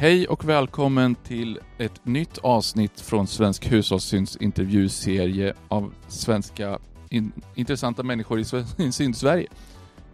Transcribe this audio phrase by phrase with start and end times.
[0.00, 6.78] Hej och välkommen till ett nytt avsnitt från Svensk Hushållssyns intervjuserie av svenska
[7.10, 8.44] in, intressanta människor i,
[8.92, 9.48] Syn-Sverige.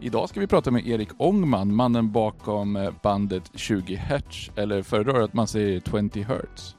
[0.01, 5.21] Idag ska vi prata med Erik Ångman, mannen bakom eh, bandet 20 Hertz, eller föredrar
[5.21, 6.75] att man säger 20 Hertz?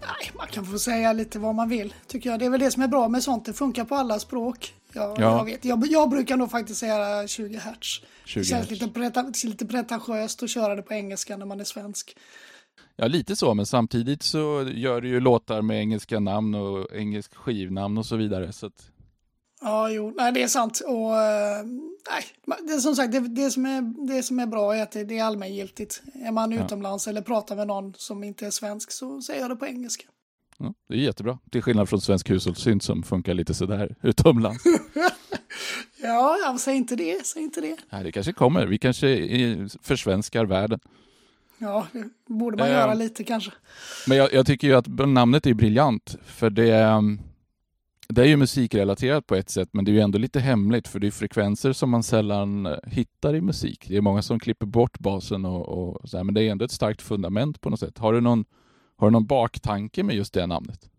[0.00, 2.38] Nej, man kan få säga lite vad man vill, tycker jag.
[2.38, 4.74] Det är väl det som är bra med sånt, det funkar på alla språk.
[4.96, 5.38] Jag, Ja.
[5.38, 5.64] jag, vet.
[5.64, 8.00] Jag, jag brukar nog faktiskt säga 20 hertz.
[8.24, 8.70] 20 det känns hertz.
[8.70, 12.16] lite, preta, lite pretentiöst att köra det på engelska när man är svensk.
[12.96, 17.34] Ja, lite så, men samtidigt så gör du ju låtar med engelska namn och engelsk
[17.34, 18.52] skivnamn och så vidare.
[18.52, 18.90] Så att,
[19.60, 20.80] Ja, jo, nej det är sant.
[20.86, 21.64] Och, eh,
[22.10, 22.24] nej,
[22.66, 25.04] det är som sagt, det, det, som är, det som är bra är att det,
[25.04, 26.02] det är allmängiltigt.
[26.24, 26.64] Är man Ja.
[26.64, 30.04] utomlands eller pratar med någon som inte är svensk så säger jag det på engelska.
[30.58, 31.38] Ja, det är jättebra.
[31.50, 34.64] Till skillnad från Svensk Hushållssyn som funkar lite sådär utomlands.
[36.02, 37.76] Ja, ja säg inte det, säg inte det.
[37.90, 38.66] Nej, det kanske kommer.
[38.66, 40.80] Vi kanske eh, försvenskar världen.
[41.58, 42.72] Ja, det borde man Ehm.
[42.74, 43.50] göra lite kanske.
[44.06, 47.20] Men jag, jag tycker ju att namnet är briljant, för det, ehm,
[48.08, 50.98] det är ju musikrelaterat på ett sätt, men det är ju ändå lite hemligt, för
[50.98, 53.84] det är frekvenser som man sällan eh, hittar i musik.
[53.88, 56.64] Det är många som klipper bort basen och, och så här, men det är ändå
[56.64, 57.98] ett starkt fundament på något sätt.
[57.98, 58.44] Har du någon,
[58.96, 60.90] har du någon baktanke med just det namnet?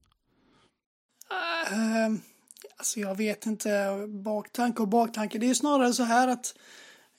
[1.72, 2.18] Uh,
[2.78, 3.70] alltså jag vet inte,
[4.08, 5.38] baktanke och baktanke.
[5.38, 6.54] Det är ju snarare så här att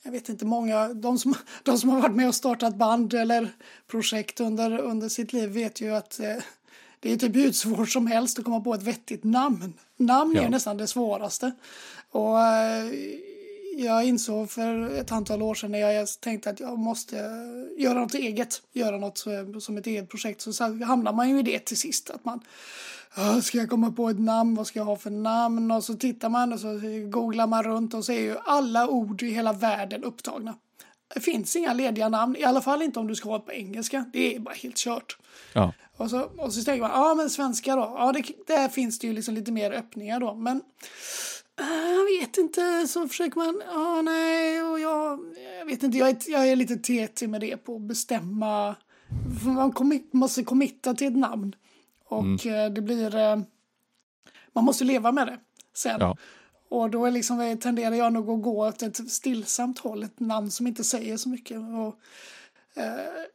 [0.03, 3.49] jag vet inte många, de som, de som har varit med och startat band eller
[3.87, 6.35] projekt under, under sitt liv vet ju att eh,
[6.99, 9.73] det är typ svårt som helst att komma på ett vettigt namn.
[9.97, 10.49] Namn är Ja.
[10.49, 11.51] nästan det svåraste.
[12.11, 12.91] Och eh,
[13.77, 17.15] jag insåg för ett antal år sedan när jag tänkte att jag måste
[17.77, 19.25] göra något eget, göra något
[19.59, 22.09] som ett eget projekt, så, hamnar man ju i det till sist.
[22.09, 22.39] Att man
[23.15, 24.55] "Ja, Ska jag komma på ett namn?
[24.55, 25.71] Vad ska jag ha för namn?
[25.71, 26.79] Och så tittar man och så
[27.09, 30.55] googlar man runt och så är ju alla ord i hela världen upptagna.
[31.13, 33.51] Det finns inga lediga namn, i alla fall inte om du ska ha det på
[33.51, 34.05] engelska.
[34.13, 35.17] Det är bara helt kört.
[35.53, 37.95] Ja, Och så, och så tänker man, ja men svenska då?
[37.97, 40.33] Ja, det, där finns det ju liksom lite mer öppningar då.
[40.33, 40.61] Men
[41.67, 45.19] jag vet inte, så försöker man, ja nej, och jag,
[45.59, 48.75] jag vet inte, jag är, jag är lite tetig med det på att bestämma.
[49.43, 51.55] För Man commi- måste committa till ett namn.
[52.05, 53.39] Och eh, det blir, eh,
[54.53, 55.39] man måste leva med det
[55.73, 55.97] sen.
[55.99, 56.17] ja.
[56.69, 60.19] Och då är liksom, eh, tenderar jag nog att gå åt ett stillsamt håll, ett
[60.19, 61.57] namn som inte säger så mycket.
[61.57, 61.99] Och,
[62.81, 63.25] eh,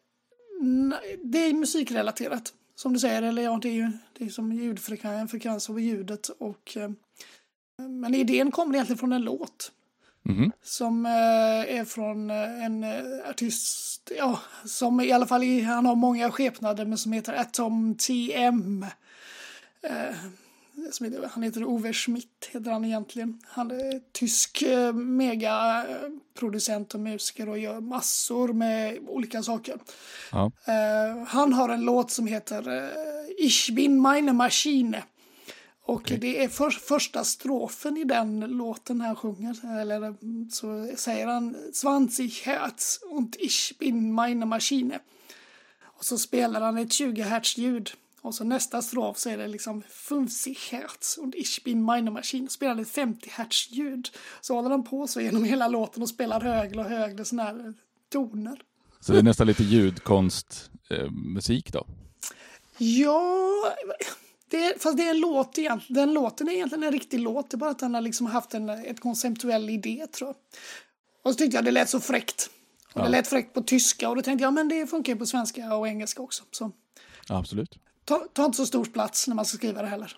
[1.23, 3.23] det är musikrelaterat, som du säger.
[3.23, 6.29] Eller ja, det är ju det är som ljudfrekvens, en frekvens av ljudet.
[6.29, 6.91] Och, eh,
[7.79, 9.73] men idén kommer egentligen från en låt
[10.27, 10.53] Mhm.
[10.63, 11.13] som eh,
[11.79, 16.85] är från eh, en eh, artist, ja, som i alla fall, han har många skepnader,
[16.87, 18.87] men som heter Atom TM.
[21.01, 23.41] Heter, han heter Ove Schmidt, heter han egentligen.
[23.47, 29.79] Han är tysk eh, megaproducent och musiker och gör massor med olika saker.
[30.33, 30.51] ja.
[30.67, 32.89] Eh, han har en låt som heter eh,
[33.39, 35.03] Ich bin meine Maschine.
[35.87, 39.81] Och det är för, första strofen i den låten han sjunger.
[39.81, 40.15] Eller
[40.51, 41.57] så säger han
[42.09, 44.99] 20 Hertz und ich bin meine Maschine.
[45.83, 47.91] Och så spelar han ett 20 Hertz ljud.
[48.21, 52.49] Och så nästa strof så är det liksom 50 Hertz und ich bin meine Maschine.
[52.49, 54.09] Spelar ett 50 Hertz ljud.
[54.41, 57.75] Så håller han på så genom hela låten och spelar högre och högre sådana här
[58.13, 58.61] toner.
[59.01, 61.87] Så det är nästan lite ljudkonstmusik eh, då?
[62.79, 63.75] Ja,
[64.59, 65.95] det, fast det är en låt egentligen.
[65.95, 67.51] Den låten är egentligen en riktig låt.
[67.51, 70.37] Det är bara att han har liksom haft en ett konceptuell idé tror jag.
[71.23, 72.51] Och så tyckte jag det lät så fräckt.
[72.95, 73.05] Och Ja.
[73.05, 75.75] Det lät fräckt på tyska och då tänkte jag men det funkar ju på svenska
[75.77, 76.43] och engelska också.
[76.51, 76.73] Så
[77.29, 77.79] Ja, absolut.
[78.05, 80.17] ta, ta inte så stor plats när man ska skriva det heller.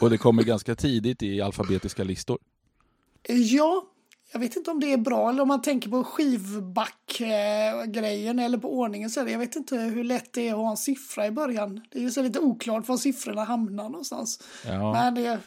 [0.00, 2.38] Och det kommer ganska tidigt i alfabetiska listor.
[3.28, 3.86] Ja,
[4.32, 8.78] jag vet inte om det är bra eller om man tänker på skivback-grejen eller på
[8.78, 9.10] ordningen.
[9.10, 11.80] Så jag vet inte hur lätt det är att ha en siffra i början.
[11.90, 14.42] Det är ju så lite oklart var siffrorna hamnar någonstans.
[14.66, 15.38] Ja, Men det,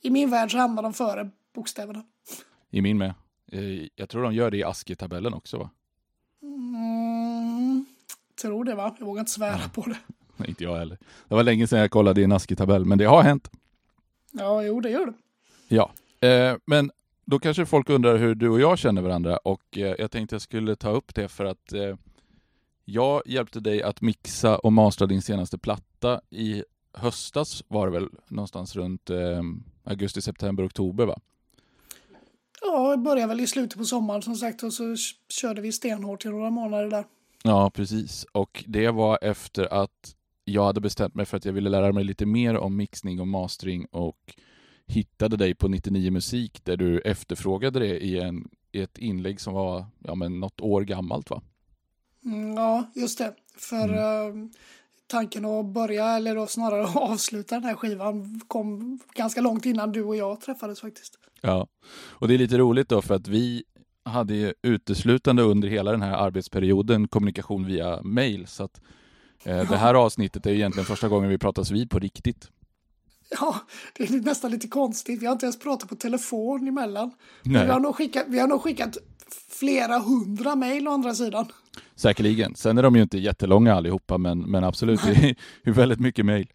[0.00, 2.02] i min värld så hamnar de före bokstäverna.
[2.70, 3.14] i min med.
[3.52, 5.70] Eh, Jag tror de gör det i ASCII-tabellen också va?
[6.42, 7.84] Mm,
[8.42, 8.96] tror det va?
[8.98, 9.96] Jag vågar inte svära på det.
[10.36, 10.98] Nej, inte jag heller.
[11.28, 13.50] Det var länge sedan jag kollade i en ASCII-tabell, men det har hänt.
[14.32, 15.12] Ja, jo det gör det.
[15.68, 15.90] Ja,
[16.28, 16.90] eh, men
[17.24, 20.42] då kanske folk undrar hur du och jag känner varandra och eh, jag tänkte jag
[20.42, 21.96] skulle ta upp det för att eh,
[22.84, 28.08] jag hjälpte dig att mixa och mastra din senaste platta i höstas var det väl
[28.28, 29.42] någonstans runt eh,
[29.84, 31.18] augusti, september, oktober va?
[32.62, 34.96] Ja, jag började väl i slutet på sommaren som sagt och så
[35.28, 37.04] körde vi stenhårt i några månader där.
[37.42, 38.26] Ja, precis.
[38.32, 42.04] Och det var efter att jag hade bestämt mig för att jag ville lära mig
[42.04, 44.34] lite mer om mixning och mastering och
[44.86, 49.54] hittade dig på 99 Musik där du efterfrågade det i, en, i ett inlägg som
[49.54, 51.42] var ja, men något år gammalt va?
[52.24, 53.34] Mm, ja, just det.
[53.56, 53.88] För
[54.28, 54.50] mm.
[55.06, 60.02] tanken att börja, eller då snarare avsluta den här skivan kom ganska långt innan du
[60.02, 61.18] och jag träffades faktiskt.
[61.40, 63.64] Ja, och det är lite roligt då för att vi
[64.04, 68.46] hade ju uteslutande under hela den här arbetsperioden kommunikation via mail.
[68.46, 68.80] Så att
[69.44, 72.50] eh, det här avsnittet är egentligen första gången vi pratas vid på riktigt.
[73.40, 73.56] Ja,
[73.96, 75.22] det är nästan lite konstigt.
[75.22, 77.10] Vi har inte ens pratat på telefon emellan.
[77.42, 77.64] Nej.
[77.64, 78.98] Vi, har nog skickat, vi har nog skickat
[79.48, 81.46] flera hundra mejl å andra sidan.
[81.94, 82.54] Säkerligen.
[82.54, 86.48] Sen är de ju inte jättelånga allihopa, men, men absolut, det är väldigt mycket mejl.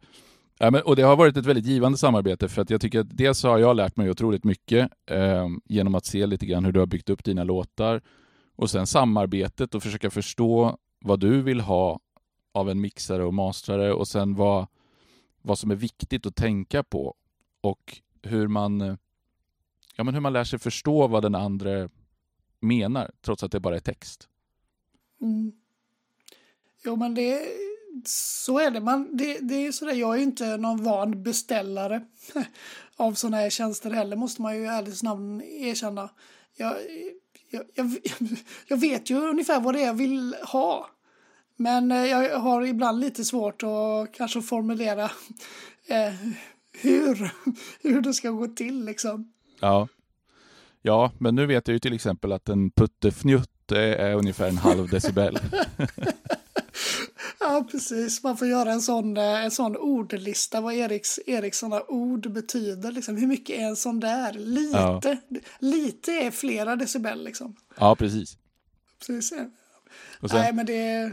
[0.60, 3.18] Ja, men, och det har varit ett väldigt givande samarbete för att jag tycker att
[3.18, 6.80] dels har jag lärt mig otroligt mycket eh, genom att se lite grann hur du
[6.80, 8.02] har byggt upp dina låtar
[8.56, 12.00] och sen samarbetet och försöka förstå vad du vill ha
[12.54, 14.68] av en mixare och mastrare och sen vad,
[15.48, 17.16] vad som är viktigt att tänka på
[17.62, 18.96] och hur man, eh,
[19.96, 21.90] ja, men hur man lär sig förstå vad den andra
[22.60, 24.30] menar trots att det bara är text.
[25.22, 25.52] Mm.
[26.86, 27.48] Jo men det
[28.06, 28.80] så är det.
[28.80, 32.06] Man, det, det är sådär, jag är inte någon van beställare
[32.96, 36.10] av sådana här tjänster heller, måste man ju i ärlighetens namn erkänna.
[36.56, 36.76] Jag,
[37.50, 38.00] jag, jag,
[38.68, 40.90] jag, vet ju ungefär vad det är jag vill ha.
[41.58, 45.04] Men eh, jag har ibland lite svårt att kanske formulera
[45.88, 46.14] eh,
[46.82, 47.32] hur,
[47.82, 49.32] hur det ska gå till liksom.
[49.60, 49.88] Ja.
[50.82, 54.90] ja, men nu vet jag ju till exempel att en puttefnjutt är ungefär en halv
[54.90, 55.40] decibel.
[57.40, 58.24] Ja, precis.
[58.24, 62.92] Man får göra en sån, eh, en sån ordlista vad Eriks, Eriks sådana ord betyder.
[62.92, 63.18] Liksom.
[63.18, 64.34] Hur mycket är en sån där?
[64.34, 64.78] Lite.
[64.78, 65.02] Ja.
[65.60, 67.56] Lite är flera decibel liksom.
[67.78, 68.38] Ja, precis.
[69.08, 69.34] precis.
[70.22, 71.12] Nej, men det,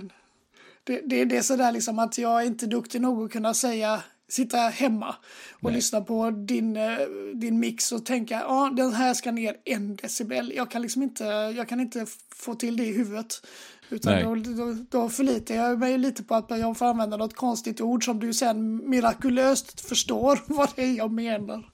[0.84, 4.02] det, det, det är sådär liksom att jag är inte duktig nog att kunna säga
[4.28, 5.14] sitta hemma
[5.52, 5.72] och Nej.
[5.72, 6.98] lyssna på din, eh,
[7.34, 10.52] din mix och tänka ja den här ska ner en decibel.
[10.56, 11.24] Jag kan liksom inte,
[11.56, 13.46] jag kan inte få till det i huvudet.
[13.90, 17.80] Utan då, då, då förlitar jag mig lite på att jag får använda något konstigt
[17.80, 21.70] ord som du sen mirakulöst förstår vad det är jag menar.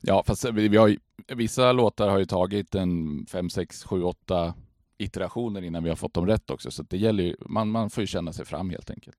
[0.00, 0.96] Ja, fast vi har,
[1.34, 4.54] vissa låtar har ju tagit en 5, 6, 7, 8
[4.98, 6.70] iterationer innan vi har fått dem rätt också.
[6.70, 9.16] Så det gäller ju, man, man får ju känna sig fram helt enkelt.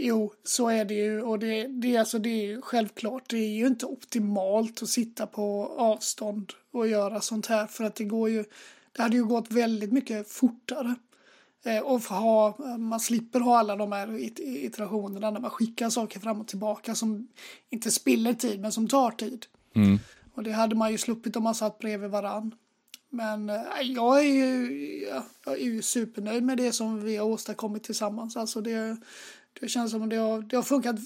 [0.00, 1.22] Jo, så är det ju.
[1.22, 3.30] Och det, det, alltså, det är ju självklart.
[3.30, 7.66] Det är ju inte optimalt att sitta på avstånd och göra sånt här.
[7.66, 8.44] För att det går ju
[8.98, 10.94] det hade ju gått väldigt mycket fortare.
[11.64, 16.40] Eh, och ha, man slipper ha alla de här iterationerna när man skickar saker fram
[16.40, 17.28] och tillbaka som
[17.70, 19.46] inte spiller tid men som tar tid.
[19.74, 19.98] Mm.
[20.34, 22.54] Och det hade man ju sluppit om man satt bredvid varann.
[23.10, 25.06] Men eh, jag, är ju,
[25.44, 28.36] jag är ju supernöjd med det som vi har åstadkommit tillsammans.
[28.36, 28.96] Alltså det,
[29.60, 30.96] det känns som att det har, det har funkat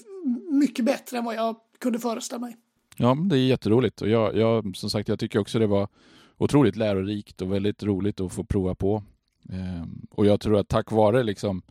[0.51, 2.57] mycket bättre än vad jag kunde föreställa mig.
[2.97, 4.01] Ja, det är jätteroligt.
[4.01, 5.87] Och jag, jag, som sagt, jag tycker också det var
[6.37, 9.03] otroligt lärorikt och väldigt roligt att få prova på.
[9.49, 11.61] Ehm, och jag tror att tack vare liksom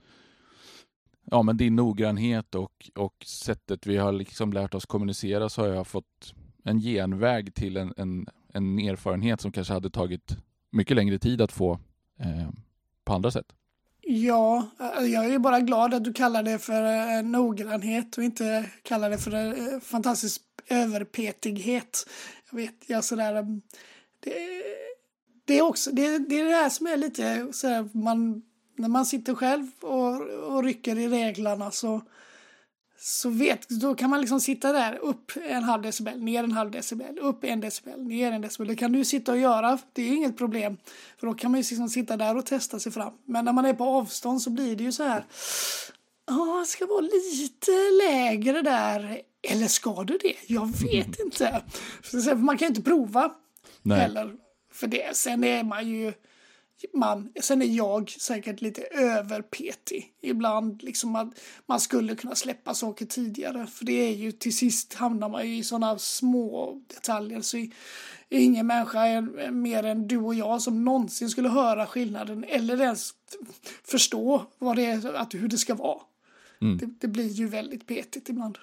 [1.24, 5.68] ja, men din noggrannhet och, och sättet vi har liksom lärt oss kommunicera så har
[5.68, 6.34] jag fått
[6.64, 10.36] en genväg till en, en, en erfarenhet som kanske hade tagit
[10.70, 11.72] mycket längre tid att få
[12.20, 12.50] eh,
[13.04, 13.46] på andra sätt.
[14.00, 18.70] Ja, alltså, jag är bara glad att du kallar det för eh, noggrannhet och inte
[18.82, 22.08] kallar det för eh, fantastisk överpetighet.
[22.50, 23.62] Jag vet, jag sådär mm,
[24.20, 24.34] det,
[25.44, 28.42] det, är också, det, det är det här som är lite sådär, man,
[28.76, 32.02] när man sitter själv och, och rycker i reglerna så,
[33.04, 36.70] så vet, då kan man liksom sitta där upp en halv decibel, ner en halv
[36.70, 38.68] decibel, upp en decibel, ner en decibel.
[38.68, 40.76] Det kan du sitta och göra, det är inget problem.
[41.20, 43.12] För då kan man ju liksom sitta där och testa sig fram.
[43.24, 45.24] Men när man är på avstånd så blir det ju så här,
[46.26, 47.70] ja, ska vara lite
[48.02, 49.20] lägre där.
[49.42, 50.36] Eller ska du det?
[50.46, 51.62] Jag vet inte.
[52.02, 53.32] För man kan ju inte prova.
[53.82, 54.00] Nej.
[54.00, 54.34] Heller.
[54.72, 55.16] För det.
[55.16, 56.12] Sen är man ju...
[56.94, 60.82] Man, sen är jag säkert lite överpetig ibland.
[60.82, 61.28] Liksom att
[61.66, 63.66] man skulle kunna släppa saker tidigare.
[63.66, 67.40] För det är ju till sist hamnar man ju i sådana små detaljer.
[67.40, 67.66] Så
[68.28, 73.10] ingen människa är mer än du och jag som någonsin skulle höra skillnaden eller ens
[73.84, 76.00] förstå vad det är, att, hur det ska vara.
[76.60, 76.78] Mm.
[76.78, 78.58] Det, det, blir ju väldigt petigt ibland.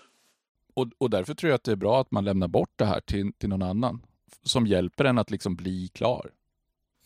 [0.74, 3.00] Och, och därför tror jag att det är bra att man lämnar bort det här
[3.00, 4.02] till, till någon annan
[4.44, 6.32] som hjälper en att liksom bli klar.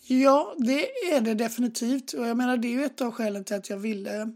[0.07, 2.13] Ja, det är det definitivt.
[2.13, 4.31] Och jag menar, det är ju ett av skälen till att jag ville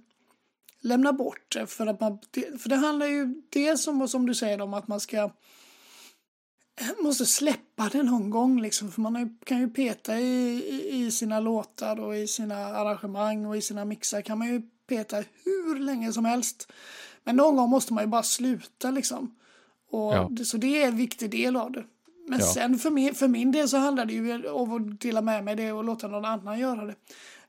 [0.81, 1.67] lämna bort det.
[1.67, 2.19] För, att man,
[2.59, 5.31] för det handlar ju dels om, som du säger, om att man ska
[6.99, 8.91] måste släppa det någon gång liksom.
[8.91, 13.61] För man kan ju peta i, i, sina låtar och i sina arrangemang och i
[13.61, 16.71] sina mixar kan man ju peta hur länge som helst.
[17.23, 19.35] Men någon gång måste man ju bara sluta liksom.
[19.89, 20.29] Och ja.
[20.45, 21.83] så det är en viktig del av det.
[22.27, 22.45] Men ja.
[22.45, 25.55] sen för min, för min del så handlar det ju om att dela med mig
[25.55, 26.95] det och låta någon annan göra det.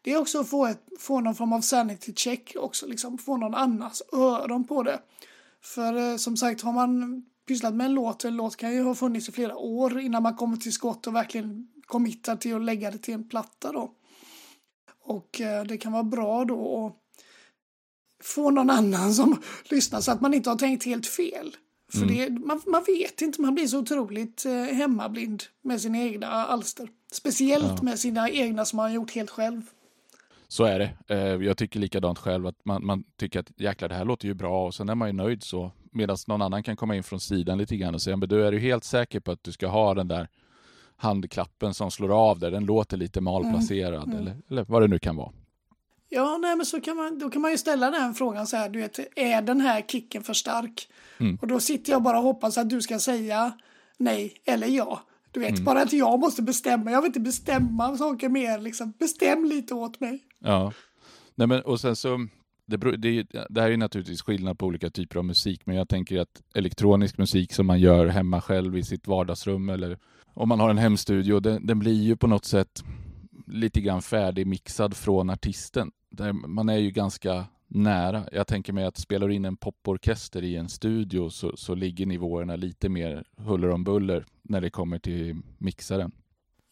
[0.03, 3.37] det är också att få, ett, få någon form av sanity check också, liksom få
[3.37, 5.01] någon annans öron på det.
[5.63, 8.95] För eh, som sagt, har man pysslat med en låt, en låt kan ju ha
[8.95, 12.91] funnits i flera år innan man kommer till skott och verkligen committar till att lägga
[12.91, 13.93] det till en platta då.
[15.05, 16.97] Och eh, det kan vara bra då att
[18.25, 21.57] få någon annan som lyssnar så att man inte har tänkt helt fel.
[21.93, 22.15] För mm.
[22.15, 26.89] det, man, man vet inte, man blir så otroligt eh, hemmablind med sina egna alster.
[27.13, 27.83] Speciellt ja.
[27.83, 29.63] med sina egna som man har gjort helt själv.
[30.49, 31.15] Så är det.
[31.15, 34.35] Eh, jag tycker likadant själv att man, man tycker att jäklar det här låter ju
[34.35, 35.73] bra och sen är man ju nöjd så.
[35.93, 38.53] Medan någon annan kan komma in från sidan lite grann och säga men du är
[38.53, 40.29] ju helt säker på att du ska ha den där
[40.97, 44.11] handklappen som slår av där, den låter lite malplacerad mm.
[44.11, 44.19] Mm.
[44.19, 45.33] Eller, eller vad det nu kan vara.
[46.09, 48.69] Ja, nej, men så kan man, då kan man ju ställa den frågan så här,
[48.69, 50.89] du vet, är den här kicken för stark?
[51.19, 51.39] Mm.
[51.41, 53.53] Och då sitter jag bara och hoppas att du ska säga
[53.99, 55.03] nej eller ja.
[55.31, 55.65] Du vet, mm.
[55.65, 56.91] bara att jag måste bestämma.
[56.91, 58.93] Jag vill inte bestämma saker mer, liksom.
[58.99, 60.21] Bestäm lite åt mig.
[60.39, 60.73] Ja,
[61.35, 62.27] nej men och sen så,
[62.67, 66.21] det, det, det här är naturligtvis skillnad på olika typer av musik, men jag tänker
[66.21, 69.99] att elektronisk musik som man gör hemma själv i sitt vardagsrum eller
[70.35, 72.85] om man har en hemstudio, den, den blir ju på något sätt
[73.47, 75.91] lite grann färdigmixad från artisten.
[76.11, 78.29] Där man är ju ganska nära.
[78.33, 82.07] Jag tänker mig att spelar du in en poporkester i en studio så, så ligger
[82.07, 86.13] nivåerna lite mer huller om buller när det kommer till mixaren.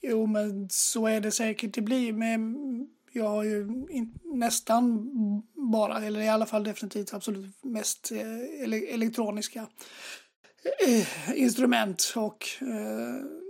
[0.03, 1.75] Jo, men så är det säkert.
[1.75, 2.41] Det blir med
[3.17, 5.11] jag har ju in, nästan
[5.73, 9.67] bara, eller i alla fall definitivt absolut mest eh, elektroniska
[10.87, 13.46] eh, instrument och eh,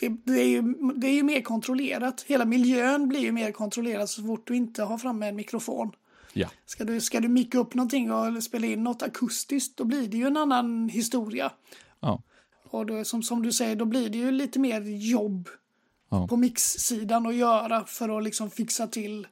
[0.00, 0.62] det, det, är ju,
[0.96, 2.24] det är ju mer kontrollerat.
[2.26, 5.92] Hela miljön blir ju mer kontrollerad så fort du inte har framme en mikrofon.
[6.32, 6.48] Ja.
[6.66, 10.16] Ska du, ska du micka upp någonting och spela in något akustiskt då blir det
[10.16, 11.52] ju en annan historia.
[12.00, 12.22] Ja.
[12.70, 15.48] Och då, som, som du säger, då blir det ju lite mer jobb
[16.10, 16.26] ja.
[16.26, 19.26] på mixsidan att göra för att liksom fixa till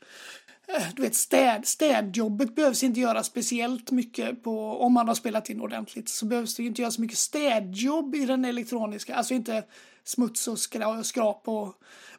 [0.68, 5.50] eh, du vet, städ, städjobbet behövs inte göra speciellt mycket på, om man har spelat
[5.50, 9.64] in ordentligt, så behövs det inte göra så mycket städjobb i den elektroniska, alltså inte
[10.09, 10.59] smuts och
[11.05, 11.75] skrap och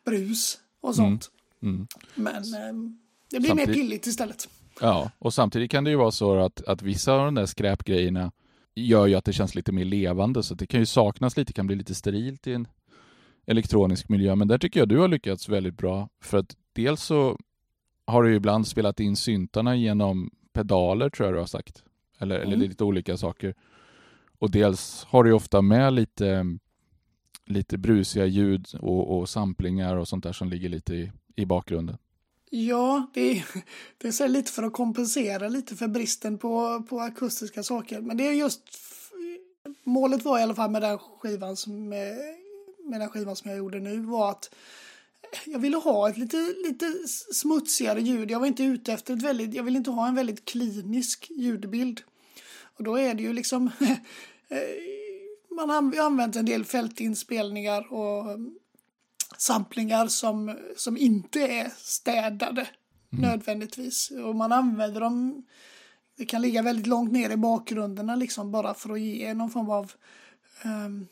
[0.05, 1.31] brus och sånt.
[1.61, 1.75] Mm.
[1.75, 1.87] Mm.
[2.15, 2.91] Men eh,
[3.29, 4.49] det blir samtidigt, mer pilligt istället.
[4.81, 8.31] Ja, och samtidigt kan det ju vara så att, att vissa av de där skräpgrejerna
[8.75, 11.67] gör ju att det känns lite mer levande, så det kan ju saknas lite, kan
[11.67, 12.67] bli lite sterilt i en
[13.45, 14.35] elektronisk miljö.
[14.35, 17.37] Men där tycker jag du har lyckats väldigt bra, för att dels så
[18.05, 21.83] har du ibland spelat in syntarna genom pedaler, tror jag du har sagt.
[22.19, 22.47] Eller, mm.
[22.47, 23.55] eller lite olika saker.
[24.39, 26.57] Och dels har du ofta med lite
[27.49, 31.97] lite brusiga ljud och, och samplingar och sånt där som ligger lite i, i bakgrunden.
[32.49, 33.45] Ja, det är,
[33.97, 38.01] det är så lite för att kompensera lite för bristen på, på akustiska saker.
[38.01, 38.61] Men det är just
[39.83, 42.17] målet var i alla fall med den skivan som, med,
[42.85, 44.55] med den skivan som jag gjorde nu var att
[45.45, 46.85] jag ville ha ett lite, lite
[47.33, 48.31] smutsigare ljud.
[48.31, 52.01] Jag var inte ute efter ett väldigt, jag vill inte ha en väldigt klinisk ljudbild.
[52.77, 53.69] Och då är det ju liksom
[54.49, 54.98] eh,
[55.67, 58.39] man har använt en del fältinspelningar och
[59.37, 62.67] samplingar som, som inte är städade
[63.11, 63.29] mm.
[63.29, 64.11] nödvändigtvis.
[64.11, 65.45] Och man använder dem,
[66.17, 69.69] det kan ligga väldigt långt ner i bakgrunderna liksom bara för att ge någon form
[69.69, 69.91] av
[70.65, 71.07] um,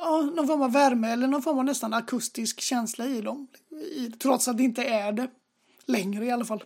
[0.00, 3.46] ja, någon form av värme eller någon form av nästan akustisk känsla i dem.
[3.96, 5.30] I, trots att det inte är det
[5.86, 6.64] längre i alla fall.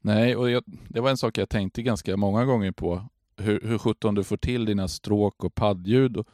[0.00, 3.04] Nej, och jag, det var en sak jag tänkte ganska många gånger på
[3.42, 6.28] hur, hur sjutton du får till dina stråk och paddljud och,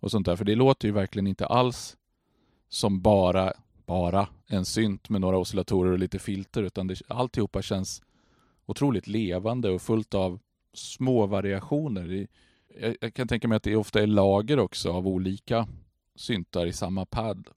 [0.00, 0.36] och sånt där.
[0.36, 1.96] För det låter ju verkligen inte alls
[2.68, 3.52] som bara,
[3.86, 8.02] bara en synt med några oscillatorer och lite filter, utan det, alltihopa känns
[8.66, 10.38] otroligt levande och fullt av
[10.72, 12.26] små variationer.
[12.80, 15.68] Jag, jag kan tänka mig att det ofta är lager också av olika
[16.16, 17.48] syntar i samma pad.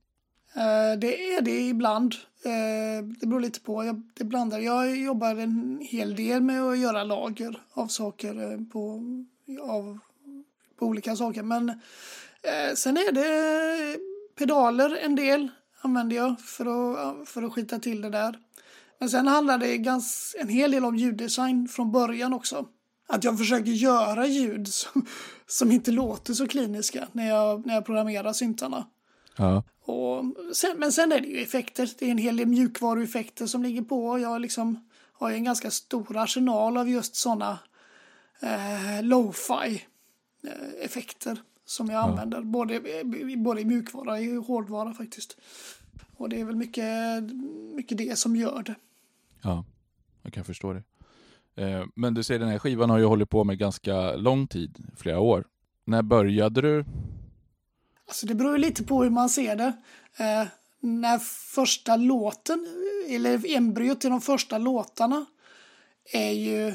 [0.57, 2.15] Eh, det är det ibland.
[2.43, 3.85] Eh, det beror lite på.
[3.85, 4.59] Jag, det blandar.
[4.59, 9.01] Jag jobbar en hel del med att göra lager av saker eh, på,
[9.61, 9.99] av,
[10.79, 11.43] på olika saker.
[11.43, 11.81] Men
[12.75, 13.99] sen är det
[14.37, 15.47] pedaler en del
[15.81, 18.39] använder jag för att, för att skita till det där.
[18.99, 22.65] Men sen handlar det ganska, en hel del om ljuddesign från början också.
[23.07, 25.05] Att jag försöker göra ljud som,
[25.47, 28.85] som inte låter så kliniska när jag, när jag programmerar syntarna.
[29.37, 29.63] Ja.
[29.81, 30.23] Och
[30.55, 31.89] sen, men sen är det ju effekter.
[31.99, 34.19] Det är en hel del mjukvarueffekter som ligger på.
[34.19, 37.59] Jag liksom har en ganska stor arsenal av just sådana
[38.41, 39.83] eh, lo-fi
[40.43, 42.09] eh, effekter som jag ja.
[42.09, 42.41] använder.
[42.41, 42.81] Både,
[43.37, 45.37] både i mjukvara och i hårdvara faktiskt.
[46.17, 47.23] Och det är väl mycket,
[47.75, 48.75] mycket det som gör det.
[49.41, 49.65] Ja,
[50.23, 50.83] jag kan förstå det.
[51.55, 54.77] Eh, men du säger den här skivan har ju hållit på med ganska lång tid,
[54.97, 55.47] flera år.
[55.85, 56.85] När började du
[58.07, 59.73] Alltså det beror lite på hur man ser det.
[60.17, 60.47] Eh,
[60.79, 61.19] när
[61.53, 62.67] första låten,
[63.07, 65.25] eller embryot till de första låtarna
[66.13, 66.73] är ju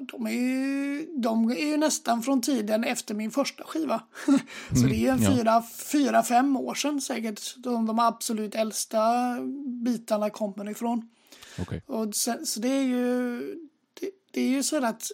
[0.00, 4.02] de är, ju, de är ju nästan från tiden efter min första skiva.
[4.80, 8.54] så det är ju en mm, fyra, fyra, fem år sedan säkert de, de absolut
[8.54, 9.36] äldsta
[9.84, 11.10] bitarna kommer ifrån.
[11.58, 11.80] Okay.
[11.86, 13.38] Och sen, så det är ju
[14.00, 15.10] det, det är ju så att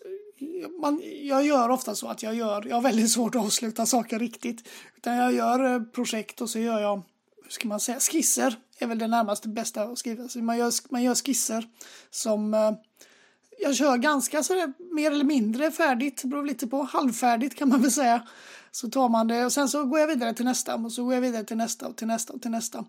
[0.80, 4.18] man, jag gör ofta så att jag gör, jag har väldigt svårt att avsluta saker
[4.18, 4.68] riktigt.
[4.96, 7.02] Utan jag gör eh, projekt och så gör jag,
[7.42, 10.28] hur ska man säga, skisser är väl det närmaste bästa att skriva.
[10.28, 11.68] Så man, gör, man gör skisser
[12.10, 12.72] som eh,
[13.60, 17.90] jag kör ganska så mer eller mindre färdigt, beror lite på, halvfärdigt kan man väl
[17.90, 18.28] säga.
[18.70, 21.14] Så tar man det och sen så går jag vidare till nästa och så går
[21.14, 22.84] jag vidare till nästa och till nästa och till nästa.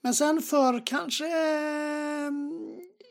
[0.00, 2.30] Men sen för kanske, eh,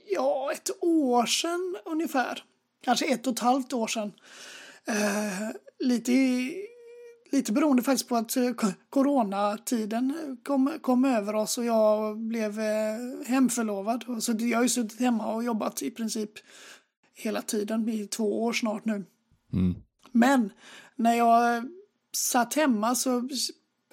[0.09, 2.43] ja, ett år sedan ungefär
[2.87, 4.11] kanske ett och ett halvt år sedan.
[4.87, 6.11] Eh, lite,
[7.31, 8.51] lite beroende faktiskt på att eh,
[8.89, 14.05] coronatiden kom, kom över oss och jag blev eh, hemförlovad.
[14.19, 16.31] Så jag har ju suttit hemma och jobbat i princip
[17.13, 19.05] hela tiden, i två år snart nu.
[19.53, 19.75] Mm.
[20.11, 20.51] Men
[20.95, 21.63] när jag
[22.17, 23.29] satt hemma så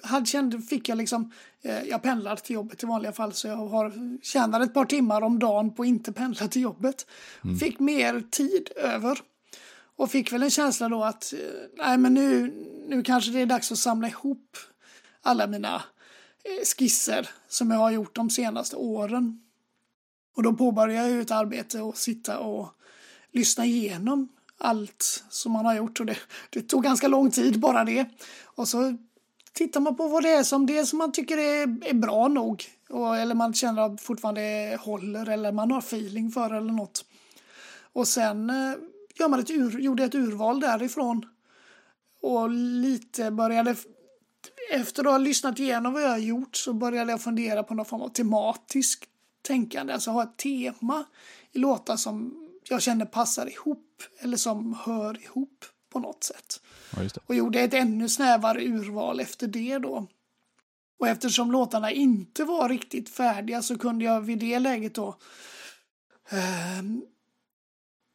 [0.03, 3.55] hade, kände, fick jag liksom, eh, jag pendlar till jobbet i vanliga fall så jag
[3.55, 7.07] har, tjänar ett par timmar om dagen på att inte pendla till jobbet.
[7.43, 7.57] Mm.
[7.57, 9.19] Fick mer tid över.
[9.97, 11.39] Och fick väl en känsla då att eh,
[11.77, 12.53] nej men nu,
[12.87, 14.57] nu kanske det är dags att samla ihop
[15.21, 15.75] alla mina
[16.43, 19.41] eh, skisser som jag har gjort de senaste åren.
[20.35, 22.69] Och då påbörjade jag ett arbete och sitta och
[23.31, 26.17] lyssna igenom allt som man har gjort och det,
[26.49, 28.05] det tog ganska lång tid bara det.
[28.43, 28.97] Och så
[29.55, 32.63] tittar man på vad det är som det som man tycker är, är bra nog.
[32.89, 37.05] Och, eller man känner att fortfarande håller eller man har feeling för eller något.
[37.93, 38.73] Och sen eh,
[39.19, 41.25] gör man ett ur, gjorde ett urval därifrån.
[42.21, 43.75] Och lite började
[44.71, 47.85] efter att ha lyssnat igenom vad jag har gjort så började jag fundera på någon
[47.85, 49.09] form av tematisk
[49.41, 49.93] tänkande.
[49.93, 51.05] Alltså ha ett tema
[51.51, 56.61] i låtar som jag känner passar ihop eller som hör ihop på något sätt.
[56.97, 60.07] Ja, och gjorde ett ännu snävare urval efter det då.
[60.99, 65.07] Och eftersom låtarna inte var riktigt färdiga så kunde jag vid det läget då
[66.29, 66.83] eh,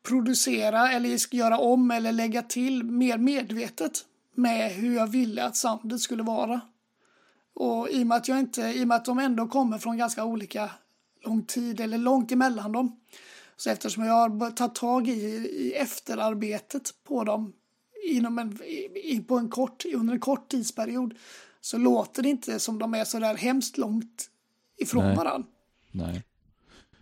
[0.08, 4.04] producera eller göra om eller lägga till mer medvetet
[4.34, 6.60] med hur jag ville att soundet skulle vara.
[7.54, 9.96] Och i och med att jag inte, i och med att de ändå kommer från
[9.96, 10.70] ganska olika
[11.24, 13.00] lång tid eller långt emellan dem.
[13.56, 17.52] Så eftersom jag har tagit tag i, i efterarbetet på dem
[18.04, 18.58] inom en,
[19.24, 21.14] på en kort, under en kort tidsperiod
[21.60, 24.30] så låter det inte som de är så där hemskt långt
[24.76, 25.16] ifrån Nej.
[25.16, 25.48] varandra.
[25.90, 26.24] Nej.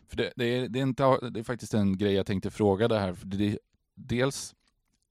[0.08, 2.88] För det, det, är, det, är inte, det är faktiskt en grej jag tänkte fråga
[2.88, 3.14] det här.
[3.14, 3.58] För det,
[3.94, 4.54] dels,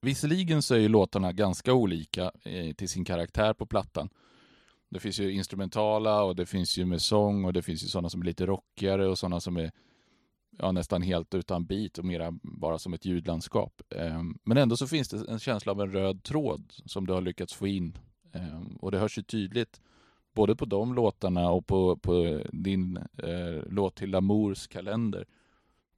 [0.02, 4.10] visserligen så är ju låtarna ganska olika eh, till sin karaktär på plattan.
[4.89, 8.10] Det finns ju instrumentala och det finns ju med sång och det finns ju sådana
[8.10, 9.71] som är lite rockigare och sådana som är
[10.57, 13.81] ja, nästan helt utan bit och mera bara som ett ljudlandskap.
[13.89, 17.21] Ehm, men ändå så finns det en känsla av en röd tråd som du har
[17.21, 17.97] lyckats få in.
[18.33, 19.81] Ehm, och det hörs ju tydligt
[20.33, 25.25] både på de låtarna och på, på din eh, låt till Lamours kalender.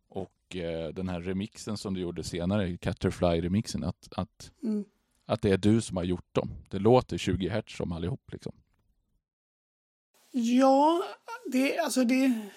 [0.08, 4.86] Och eh, den här remixen som du gjorde senare, Catterfly-remixen, att, att, mm.
[5.26, 6.50] att det är du som har gjort dem.
[6.70, 8.54] Det låter 20 hertz som allihop liksom.
[10.32, 11.04] Ja,
[11.52, 12.50] det, alltså det,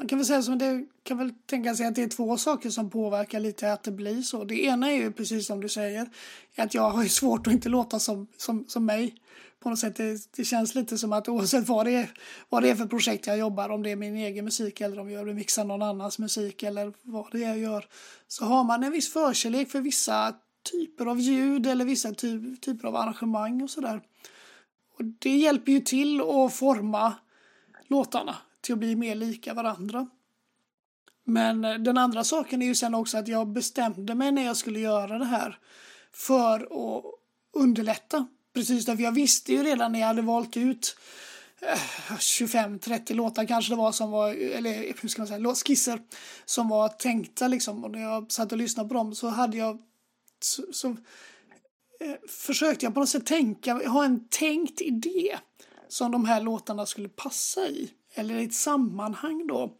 [0.00, 2.70] man kan väl säga som det kan väl tänka sig att det är två saker
[2.70, 4.44] som påverkar lite att det blir så.
[4.44, 6.08] Det ena är ju precis som du säger,
[6.56, 9.14] att jag har ju svårt att inte låta som, som, som mig.
[9.60, 12.10] På något sätt, det, det känns lite som att oavsett vad det, är,
[12.48, 15.10] vad det är för projekt jag jobbar, om det är min egen musik eller om
[15.10, 17.86] jag remixar någon annans musik eller vad det är jag gör,
[18.28, 20.34] så har man en viss förkärlek för vissa
[20.70, 24.00] typer av ljud eller vissa ty typer av arrangemang och sådär.
[24.98, 27.14] Och det hjälper ju till att forma
[27.88, 30.08] låtarna till att bli mer lika varandra.
[31.24, 34.56] Men eh, den andra saken är ju sen också att jag bestämde mig när jag
[34.56, 35.58] skulle göra det här
[36.12, 37.04] för att
[37.52, 38.26] underlätta.
[38.54, 40.96] Precis därför jag visste ju redan när jag hade valt ut
[41.60, 46.00] eh, 25-30 låtar kanske det var som var, eller hur ska man säga, skisser
[46.44, 47.84] som var tänkta liksom.
[47.84, 49.78] Och när jag satt och lyssnade på dem så hade jag
[50.40, 50.88] så, så
[52.00, 55.38] eh, försökte jag på något sätt tänka, ha en tänkt idé
[55.88, 59.76] som de här låtarna skulle passa i eller i ett sammanhang då.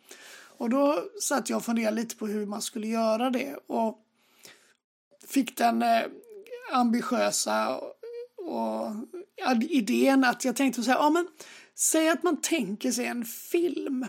[0.60, 3.98] Och då satt jag och funderade lite på hur man skulle göra det och
[5.26, 6.02] fick den eh,
[6.72, 7.94] ambitiösa och,
[8.36, 8.92] och
[9.60, 11.28] idén att jag tänkte så här, ja men
[11.74, 14.06] säg att man tänker sig en film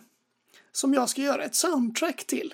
[0.72, 2.54] som jag ska göra ett soundtrack till.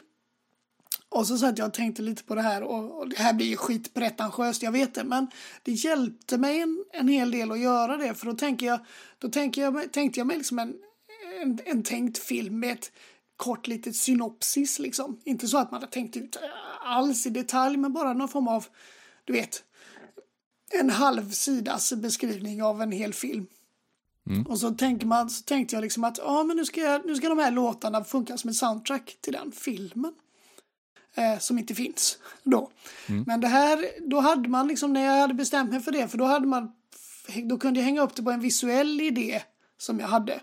[1.09, 3.47] Och så satt jag och tänkte lite på det här och, och det här blir
[3.47, 5.27] ju skitpretentiöst, jag vet det, men
[5.63, 8.79] det hjälpte mig en, en hel del att göra det för då tänker jag,
[9.19, 10.75] då tänker jag, tänkte jag mig liksom en,
[11.41, 12.91] en, en tänkt film med ett
[13.37, 15.21] kort litet synopsis liksom.
[15.23, 16.37] Inte så att man har tänkt ut
[16.81, 18.65] alls i detalj men bara någon form av,
[19.25, 19.63] du vet,
[20.79, 23.47] en halv sidas beskrivning av en hel film.
[24.29, 24.43] Mm.
[24.43, 27.15] Och så, tänker man, så tänkte jag liksom att ja, men nu, ska jag, nu
[27.15, 30.13] ska de här låtarna funka som en soundtrack till den filmen.
[31.17, 32.71] Eh, som inte finns då.
[33.09, 33.23] Mm.
[33.27, 36.17] Men det här, då hade man liksom, när jag hade bestämt mig för det, för
[36.17, 36.71] då hade man,
[37.43, 39.41] då kunde jag hänga upp det på en visuell idé
[39.77, 40.39] som jag hade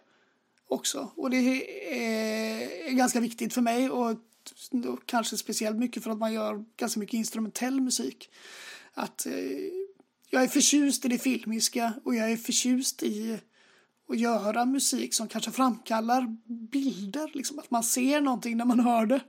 [0.69, 1.13] också.
[1.17, 4.19] Och det är, eh, ganska viktigt för mig och
[5.07, 8.31] kanske speciellt mycket för att man gör ganska mycket instrumentell musik.
[8.95, 9.33] Att eh,
[10.31, 13.39] jag är förtjust i det filmiska och jag är förtjust i
[14.09, 16.37] att göra musik som kanske framkallar
[16.71, 19.21] bilder, liksom att man ser någonting när man hör det.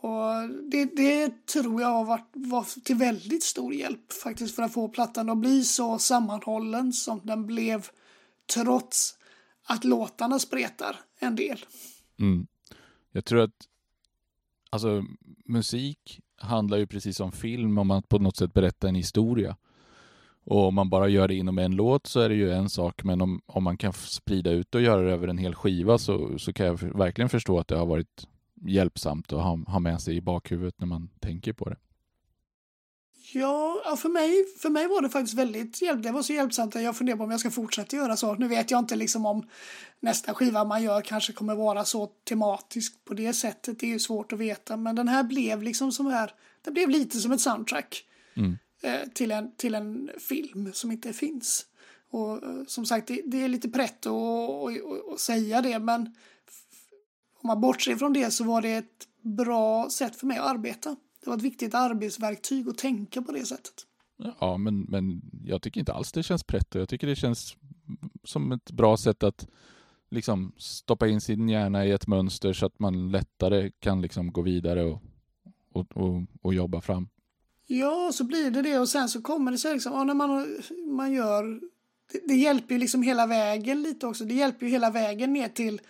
[0.00, 4.72] Och det, det tror jag har varit var till väldigt stor hjälp faktiskt för att
[4.72, 7.86] få plattan att bli så sammanhållen som den blev
[8.54, 9.17] trots
[9.68, 11.58] att låtarna spretar en del.
[12.18, 12.46] Mm.
[13.12, 13.68] Jag tror att
[14.70, 15.04] alltså,
[15.44, 19.56] musik handlar ju precis som film om att på något sätt berätta en historia.
[20.44, 23.04] Och om man bara gör det inom en låt så är det ju en sak,
[23.04, 26.38] men om, om man kan sprida ut och göra det över en hel skiva så,
[26.38, 28.28] så kan jag verkligen förstå att det har varit
[28.66, 31.76] hjälpsamt att ha, ha med sig i bakhuvudet när man tänker på det.
[33.32, 36.02] Ja, för mig, för mig var det faktiskt väldigt hjälp.
[36.02, 38.34] Det var så hjälpsamt att jag funderar på om jag ska fortsätta göra så.
[38.34, 39.48] Nu vet jag inte liksom om
[40.00, 43.78] nästa skiva man gör kanske kommer vara så tematisk på det sättet.
[43.78, 44.76] Det är ju svårt att veta.
[44.76, 46.34] Men den här blev liksom som här.
[46.62, 48.04] Det blev lite som ett soundtrack.
[48.36, 48.58] Mm.
[48.82, 51.66] Eh, till, en, till en film som inte finns.
[52.10, 55.78] Och eh, som sagt, det, det är lite prätt att säga det.
[55.78, 56.14] Men
[57.40, 60.96] om man bortser från det så var det ett bra sätt för mig att arbeta.
[61.20, 63.74] Det var ett viktigt arbetsverktyg att tänka på det sättet.
[64.40, 66.78] Ja, men, men jag tycker inte alls det känns pretto.
[66.78, 67.56] Jag tycker det känns
[68.24, 69.48] som ett bra sätt att
[70.10, 74.42] liksom stoppa in sin hjärna i ett mönster så att man lättare kan liksom gå
[74.42, 75.02] vidare och,
[75.72, 77.08] och, och, och jobba fram.
[77.66, 80.58] Ja, så blir det det och sen så kommer det sig liksom, ja, när man,
[80.96, 81.60] man gör,
[82.12, 84.24] det, det hjälper ju liksom hela vägen lite också.
[84.24, 85.80] Det hjälper ju hela vägen ner till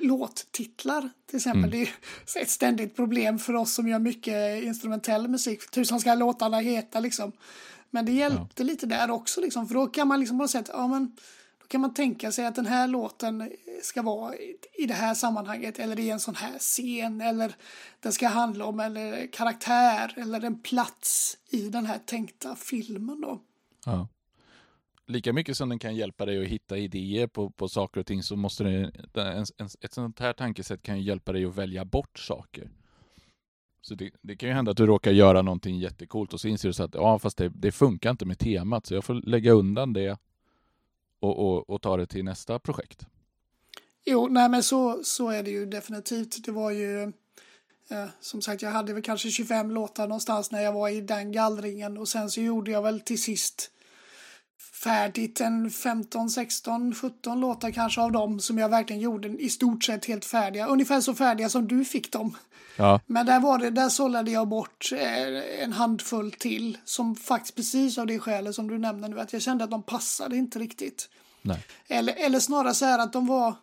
[0.00, 1.74] låttitlar till exempel.
[1.74, 1.86] Mm.
[2.34, 5.70] Det är ett ständigt problem för oss som gör mycket instrumentell musik.
[5.70, 7.32] Tusan ska låtarna heta liksom.
[7.90, 8.64] Men det hjälpte ja.
[8.64, 9.68] lite där också liksom.
[9.68, 11.16] För då kan man liksom bara säga att ja, men,
[11.60, 13.50] då kan man tänka sig att den här låten
[13.82, 14.34] ska vara
[14.78, 17.54] i det här sammanhanget eller i en sån här scen eller
[18.00, 23.40] den ska handla om en karaktär eller en plats i den här tänkta filmen då.
[23.84, 24.08] Ja
[25.06, 28.22] lika mycket som den kan hjälpa dig att hitta idéer på, på saker och ting
[28.22, 28.74] så måste den,
[29.14, 32.70] en, en, ett sånt här tankesätt kan ju hjälpa dig att välja bort saker.
[33.80, 36.68] Så det, det, kan ju hända att du råkar göra någonting jättekult och så inser
[36.68, 39.52] du så att ja, fast det, det funkar inte med temat så jag får lägga
[39.52, 40.18] undan det
[41.20, 43.06] och, och, och ta det till nästa projekt.
[44.04, 46.44] Jo, nej men så, så är det ju definitivt.
[46.44, 47.02] Det var ju
[47.90, 51.32] eh, som sagt, jag hade väl kanske 25 låtar någonstans när jag var i den
[51.32, 53.71] gallringen och sen så gjorde jag väl till sist
[54.72, 59.84] färdigt en 15, 16, 17 låtar kanske av dem som jag verkligen gjorde i stort
[59.84, 60.66] sett helt färdiga.
[60.66, 62.36] Ungefär så färdiga som du fick dem.
[62.76, 63.00] Ja.
[63.06, 67.98] Men där var det, där sållade jag bort eh, en handfull till som faktiskt precis
[67.98, 71.08] av det skälet som du nämner nu att jag kände att de passade inte riktigt.
[71.42, 71.66] Nej.
[71.88, 73.54] Eller, eller snarare så här att de var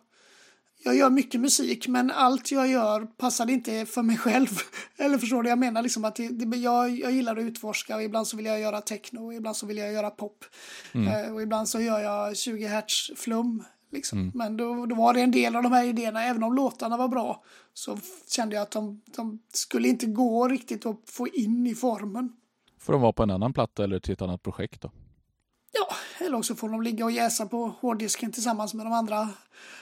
[0.82, 4.48] jag gör mycket musik men allt jag gör passade inte för mig själv.
[4.96, 5.48] Eller förstår du?
[5.48, 8.46] Jag menar liksom att det, det, jag, jag gillar att utforska och ibland så vill
[8.46, 10.44] jag göra techno och ibland så vill jag göra pop.
[10.92, 11.08] Mm.
[11.08, 13.64] Eh, och ibland så gör jag 20 hertz flum.
[13.92, 14.18] Liksom.
[14.18, 14.32] Mm.
[14.34, 17.08] Men då, då var det en del av de här idéerna, även om låtarna var
[17.08, 17.42] bra,
[17.74, 22.32] så kände jag att de, de skulle inte gå riktigt att få in i formen.
[22.78, 24.90] Får de vara på en annan platta eller till ett annat projekt då?
[25.72, 29.28] Ja, eller också får de ligga och jäsa på hårddisken tillsammans med de andra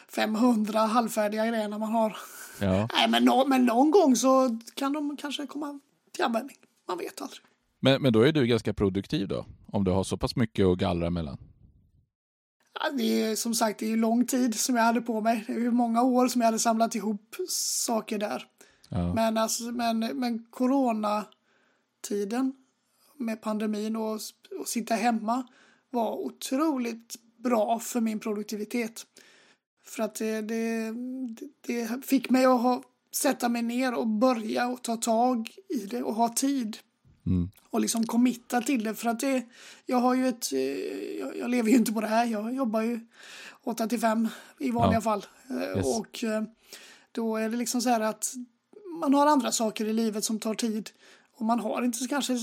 [0.09, 2.17] 500 halvfärdiga grejerna man har.
[2.61, 2.89] Ja.
[2.95, 5.81] Nej, men, no men någon gång så kan de kanske komma
[6.13, 6.57] till användning.
[6.89, 7.41] Man vet aldrig.
[7.81, 9.47] Men, men då är du ganska produktiv då?
[9.73, 11.39] Om du har så pass mycket att gallra mellan?
[12.75, 15.45] Ja, det är som sagt det är lång tid som jag hade på mig.
[15.47, 17.37] Det är många år som jag hade samlat ihop
[17.87, 18.45] saker där.
[18.89, 19.15] Ja.
[19.15, 22.53] Men, alltså, men, men coronatiden
[23.17, 24.21] med pandemin och,
[24.61, 25.43] och sitta hemma
[25.91, 29.07] var otroligt bra för min produktivitet.
[29.85, 30.95] För att det, det,
[31.61, 36.03] det fick mig att ha, sätta mig ner och börja och ta tag i det
[36.03, 36.79] och ha tid.
[37.27, 37.51] Mm.
[37.71, 38.95] Och liksom committa till det.
[38.95, 39.43] För att det,
[39.87, 40.53] jag har ju ett,
[41.21, 42.25] jag, jag lever ju inte på det här.
[42.25, 43.01] Jag jobbar ju
[43.65, 45.01] 8 till 5 i vanliga ja.
[45.01, 45.27] fall.
[45.51, 45.87] Eh, yes.
[45.87, 46.43] Och eh,
[47.13, 48.35] då är det liksom så här att
[49.01, 50.91] man har andra saker i livet som tar tid.
[51.35, 52.39] Och man har inte kanske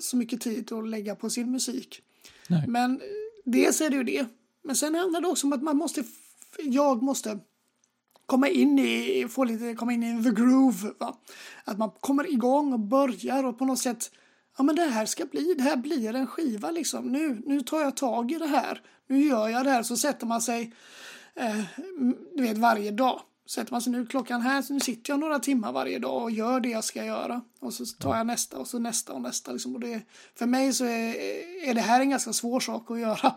[0.00, 2.02] så mycket tid att lägga på sin musik.
[2.50, 2.64] Nej.
[2.68, 3.00] Men
[3.44, 4.26] dels är det ju det.
[4.62, 6.04] Men sen handlar det också om att man måste
[6.58, 7.38] jag måste
[8.26, 10.92] komma in i, få lite, komma in i the groove.
[10.98, 11.16] Va?
[11.64, 14.10] Att man kommer igång och börjar och på något sätt,
[14.58, 17.12] ja men det här ska bli, det här blir en skiva liksom.
[17.12, 18.82] Nu, nu tar jag tag i det här.
[19.06, 19.82] Nu gör jag det här.
[19.82, 20.74] Så sätter man sig,
[21.34, 21.60] eh,
[22.36, 23.20] du vet varje dag.
[23.50, 26.30] Sätter man sig nu klockan här, så nu sitter jag några timmar varje dag och
[26.30, 27.40] gör det jag ska göra.
[27.60, 29.52] Och så tar jag nästa och så nästa och nästa.
[29.52, 29.74] Liksom.
[29.74, 30.02] Och det,
[30.34, 31.14] för mig så är,
[31.68, 33.34] är det här en ganska svår sak att göra.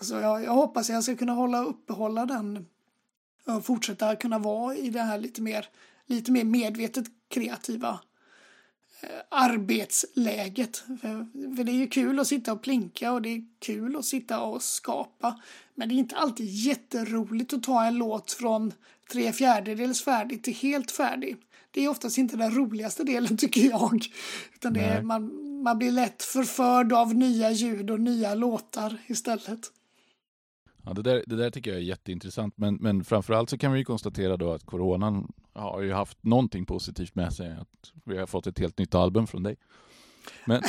[0.00, 2.66] Så jag, jag hoppas jag ska kunna hålla uppehålla den
[3.44, 5.68] och fortsätta kunna vara i det här lite mer,
[6.06, 8.00] lite mer medvetet kreativa
[9.00, 10.76] eh, arbetsläget.
[10.76, 14.04] För, för, det är ju kul att sitta och plinka och det är kul att
[14.04, 15.40] sitta och skapa.
[15.74, 18.72] Men det är inte alltid jätteroligt att ta en låt från
[19.12, 21.36] tre fjärdedels färdig till helt färdig.
[21.70, 24.06] Det är oftast inte den roligaste delen tycker jag.
[24.54, 29.60] Utan det är, man, man blir lätt förförd av nya ljud och nya låtar istället.
[30.84, 33.84] Ja, det, där, det där tycker jag är jätteintressant, men, men framförallt så kan vi
[33.84, 38.46] konstatera då att coronan har ju haft någonting positivt med sig, att vi har fått
[38.46, 39.56] ett helt nytt album från dig.
[40.44, 40.62] Men,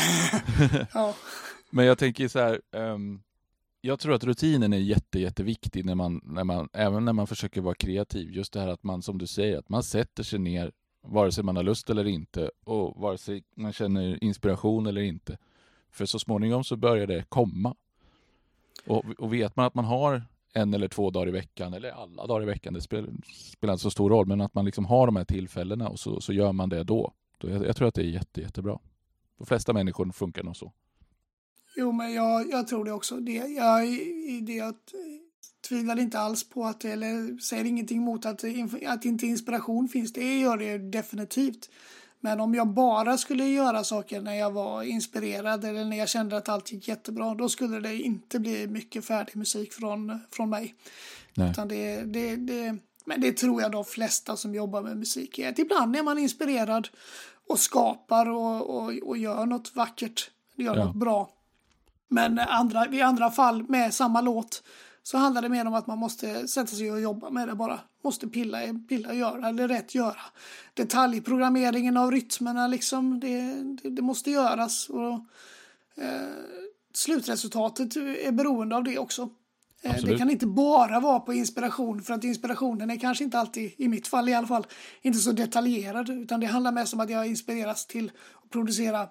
[0.94, 1.16] ja.
[1.70, 3.22] men jag tänker så här, um,
[3.82, 7.62] jag tror att rutinen är jätte, jätteviktig när man, när man, även när man försöker
[7.62, 8.32] vara kreativ.
[8.32, 11.44] Just det här att man, som du säger, att man sätter sig ner, vare sig
[11.44, 15.38] man har lust eller inte, och vare sig man känner inspiration eller inte.
[15.92, 17.76] För så småningom så börjar det komma.
[18.86, 22.28] Och, och vet man att man har en eller två dagar i veckan, eller alla
[22.28, 25.06] dagar i veckan, det spelar, spelar inte så stor roll, men att man liksom har
[25.06, 27.14] de här tillfällena och så, så gör man det då.
[27.42, 28.80] Jag, jag tror att det är jätte, jättebra.
[29.38, 30.72] De flesta människor funkar nog så.
[31.78, 33.16] Jo, men jag, jag tror det också.
[33.16, 33.88] Det, jag,
[34.42, 34.76] det, jag
[35.68, 38.44] tvivlar inte alls på att, eller säger ingenting emot att,
[38.88, 40.14] att inte inspiration finns.
[40.14, 41.70] Det gör det definitivt.
[42.20, 46.38] Men om jag bara skulle göra saker när jag var inspirerad eller när jag kände
[46.38, 50.76] att allt gick jättebra, då skulle det inte bli mycket färdig musik från, från mig.
[51.34, 51.52] Nej.
[51.52, 55.50] Utan det, det, det, men det tror jag de flesta som jobbar med musik är.
[55.50, 56.88] Att ibland är man inspirerad
[57.48, 60.86] och skapar och, och, och gör något vackert, gör ja.
[60.86, 61.37] något bra.
[62.08, 64.64] Men andra, i andra fall med samma låt
[65.04, 67.80] så handlar det mer om att man måste sätta sig och jobba med det bara.
[68.04, 70.22] Måste pilla, pilla göra det rätt göra.
[70.74, 74.90] Detaljprogrammeringen av rytmerna liksom, det, det, det måste göras.
[74.90, 75.14] Och,
[76.04, 76.30] eh,
[76.94, 79.30] slutresultatet är beroende av det också.
[79.82, 83.72] Eh, det kan inte bara vara på inspiration för att inspirationen är kanske inte alltid,
[83.78, 84.68] i mitt fall i alla fall,
[85.02, 88.12] inte så detaljerad utan det handlar mest om att jag inspireras till
[88.44, 89.08] att producera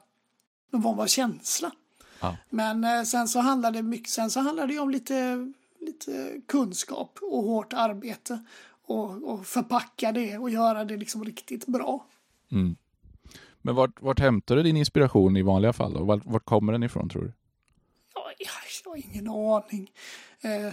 [0.72, 1.72] någon form av känsla.
[2.20, 2.36] Ja.
[2.50, 5.52] Men eh, sen så handlar det mycket, sen så handlar det om lite
[5.86, 8.44] lite kunskap och hårt arbete
[8.82, 12.06] och, och förpacka det och göra det liksom riktigt bra.
[12.52, 12.76] Mm.
[13.62, 15.94] Men vart, vart hämtar du din inspiration i vanliga fall?
[15.94, 16.04] Då?
[16.04, 17.32] Vart, vart kommer den ifrån tror du?
[18.14, 19.90] Ja, jag har ingen aning.
[20.40, 20.50] Eh,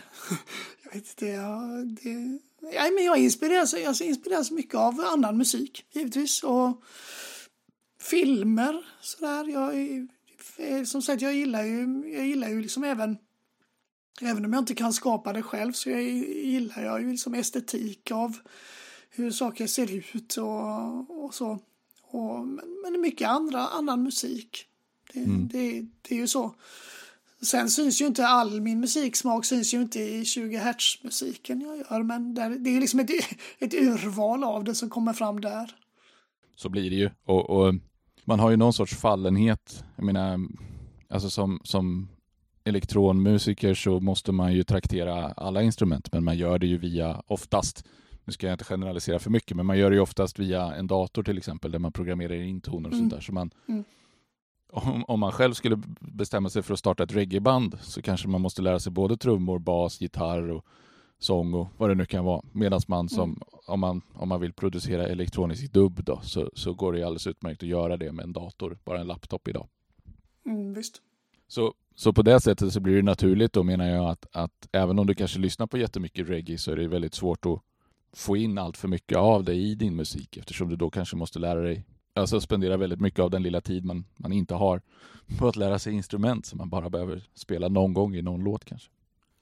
[0.83, 1.25] jag vet inte.
[1.25, 2.39] Jag, det,
[2.73, 6.43] ja, men jag inspireras, jag inspireras mycket av annan musik givetvis.
[6.43, 6.83] Och
[7.99, 9.47] filmer sådär.
[9.49, 10.07] Jag,
[10.85, 13.17] som sagt, jag gillar ju, jag gillar ju liksom även
[14.21, 18.11] Även om jag inte kan skapa det själv så jag gillar jag ju liksom estetik
[18.11, 18.37] av
[19.09, 21.59] hur saker ser ut och, och så.
[22.01, 24.65] Och, men, men mycket andra, annan musik.
[25.13, 25.47] Det, mm.
[25.47, 26.55] det, det är ju så.
[27.41, 31.77] Sen syns ju inte all min musiksmak syns ju inte i 20 hertz musiken jag
[31.77, 33.09] gör men där, det är liksom ett,
[33.59, 35.75] ett urval av det som kommer fram där.
[36.55, 37.73] Så blir det ju och, och
[38.25, 39.83] man har ju någon sorts fallenhet.
[39.95, 40.39] Jag menar,
[41.09, 42.07] alltså som, som
[42.63, 47.85] elektronmusiker så måste man ju traktera alla instrument, men man gör det ju via, oftast,
[48.23, 50.87] nu ska jag inte generalisera för mycket, men man gör det ju oftast via en
[50.87, 52.99] dator till exempel, där man programmerar in toner och mm.
[52.99, 53.21] sånt där.
[53.21, 53.83] Så man, mm.
[54.71, 58.41] om, om, man själv skulle bestämma sig för att starta ett reggaeband så kanske man
[58.41, 60.65] måste lära sig både trummor, bas, gitarr och
[61.23, 62.41] sång och vad det nu kan vara.
[62.51, 63.39] Medan man som, mm.
[63.67, 67.63] om, man, om man vill producera elektronisk dubb då, så, så går det alldeles utmärkt
[67.63, 69.67] att göra det med en dator, bara en laptop idag.
[70.45, 71.01] Mm, visst.
[71.47, 74.99] Så så på det sättet så blir det naturligt då menar jag att, att även
[74.99, 77.59] om du kanske lyssnar på jättemycket reggae så är det väldigt svårt att
[78.13, 81.39] få in allt för mycket av det i din musik eftersom du då kanske måste
[81.39, 84.81] lära dig, alltså spendera väldigt mycket av den lilla tid man, man inte har
[85.39, 88.65] på att lära sig instrument som man bara behöver spela någon gång i någon låt
[88.65, 88.89] kanske.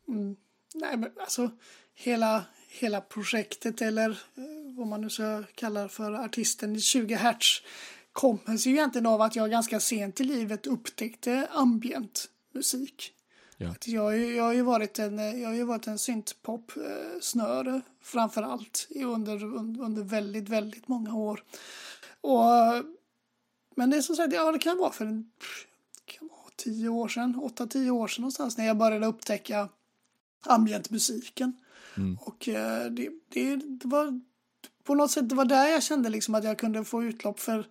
[0.07, 0.35] Mm.
[0.73, 1.51] Nej men alltså
[1.93, 7.61] hela, hela projektet eller eh, vad man nu ska kalla för artisten 20 hertz
[8.13, 13.13] kommer sig ju egentligen av att jag ganska sent i livet upptäckte ambient musik.
[13.57, 13.75] Ja.
[13.85, 19.43] Jag, jag, har ju varit en, jag har ju varit en syntpop-snöre framför allt under,
[19.81, 21.43] under väldigt, väldigt många år.
[22.21, 22.43] Och,
[23.75, 25.31] men det är som sagt, ja det kan vara för en,
[26.05, 29.69] kan vara tio år sedan, åtta, tio år sedan någonstans när jag började upptäcka
[30.47, 31.53] ambientmusiken.
[31.97, 32.17] Mm.
[32.21, 34.21] Och eh, det, det, det, var
[34.83, 37.67] på något sätt det var där jag kände liksom att jag kunde få utlopp för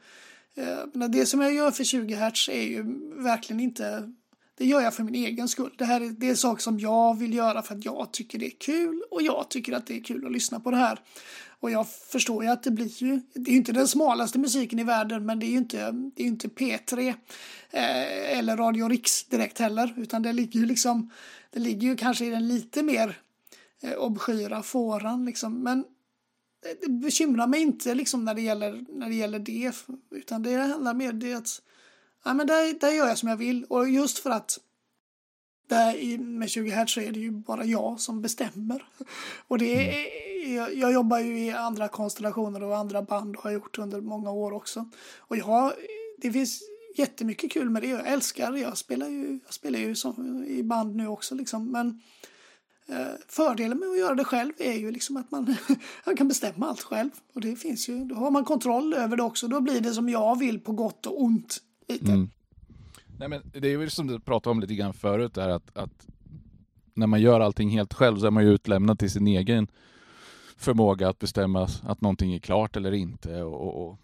[0.54, 2.82] eh, det som jag gör för 20 Hz är ju
[3.22, 4.12] verkligen inte
[4.60, 5.74] det gör jag för min egen skull.
[5.78, 8.46] Det här är, det är saker som jag vill göra för att jag tycker det
[8.46, 11.00] är kul och jag tycker att det är kul att lyssna på det här.
[11.60, 14.78] Och jag förstår ju att det blir ju, det är ju inte den smalaste musiken
[14.78, 17.08] i världen men det är ju inte, det är inte P3
[17.70, 21.10] eh, eller Radio Riks direkt heller utan det ligger ju liksom,
[21.50, 23.18] det ligger ju kanske i den lite mer
[23.82, 25.54] eh, obskyra fåran liksom.
[25.54, 25.84] Men eh,
[26.80, 29.72] det bekymrar mig inte liksom när det gäller, när det, gäller det
[30.10, 31.62] utan det handlar mer om det att
[32.24, 34.58] ja, men där, där gör jag som jag vill och just för att
[35.70, 38.84] där med 20 Hz så är det ju bara jag som bestämmer.
[39.48, 40.06] Och det är,
[40.42, 40.54] mm.
[40.54, 44.30] jag, jag, jobbar ju i andra konstellationer och andra band och har gjort under många
[44.30, 44.90] år också.
[45.18, 45.72] Och jag,
[46.18, 46.62] det finns
[46.96, 47.88] jättemycket kul med det.
[47.88, 51.72] Jag älskar Jag spelar ju, jag spelar ju som, i band nu också liksom.
[51.72, 52.00] Men
[52.88, 55.56] eh, fördelen med att göra det själv är ju liksom att man,
[56.06, 57.10] man kan bestämma allt själv.
[57.34, 59.48] Och det finns ju, då har man kontroll över det också.
[59.48, 61.62] Då blir det som jag vill på gott och ont.
[61.90, 62.12] Lite.
[62.12, 62.30] Mm.
[63.18, 66.06] Nej, men det är ju som du pratade om lite grann förut, där att, att
[66.94, 69.68] när man gör allting helt själv så är man ju utlämnad till sin egen
[70.56, 73.42] förmåga att bestämma att någonting är klart eller inte.
[73.42, 73.98] Och, och, och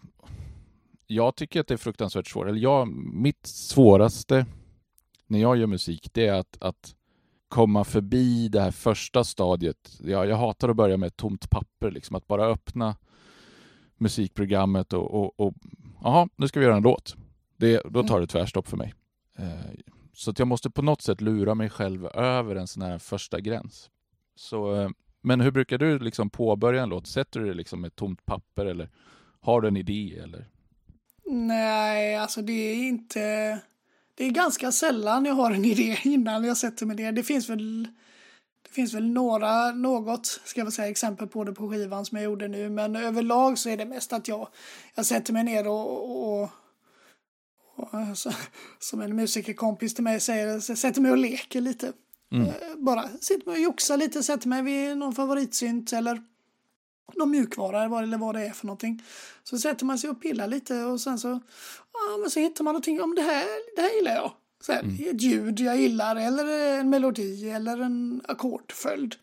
[1.07, 2.47] jag tycker att det är fruktansvärt svårt.
[2.47, 4.45] Eller jag, mitt svåraste
[5.27, 6.95] när jag gör musik, det är att, att
[7.47, 9.99] komma förbi det här första stadiet.
[10.03, 12.95] Jag, jag hatar att börja med ett tomt papper, liksom att bara öppna
[13.97, 15.53] musikprogrammet och, och, och
[16.01, 17.15] aha, nu ska vi göra en låt.
[17.57, 18.93] Det, då tar det tvärstopp för mig.
[19.37, 19.79] Eh,
[20.13, 23.39] så att jag måste på något sätt lura mig själv över en sån här första
[23.39, 23.89] gräns.
[24.35, 24.89] Så, eh,
[25.21, 27.07] men hur brukar du liksom påbörja en låt?
[27.07, 28.89] Sätter du det liksom med ett tomt papper eller
[29.41, 30.19] har du en idé?
[30.23, 30.47] Eller?
[31.25, 33.19] Nej, alltså det är inte...
[34.15, 37.11] Det är ganska sällan jag har en idé innan jag sätter mig ner.
[37.11, 37.87] Det finns väl,
[38.61, 42.25] det finns väl några, något, ska jag säga, exempel på det på skivan som jag
[42.25, 42.69] gjorde nu.
[42.69, 44.47] Men överlag så är det mest att jag,
[44.95, 46.49] jag sätter mig ner och, och
[48.15, 48.31] så,
[48.79, 51.93] som en musikerkompis till mig säger, sätter mig och leker lite.
[52.31, 52.47] Mm.
[52.47, 56.21] Eh, bara sitter mig och joxar lite, sätter mig vid någon favoritsynt eller
[57.15, 59.03] någon mjukvara eller vad det är för någonting.
[59.43, 61.27] Så sätter man sig och pillar lite och sen så,
[61.93, 64.31] ja, men så hittar man någonting, om det här, det här gillar jag.
[64.61, 64.95] Så här, mm.
[65.09, 69.15] Ett ljud jag gillar eller en melodi eller en ackordföljd.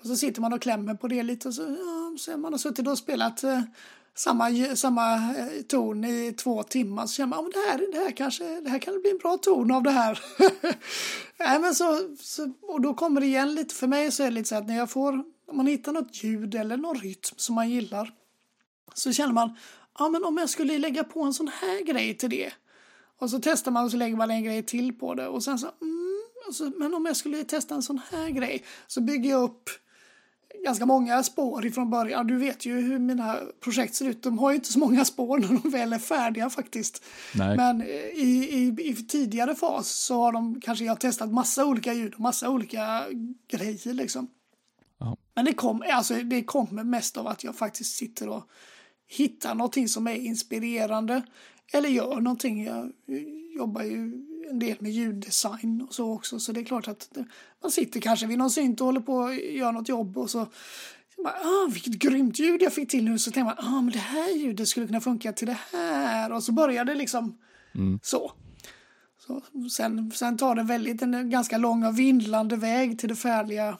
[0.00, 2.58] Och så sitter man och klämmer på det lite och så, ja, så man har
[2.58, 3.62] suttit och spelat eh,
[4.20, 8.10] samma, samma eh, ton i två timmar så känner man att det här, det, här
[8.10, 10.20] kanske, det här kan bli en bra ton av det här.
[11.38, 14.34] Nej, men så, så, och då kommer det igen lite, för mig så är det
[14.34, 15.12] lite så att när jag får,
[15.46, 18.10] om man hittar något ljud eller någon rytm som man gillar
[18.94, 19.56] så känner man,
[19.98, 22.52] ja men om jag skulle lägga på en sån här grej till det
[23.18, 25.58] och så testar man och så lägger man en grej till på det och sen
[25.58, 29.42] så, mm, så men om jag skulle testa en sån här grej så bygger jag
[29.42, 29.70] upp
[30.64, 32.26] ganska många spår ifrån början.
[32.26, 34.22] Du vet ju hur mina projekt ser ut.
[34.22, 37.04] De har ju inte så många spår när de väl är färdiga faktiskt.
[37.34, 37.56] Nej.
[37.56, 42.14] Men i, i, i tidigare fas så har de kanske jag testat massa olika ljud
[42.14, 43.04] och massa olika
[43.48, 44.28] grejer liksom.
[45.00, 45.16] Aha.
[45.34, 48.42] Men det, kom, alltså, det kommer mest av att jag faktiskt sitter och
[49.08, 51.22] hittar någonting som är inspirerande.
[51.72, 52.64] Eller gör någonting.
[52.64, 52.92] Jag
[53.56, 56.40] jobbar ju en del med ljuddesign och så också.
[56.40, 57.08] Så det är klart att
[57.62, 60.46] man sitter kanske vid någon synt och håller på och gör något jobb och så
[61.24, 63.18] ah, vilket grymt ljud jag fick till nu.
[63.18, 66.32] Så tänker man, ah, men det här ljudet skulle kunna funka till det här.
[66.32, 67.38] Och så börjar det liksom
[67.74, 68.00] mm.
[68.02, 68.32] så.
[69.26, 73.78] så sen, sen tar det väldigt en ganska lång och vindlande väg till det färdiga,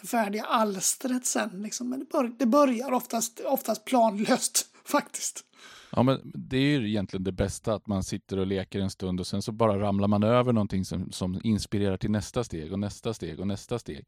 [0.00, 1.62] det färdiga alstret sen.
[1.62, 1.88] Liksom.
[1.88, 5.44] Men det, bör, det börjar oftast, oftast planlöst faktiskt.
[5.92, 9.20] Ja, men det är ju egentligen det bästa, att man sitter och leker en stund
[9.20, 12.78] och sen så bara ramlar man över någonting som, som inspirerar till nästa steg och
[12.78, 14.06] nästa steg och nästa steg.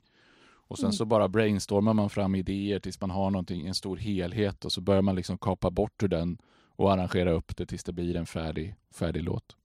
[0.69, 0.93] Och sen mm.
[0.93, 4.81] så bara brainstormar man fram idéer tills man har någonting, en stor helhet och så
[4.81, 6.39] börjar man liksom kapa bort ur den
[6.77, 9.57] och arrangera upp det tills det blir en färdig, färdig låt.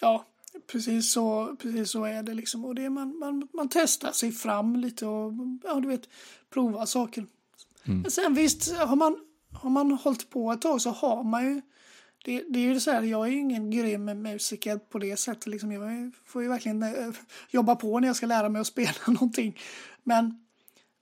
[0.00, 0.26] Ja,
[0.72, 2.64] precis så, precis så är det liksom.
[2.64, 5.32] Och det är man, man, man testar sig fram lite och
[5.64, 6.08] ja, du vet,
[6.50, 7.26] prova saker.
[7.84, 8.00] Mm.
[8.00, 9.18] Men sen visst, har man
[9.52, 11.60] har man hållit på ett tag så har man ju
[12.24, 15.46] det, det är ju så här, jag är ju ingen grym musiker på det sättet.
[15.46, 15.72] Liksom.
[15.72, 16.90] Jag får ju verkligen äh,
[17.50, 19.58] jobba på när jag ska lära mig att spela någonting.
[20.02, 20.46] Men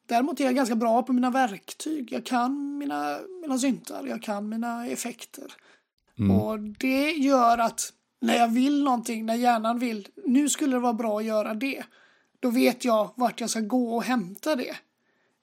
[0.06, 2.12] däremot är jag ganska bra på mina verktyg.
[2.12, 5.52] Jag kan mina, mina syntar, jag kan mina effekter.
[6.18, 6.30] Mm.
[6.30, 10.92] Och det gör att när jag vill någonting, när hjärnan vill, nu skulle det vara
[10.92, 11.84] bra att göra det.
[12.40, 14.76] Då vet jag vart jag ska gå och hämta det.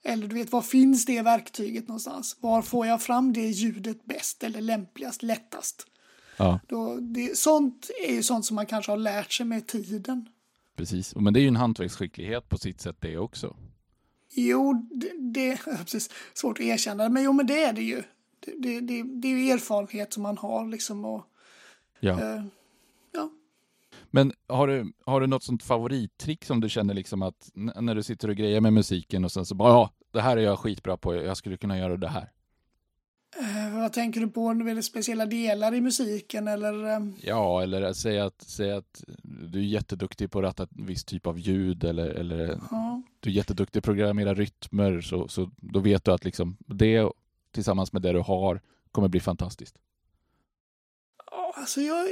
[0.04, 2.36] Eller du vet, var finns det verktyget någonstans?
[2.40, 5.86] Var får jag fram det ljudet bäst eller lämpligast, lättast?
[6.36, 6.60] Ja.
[6.66, 10.28] Då, det, sånt är ju sånt som man kanske har lärt sig med tiden.
[10.76, 13.56] Precis, men det är ju en hantverksskicklighet på sitt sätt det också.
[14.32, 18.02] Jo, det, det är precis, svårt att erkänna, men jo men det är det ju.
[18.40, 21.24] Det, det, det, det är ju erfarenhet som man har liksom och
[22.00, 22.20] Ja.
[22.20, 22.44] eh.
[24.10, 28.02] Men har du, har du något sånt favorittrick som du känner liksom att när du
[28.02, 30.96] sitter och grejer med musiken och sen så bara ja, det här är jag skitbra
[30.96, 32.32] på, jag skulle kunna göra det här.
[33.40, 34.48] Eh, vad tänker du på?
[34.50, 36.84] Är det speciella delar i musiken eller?
[36.94, 41.04] eh, Ja, eller säga att, säga att du är jätteduktig på att ratta en viss
[41.04, 43.02] typ av ljud eller, eller Ja.
[43.20, 47.08] du är jätteduktig på att programmera rytmer så, så då vet du att liksom det
[47.50, 48.60] tillsammans med det du har
[48.92, 49.78] kommer bli fantastiskt.
[51.54, 52.06] Alltså jag...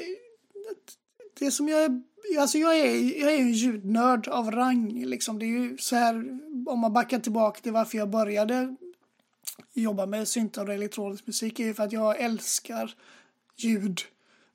[1.38, 2.02] Det som jag är...
[2.38, 5.04] Alltså jag är, jag är en ljudnörd av rang.
[5.04, 5.38] Liksom.
[5.38, 8.76] Det är ju så här, om man backar tillbaka till varför jag började
[9.74, 12.94] jobba med syntar och elektronisk musik är ju för att jag älskar
[13.56, 14.00] ljud.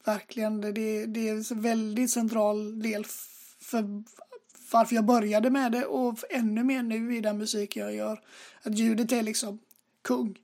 [0.06, 0.62] Verkligen.
[0.62, 0.72] Det,
[1.06, 3.06] det, är en väldigt central del
[3.60, 4.04] för
[4.72, 8.22] varför jag började med det och ännu mer nu i den musik jag gör.
[8.62, 9.60] Att ljudet är liksom
[10.02, 10.38] kung.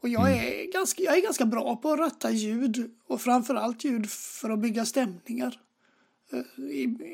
[0.00, 4.10] Och jag är, ganska, jag är ganska bra på att ratta ljud och framförallt ljud
[4.10, 5.60] för att bygga stämningar.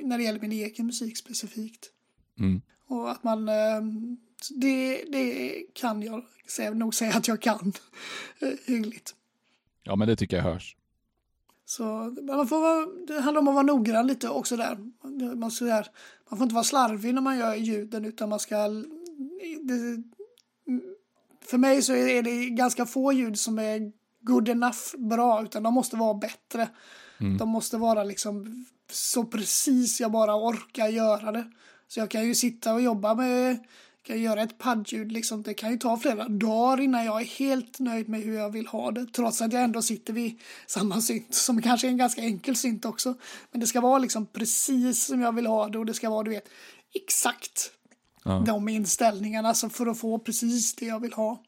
[0.02, 1.90] När det gäller min egen musik specifikt.
[2.38, 2.62] Mm.
[2.86, 3.80] Och att man, eh,
[4.50, 7.72] det, det kan jag nog säga att jag kan
[8.40, 9.14] eh, hyggligt.
[9.82, 10.76] Ja, men det tycker jag hörs.
[11.64, 11.84] Så
[12.22, 14.78] man får vara, det handlar om att vara noggrann lite också där.
[15.36, 15.86] Man, ska, där,
[16.30, 18.68] man får inte vara slarvig när man gör ljuden utan man ska...
[19.62, 20.02] Det,
[21.44, 25.74] för mig så är det ganska få ljud som är good enough bra utan de
[25.74, 26.68] måste vara bättre.
[27.38, 31.50] De måste vara liksom så precis jag bara orkar göra det.
[31.88, 33.58] Så jag kan ju sitta och jobba med
[34.06, 35.42] kan göra ett paddljud liksom.
[35.42, 38.66] Det kan ju ta flera dagar innan jag är helt nöjd med hur jag vill
[38.66, 39.06] ha det.
[39.06, 42.84] Trots att jag ändå sitter vid samma synt som kanske är en ganska enkel synt
[42.84, 43.14] också.
[43.50, 46.22] Men det ska vara liksom precis som jag vill ha det och det ska vara
[46.22, 46.48] du vet
[46.94, 47.70] exakt
[48.26, 48.44] Ja.
[48.46, 51.42] de inställningarna så för att få precis det jag vill ha.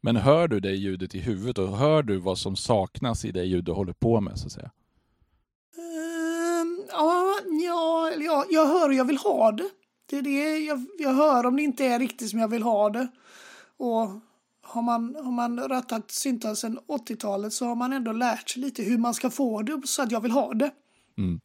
[0.00, 3.44] Men hör du det ljudet i huvudet och hör du vad som saknas i det
[3.44, 4.70] ljud du håller på med så att säga?
[6.92, 7.34] Ja,
[8.18, 9.70] ja, jag hör hur jag vill ha det.
[10.06, 12.90] Det är det jag, jag hör om det inte är riktigt som jag vill ha
[12.90, 13.08] det.
[13.76, 14.08] Och
[14.62, 18.82] har man, har man rattat syntar sedan 80-talet så har man ändå lärt sig lite
[18.82, 20.70] hur man ska få det så att jag vill ha det.
[21.18, 21.40] Mm.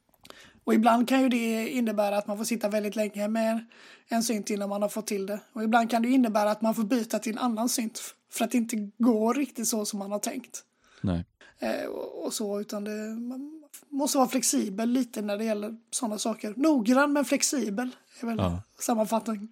[0.63, 3.65] Och ibland kan ju det innebära att man får sitta väldigt länge med
[4.07, 5.39] en synt innan man har fått till det.
[5.53, 8.51] Och ibland kan det innebära att man får byta till en annan synt för att
[8.51, 10.63] det inte går riktigt så som man har tänkt.
[11.01, 11.25] Nej.
[11.59, 13.54] Eh, och, och så, utan det, man
[13.89, 16.53] måste vara flexibel lite när det gäller sådana saker.
[16.57, 17.89] Noggrann men flexibel
[18.21, 18.61] är väl Ja.
[18.79, 19.47] sammanfattning.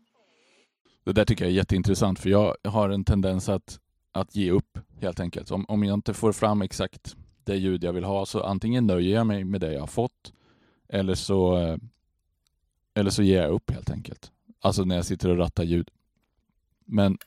[1.04, 3.80] Det där tycker jag är jätteintressant för jag har en tendens att,
[4.12, 5.52] att ge upp helt enkelt.
[5.52, 9.16] Om, om jag inte får fram exakt det ljud jag vill ha så antingen nöjer
[9.16, 10.34] jag mig med det jag har fått
[10.90, 11.78] eller så, eh,
[12.94, 14.32] eller så ger jag upp helt enkelt.
[14.62, 15.90] Alltså när jag sitter och rattar ljud.
[16.86, 17.18] Men,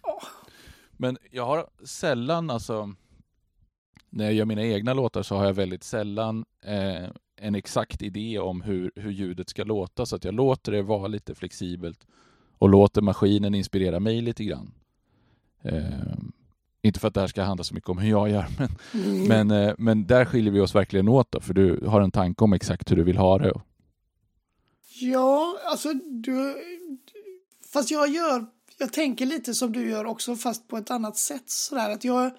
[0.93, 2.95] men jag har sällan, alltså
[4.11, 8.39] när jag gör mina egna låtar så har jag väldigt sällan eh, en exakt idé
[8.39, 12.07] om hur, hur ljudet ska låta så att jag låter det vara lite flexibelt
[12.59, 14.73] och låter maskinen inspirera mig lite grann.
[15.63, 16.17] Eh,
[16.83, 19.29] inte för att det här ska handla så mycket om hur jag gör, men, Mm.
[19.29, 22.45] men, eh, men där skiljer vi oss verkligen åt då, för du har en tanke
[22.45, 23.53] om exakt hur du vill ha det.
[25.01, 26.55] Ja, alltså du...
[27.73, 28.47] Fast jag gör...
[28.79, 31.51] Jag tänker lite som du gör också, fast på ett annat sätt.
[31.51, 32.31] Sådär att jag...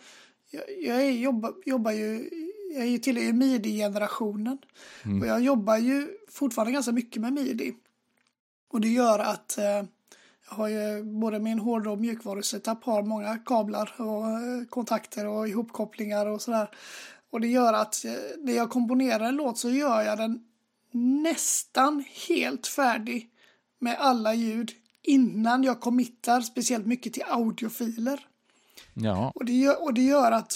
[0.49, 2.29] Jag, jag jobbar, jobbar ju...
[2.71, 4.57] Jag är ju midi-generationen.
[5.05, 5.21] Mm.
[5.21, 7.75] Och jag jobbar ju fortfarande ganska mycket med midi.
[8.69, 9.57] Och det gör att...
[9.57, 9.83] Eh,
[10.49, 15.47] jag har ju både min hårdvara och mjukvarusetup har många kablar och eh, kontakter och
[15.47, 16.69] ihopkopplingar och sådär.
[17.29, 20.43] Och det gör att eh, när jag komponerar en låt så gör jag den
[20.91, 23.29] nästan helt färdig
[23.79, 24.71] med alla ljud
[25.01, 28.27] innan jag committar speciellt mycket till audiofiler.
[28.99, 30.53] Ja, Och det gör, och det gör att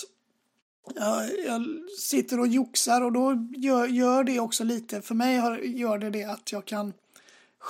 [0.96, 1.66] jag, jag
[2.00, 6.10] sitter och joxar och då gör, gör det också lite, för mig har, gör det
[6.10, 6.94] det att jag kan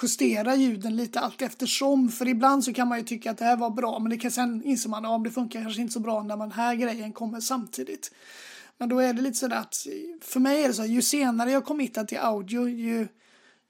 [0.01, 2.09] justera ljuden lite allt eftersom.
[2.09, 4.31] För ibland så kan man ju tycka att det här var bra men det kan
[4.31, 7.39] sen inser man att det funkar kanske inte så bra när den här grejen kommer
[7.39, 8.11] samtidigt.
[8.77, 9.75] Men då är det lite sådär att
[10.21, 13.07] för mig är det så ju senare jag committar till audio ju,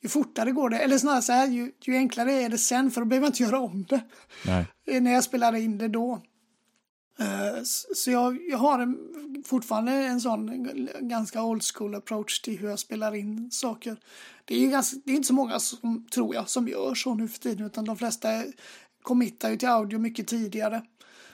[0.01, 0.79] ju fortare går det.
[0.79, 3.43] Eller snarare så här, ju, ju enklare är det sen för då behöver jag inte
[3.43, 4.01] göra om det
[4.45, 4.67] nej.
[5.01, 6.21] när jag spelar in det då.
[7.21, 7.63] Eh,
[7.93, 8.97] Så jag, jag har en,
[9.45, 10.67] fortfarande en sån
[10.99, 13.97] ganska old school approach till hur jag spelar in saker.
[14.45, 17.27] Det är ganska, det är inte så många som, tror jag, som gör så nu
[17.27, 18.27] för tiden utan de flesta
[19.01, 20.81] committar ju till audio mycket tidigare.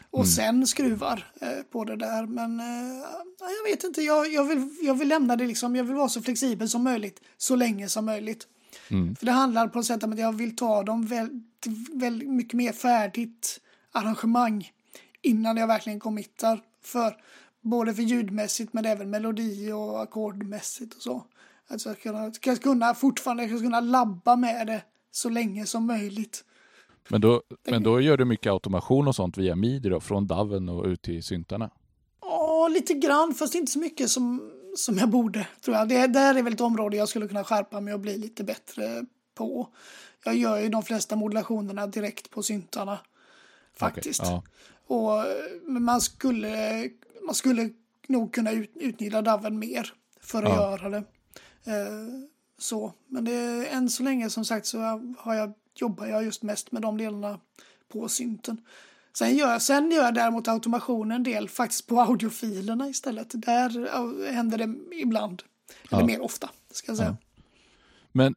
[0.09, 2.25] Och sen skruvar eh, på det där.
[2.25, 2.97] Men eh,
[3.39, 6.09] ja, jag vet inte, jag, jag, vill, jag vill lämna det liksom, jag vill vara
[6.09, 8.47] så flexibel som möjligt så länge som möjligt.
[8.89, 9.15] Mm.
[9.15, 12.53] För det handlar på ett sätt om att jag vill ta dem väldigt, väldigt mycket
[12.53, 13.59] mer färdigt
[13.91, 14.71] arrangemang
[15.21, 16.59] innan jag verkligen committar.
[16.83, 17.17] För
[17.61, 21.25] både för ljudmässigt men även melodi och ackordmässigt och så.
[21.67, 26.43] Att jag ska kunna, kunna fortfarande ska kunna labba med det så länge som möjligt.
[27.09, 30.69] Men då, men då gör du mycket automation och sånt via midi då, från DAVen
[30.69, 31.69] och ut till syntarna?
[32.21, 35.89] Ja, lite grann, fast inte så mycket som, som jag borde, tror jag.
[35.89, 39.05] Det där är väl ett område jag skulle kunna skärpa mig och bli lite bättre
[39.35, 39.67] på.
[40.25, 42.99] Jag gör ju de flesta modulationerna direkt på syntarna,
[43.73, 44.21] faktiskt.
[44.21, 44.43] Okay, ja.
[44.87, 45.23] Och
[45.67, 46.89] man skulle,
[47.25, 47.69] man skulle
[48.07, 50.55] nog kunna ut, utnyttja DAVen mer för att ja.
[50.55, 51.03] göra det.
[51.71, 52.07] Eh,
[52.57, 54.79] så, men det, än så länge som sagt så
[55.17, 57.39] har jag, jobbar jag just mest med de delarna
[57.87, 58.61] på synten.
[59.17, 63.31] Sen gör, sen gör jag däremot automationen en del faktiskt på audiofilerna istället.
[63.33, 65.43] Där händer det ibland.
[65.91, 66.05] Eller ja.
[66.05, 67.17] mer ofta, ska jag säga.
[67.19, 67.43] Ja.
[68.11, 68.35] Men,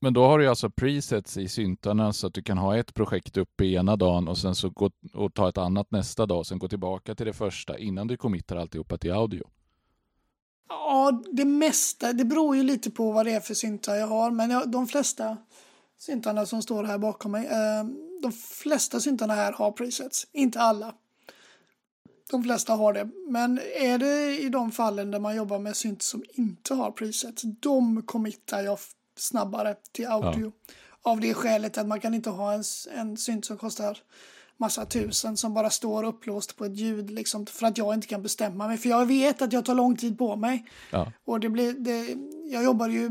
[0.00, 3.36] men då har du alltså presets i syntarna så att du kan ha ett projekt
[3.36, 6.58] uppe ena dagen och sen så gå och ta ett annat nästa dag och sen
[6.58, 9.44] gå tillbaka till det första innan du committar alltihopa till audio.
[10.68, 12.12] Ja, det mesta.
[12.12, 14.30] Det beror ju lite på vad det är för syntar jag har.
[14.30, 15.36] Men jag, de flesta
[15.98, 17.46] syntarna som står här bakom mig.
[17.46, 17.84] Eh,
[18.22, 20.26] de flesta syntarna här har presets.
[20.32, 20.94] Inte alla.
[22.30, 23.10] De flesta har det.
[23.28, 27.42] Men är det i de fallen där man jobbar med synt som inte har presets.
[27.42, 28.78] De committar jag
[29.16, 30.52] snabbare till audio.
[30.66, 30.74] Ja.
[31.02, 32.62] Av det skälet att man kan inte ha en,
[32.94, 33.98] en synt som kostar
[34.56, 38.22] massa tusen som bara står upplåst på ett ljud liksom för att jag inte kan
[38.22, 38.78] bestämma mig.
[38.78, 40.64] För jag vet att jag tar lång tid på mig.
[40.90, 41.12] Ja.
[41.24, 42.16] Och det blir, det,
[42.52, 43.10] jag jobbade ju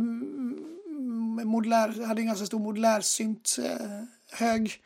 [1.36, 4.82] med modulär, hade en ganska stor modulärsynt eh, hög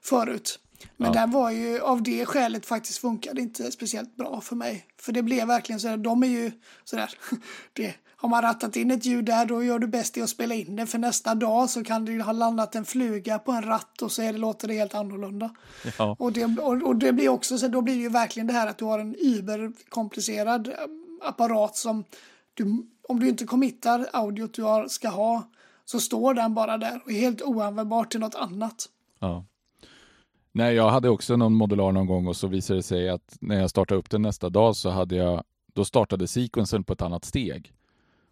[0.00, 0.60] förut.
[0.96, 1.20] Men ja.
[1.20, 4.86] den var ju av det skälet faktiskt funkade inte speciellt bra för mig.
[5.00, 6.52] För det blev verkligen så de är ju
[6.84, 7.10] sådär,
[7.72, 10.54] det, har man rattat in ett ljud där då gör du bäst i att spela
[10.54, 14.02] in det för nästa dag så kan det ha landat en fluga på en ratt
[14.02, 15.50] och så är det, låter det helt annorlunda.
[15.98, 16.16] Ja.
[16.18, 18.66] Och, det, och, och, det blir också så då blir det ju verkligen det här
[18.66, 20.74] att du har en überkomplicerad eh,
[21.22, 22.04] apparat som
[22.54, 25.50] du, om du inte committar audiot du har, ska ha
[25.84, 28.88] så står den bara där och är helt oanvändbar till något annat.
[29.18, 29.44] Ja.
[30.52, 33.60] Nej, jag hade också någon modular någon gång och så visade det sig att när
[33.60, 37.24] jag startade upp den nästa dag så hade jag, då startade sequensen på ett annat
[37.24, 37.72] steg.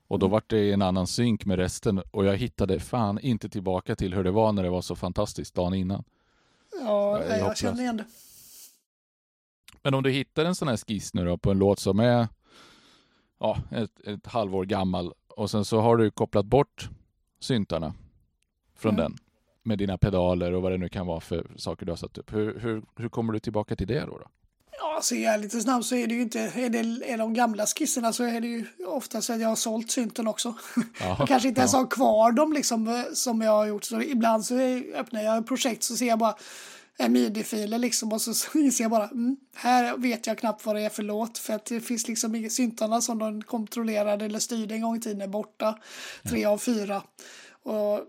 [0.08, 0.32] Och då mm.
[0.32, 4.24] var det en annan synk med resten och jag hittade fan inte tillbaka till hur
[4.24, 6.04] det var när det var så fantastiskt dagen innan.
[6.80, 8.04] Ja, jag, jag känner igen det.
[9.82, 12.28] Men om du hittar en sån här skiss nu då på en låt som är
[13.40, 16.90] ja, ett, ett halvår gammal och sen så har du kopplat bort
[17.40, 17.94] syntarna
[18.74, 19.02] från mm.
[19.02, 19.25] den
[19.66, 22.32] med dina pedaler och vad det nu kan vara för saker du har satt upp.
[22.32, 24.18] Hur, hur, hur kommer du tillbaka till det då?
[24.18, 24.26] då?
[24.78, 26.78] Ja, ser jag lite snabbt så är det ju inte, är det
[27.10, 30.54] är de gamla skisserna så är det ju oftast att jag har sålt synten också.
[31.00, 33.84] Ja, jag kanske inte ens har kvar dem liksom som jag har gjort.
[33.84, 34.58] Så ibland så
[34.94, 36.34] öppnar jag projekt så ser jag bara
[36.98, 40.82] en midi-filer liksom och så inser jag bara mm, här vet jag knappt vad det
[40.82, 44.74] är för låt för att det finns liksom inga syntarna som de kontrollerade eller styrde
[44.74, 45.78] en gång i tiden är borta.
[46.28, 47.02] Tre av fyra.
[47.62, 48.00] Och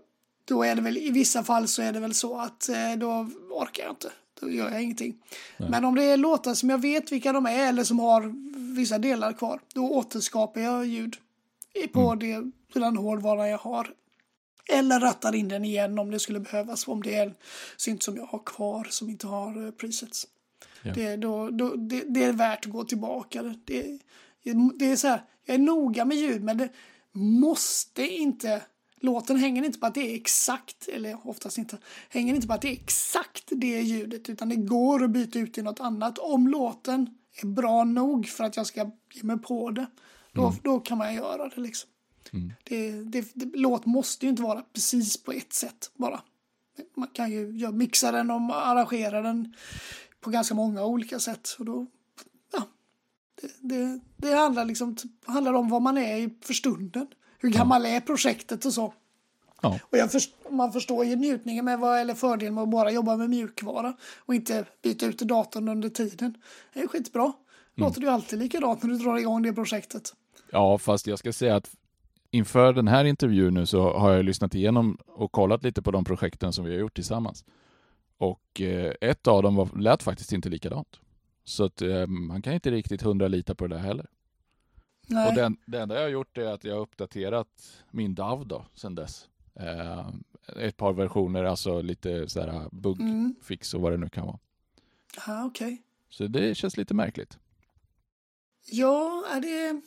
[0.48, 3.28] då är det väl i vissa fall så är det väl så att eh, då
[3.50, 4.12] orkar jag inte.
[4.40, 5.16] Då gör jag ingenting.
[5.56, 5.70] Nej.
[5.70, 8.34] Men om det är låtar som jag vet vilka de är eller som har
[8.74, 11.16] vissa delar kvar, då återskapar jag ljud
[11.92, 12.18] på, mm.
[12.72, 13.94] det, den hårdvara jag har.
[14.72, 17.34] Eller rattar in den igen om det skulle behövas, om det är en
[17.76, 20.26] synt som jag har kvar som inte har uh, presets.
[20.82, 20.92] Ja.
[20.94, 23.42] Det, då, då, det, det, är värt att gå tillbaka.
[23.42, 23.98] Det,
[24.74, 26.68] det är så här, jag är noga med ljud men det
[27.12, 28.62] måste inte
[29.00, 31.78] Låten hänger inte på att det är exakt, eller oftast inte,
[32.08, 35.54] hänger inte på att det är exakt det ljudet utan det går att byta ut
[35.54, 36.18] till något annat.
[36.18, 39.86] Om låten är bra nog för att jag ska ge mig på det,
[40.32, 40.58] då, mm.
[40.62, 41.90] då kan man göra det liksom.
[42.32, 42.52] Mm.
[42.64, 46.22] Det, det, det, låt måste ju inte vara precis på ett sätt bara.
[46.96, 49.54] Man kan ju mixa den och arrangera den
[50.20, 51.56] på ganska många olika sätt.
[51.58, 51.86] Och då,
[52.52, 52.62] ja,
[53.40, 57.06] det, det, det handlar, liksom, handlar om vad man är för stunden
[57.38, 58.94] hur gammal är projektet och så.
[59.62, 59.78] Ja.
[59.82, 63.30] Och först, man förstår ju njutningen med vad, eller fördelen med att bara jobba med
[63.30, 66.34] mjukvara och inte byta ut datorn under tiden.
[66.74, 67.22] Det är skitbra.
[67.22, 67.34] Mm.
[67.74, 70.14] Låter ju alltid likadant när du drar igång det projektet.
[70.50, 71.70] Ja, fast jag ska säga att
[72.30, 76.04] inför den här intervjun nu så har jag lyssnat igenom och kollat lite på de
[76.04, 77.44] projekten som vi har gjort tillsammans.
[78.18, 81.00] Och eh, ett av dem var, lät faktiskt inte likadant.
[81.44, 84.06] Så att eh, man kan inte riktigt hundra lita på det där heller.
[85.08, 85.28] Nej.
[85.28, 88.66] Och den, det enda jag har gjort är att jag har uppdaterat min DAV då,
[88.74, 89.28] sen dess.
[89.54, 90.08] Eh,
[90.56, 93.78] ett par versioner, alltså lite sådär bugfix mm.
[93.78, 94.38] och vad det nu kan vara.
[95.26, 95.66] Ja, okej.
[95.66, 95.78] Okay.
[96.08, 97.38] Så det känns lite märkligt.
[98.70, 99.80] Ja, det,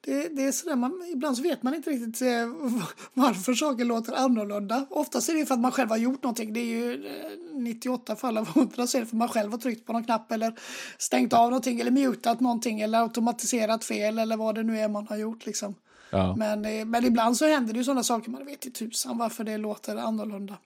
[0.00, 2.28] det, det är sådär, man, ibland så vet man inte riktigt eh,
[3.14, 4.86] varför saker låter annorlunda.
[4.90, 6.52] Oftast är det för att man själv har gjort någonting.
[6.52, 9.50] Det är ju eh, 98 fall av 100 så är det för att man själv
[9.50, 10.54] har tryckt på någon knapp eller
[10.98, 15.06] stängt av någonting eller mutat någonting eller automatiserat fel eller vad det nu är man
[15.08, 15.74] har gjort liksom.
[16.10, 16.34] Ja.
[16.36, 19.44] Men, eh, men ibland så händer det ju sådana saker man vet i tusan varför
[19.44, 20.56] det låter annorlunda.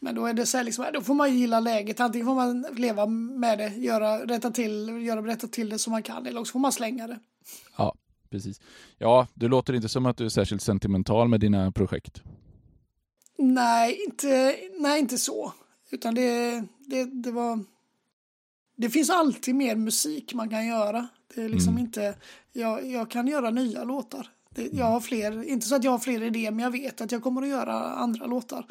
[0.00, 2.00] Men då är det så här liksom, då får man ju gilla läget.
[2.00, 6.02] Antingen får man leva med det, göra, rätta till, göra, rätta till det som man
[6.02, 7.18] kan eller också får man slänga det.
[7.76, 7.94] ja,
[8.30, 8.60] precis.
[8.98, 12.22] Ja, det låter inte som att du är särskilt sentimental med dina projekt.
[13.38, 15.52] Nej, inte, nej, inte så.
[15.90, 17.64] Utan det, det, det var...
[18.76, 21.08] Det finns alltid mer musik man kan göra.
[21.34, 21.84] Det är liksom Mm.
[21.84, 22.14] inte...
[22.52, 24.30] Jag, jag kan göra nya låtar.
[24.50, 27.12] Det, jag har fler, inte så att jag har fler idéer, men jag vet att
[27.12, 28.66] jag kommer att göra andra låtar.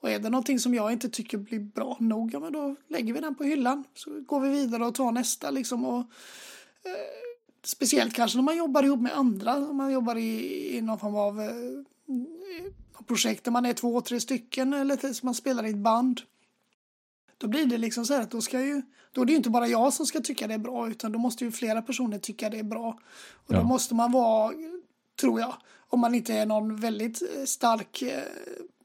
[0.00, 3.14] Och är det någonting som jag inte tycker blir bra nog, ja men då lägger
[3.14, 3.84] vi den på hyllan.
[3.94, 5.84] Så går vi vidare och tar nästa liksom.
[5.84, 7.25] Och, eh,
[7.66, 9.56] speciellt kanske när man jobbar ihop med andra.
[9.56, 11.46] Om man jobbar i, i någon form av eh,
[13.06, 16.20] projekt där man är två, tre stycken eller tills man spelar i ett band.
[17.38, 19.50] Då blir det liksom så här att då ska ju, då är det ju inte
[19.50, 22.50] bara jag som ska tycka det är bra utan då måste ju flera personer tycka
[22.50, 22.98] det är bra.
[23.32, 23.58] Och Ja.
[23.58, 24.52] då måste man vara,
[25.20, 25.54] tror jag,
[25.88, 28.22] om man inte är någon väldigt eh, stark eh,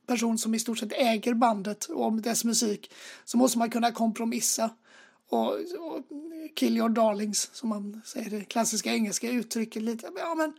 [0.07, 2.91] person som i stort sett äger bandet och dess musik
[3.25, 4.69] så måste man kunna kompromissa
[5.31, 6.03] och, och
[6.55, 10.09] kill your darlings som man säger det klassiska engelska uttrycket lite.
[10.17, 10.53] Ja men,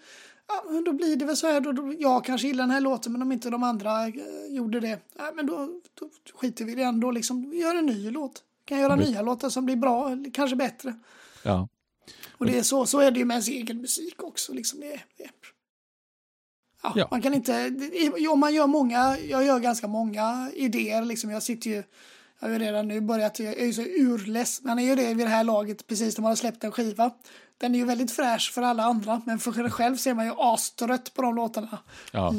[0.49, 3.13] ja, då blir det väl så här då, då jag kanske gillar den här låten
[3.13, 4.13] men om inte de andra eh,
[4.49, 7.51] gjorde det, ja, men då, då skiter vi i den då liksom.
[7.51, 8.43] Vi gör en ny låt.
[8.65, 9.11] Kan göra Visst.
[9.11, 10.95] nya låtar som blir bra eller kanske bättre.
[11.43, 11.69] Ja,
[12.39, 14.53] Och det är så, så är det ju med ens egen musik också.
[14.53, 15.31] Liksom det, det.
[16.83, 17.09] Ja, Ja.
[17.11, 21.31] Man kan inte, det- om man gör många, jag gör ganska många idéer liksom.
[21.31, 21.83] Jag sitter ju,
[22.43, 24.63] har ju redan nu börjat, jag är ju så urless.
[24.63, 27.11] Man är ju det vid det här laget precis när man har släppt en skiva.
[27.59, 30.33] Den är ju väldigt fräsch för alla andra, men för sig själv ser man ju
[30.39, 31.79] astrött på de låtarna.
[32.13, 32.33] ja,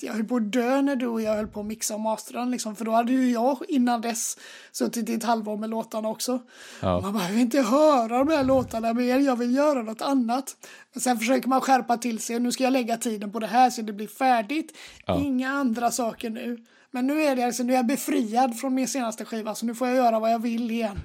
[0.00, 2.40] jag höll på att dö när du och jag höll på att mixa och mastra
[2.40, 4.38] den liksom, för då hade ju jag innan dess
[4.72, 6.42] suttit i ett halvår med låtarna också.
[6.80, 10.56] ja, Man behöver inte höra de här låtarna mer, jag vill göra något annat.
[10.92, 13.70] Men sen försöker man skärpa till sig, nu ska jag lägga tiden på det här
[13.70, 14.76] så det blir färdigt.
[15.06, 15.18] Ja.
[15.20, 16.64] Inga andra saker nu.
[16.94, 19.74] Men nu är, det, alltså, nu är jag befriad från min senaste skiva så nu
[19.74, 21.00] får jag göra vad jag vill igen.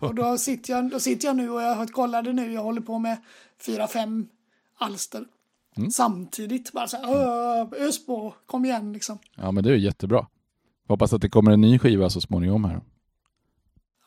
[0.00, 2.98] Och då sitter jag, då sitter jag nu och jag kollade nu, jag håller på
[2.98, 3.16] med
[3.66, 4.28] fyra, fem
[4.78, 5.24] alster.
[5.92, 9.18] Samtidigt, bara så här, "Åh, ös på, kom igen liksom.
[9.36, 10.26] ja, men det är jättebra.
[10.88, 12.80] Hoppas att det kommer en ny skiva så småningom här.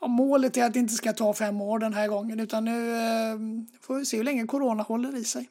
[0.02, 2.92] Ja, målet är att det inte ska ta fem år den här gången utan nu
[2.96, 3.38] eh,
[3.82, 5.50] får vi se hur länge corona håller i sig.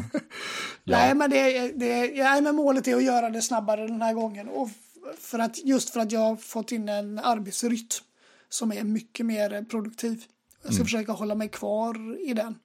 [0.84, 4.48] Nej, men, det, det, nej, men målet är att göra det snabbare den här gången.
[4.48, 4.68] Och
[5.18, 8.04] för att, just för att jag har fått in en arbetsrytm
[8.48, 10.24] som är mycket mer produktiv.
[10.62, 12.58] Jag ska försöka hålla mig kvar i den.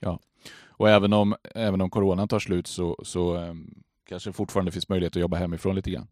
[0.00, 0.18] Ja.
[0.66, 3.74] Och även om, även om coronan tar slut så, så ehm,
[4.04, 6.08] kanske fortfarande finns möjlighet att jobba hemifrån lite grann.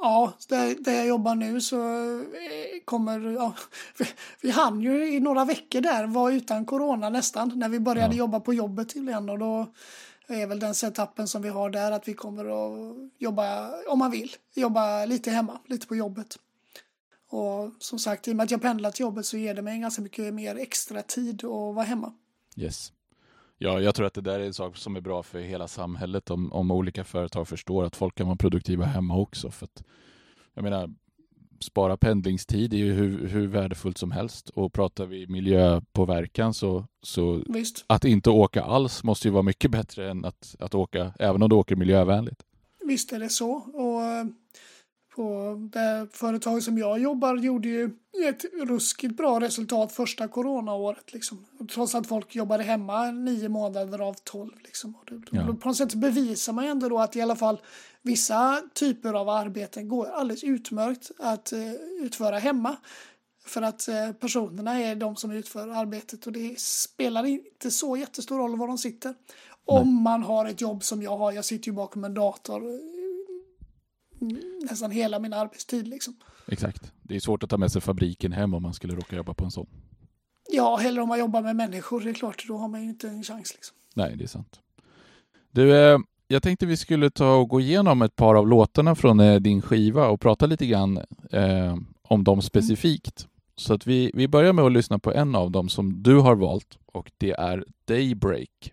[0.00, 1.76] Ja, där, där jag jobbar nu så
[2.20, 3.54] eh, kommer, ja,
[3.98, 4.04] vi,
[4.42, 8.18] vi hann ju i några veckor där vara utan corona nästan när vi började Ja.
[8.18, 9.66] jobba på jobbet tydligen och då
[10.34, 14.10] är väl den setupen som vi har där att vi kommer att jobba, om man
[14.10, 16.38] vill, jobba lite hemma, lite på jobbet.
[17.30, 19.78] Och som sagt, i och med att jag pendlar till jobbet så ger det mig
[19.78, 22.12] ganska mycket mer extra tid att vara hemma.
[22.56, 22.92] Yes.
[23.58, 26.30] Ja, jag tror att det där är en sak som är bra för hela samhället
[26.30, 29.50] om, om olika företag förstår att folk kan vara produktiva hemma också.
[29.50, 29.82] För att,
[30.54, 30.94] jag menar,
[31.60, 34.48] spara pendlingstid är ju hur, hur värdefullt som helst.
[34.48, 39.70] Och pratar vi miljöpåverkan så, så Visst, att inte åka alls måste ju vara mycket
[39.70, 42.42] bättre än att, att åka, även om du åker miljövänligt.
[42.84, 43.50] visst är det så.
[43.52, 44.02] Och
[45.18, 47.90] på det företag som jag jobbar gjorde ju
[48.28, 51.12] ett ruskigt bra resultat första coronaåret.
[51.12, 51.46] Liksom.
[51.58, 54.52] Och Trots att folk jobbade hemma nio månader av tolv.
[54.64, 54.96] Liksom.
[54.96, 55.56] Och det, Ja.
[55.60, 57.60] På något sätt bevisar man ju ändå då att i alla fall
[58.02, 62.76] vissa typer av arbeten går alldeles utmärkt att eh, utföra hemma.
[63.46, 68.38] För att eh, personerna är de som utför arbetet och det spelar inte så jättestor
[68.38, 69.14] roll var de sitter.
[69.64, 72.62] Om man har ett jobb som jag har, jag sitter ju bakom en dator
[74.70, 76.16] nästan hela min arbetstid liksom.
[76.46, 76.92] Exakt.
[77.02, 79.44] Det är svårt att ta med sig fabriken hem om man skulle råka jobba på
[79.44, 79.66] en sån.
[80.50, 83.08] Ja, hellre om man jobbar med människor, det är klart, då har man ju inte
[83.08, 83.76] en chans liksom.
[83.94, 84.60] Nej, det är sant.
[85.50, 85.98] Du, eh,
[86.28, 89.62] jag tänkte vi skulle ta och gå igenom ett par av låtarna från eh, din
[89.62, 90.96] skiva och prata lite grann
[91.30, 93.26] eh, om dem specifikt.
[93.56, 96.34] Så att vi, vi börjar med att lyssna på en av dem som du har
[96.34, 98.72] valt och det är Daybreak.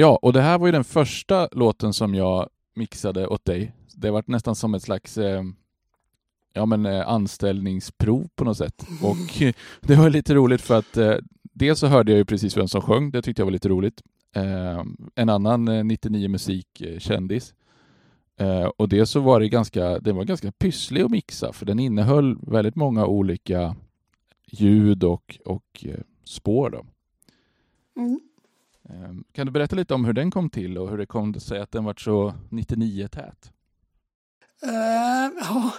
[0.00, 3.72] Ja, och det här var ju den första låten som jag mixade åt dig.
[3.94, 5.42] Det var nästan som ett slags eh,
[6.52, 8.86] ja, men, eh, anställningsprov på något sätt.
[9.02, 9.42] Och
[9.80, 12.82] det var lite roligt för att eh, dels så hörde jag ju precis vem som
[12.82, 14.02] sjöng, det tyckte jag var lite roligt.
[14.34, 14.84] Eh,
[15.14, 17.54] en annan 99 eh, musik-kändis.
[18.40, 21.66] Eh, eh, och det så var det ganska, den var ganska pysslig att mixa för
[21.66, 23.76] den innehöll väldigt många olika
[24.46, 26.70] ljud och, och eh, spår.
[26.70, 26.86] Då.
[28.02, 28.20] Mm.
[28.90, 31.60] Ehm, kan du berätta lite om hur den kom till och hur det kom sig
[31.60, 33.52] att den var så 99 tät?
[34.66, 35.72] Uh, ja,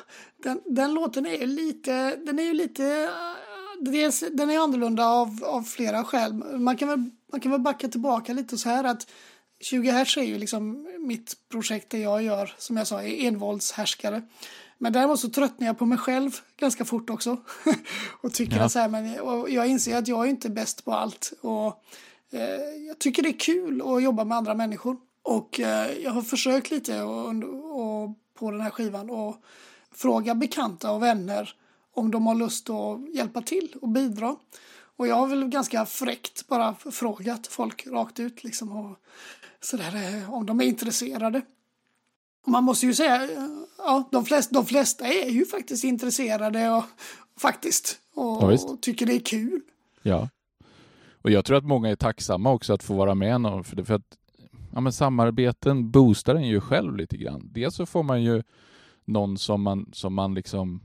[0.44, 3.10] den, den, låten är ju lite, den är ju lite,
[3.80, 6.34] dels, den är annorlunda av, av flera skäl.
[6.60, 9.12] Man kan, väl, man kan väl backa tillbaka lite så här att
[9.60, 14.22] 20 Hertz är ju liksom mitt projekt där jag gör, som jag sa, är envåldshärskare.
[14.78, 17.38] Men däremot så tröttnar jag på mig själv ganska fort också.
[18.22, 18.64] och tycker ja.
[18.64, 19.14] att så här, men
[19.54, 21.34] jag inser att jag är inte bäst på allt.
[21.42, 21.84] Och
[22.88, 24.98] jag tycker det är kul att jobba med andra människor.
[25.22, 27.28] Och eh, jag har försökt lite och,
[27.80, 29.36] och på den här skivan och
[29.92, 31.56] fråga bekanta och vänner
[31.94, 34.36] om de har lust att hjälpa till och bidra.
[34.98, 38.98] Och jag har väl ganska fräckt bara frågat folk rakt ut liksom och
[39.62, 41.42] sådär eh, om de är intresserade.
[42.48, 43.30] Man måste ju säga,
[43.78, 46.84] ja, de flesta, de flesta är ju faktiskt intresserade och
[47.38, 49.62] faktiskt och, ja, och tycker det är kul.
[50.02, 50.30] Ja.
[51.22, 53.86] Och jag tror att många är tacksamma också att få vara med någon, för, det,
[53.86, 54.18] för att
[54.74, 57.50] ja, men samarbeten boostar en ju själv lite grann.
[57.54, 58.44] Dels så får man ju
[59.06, 60.82] någon som man, som man liksom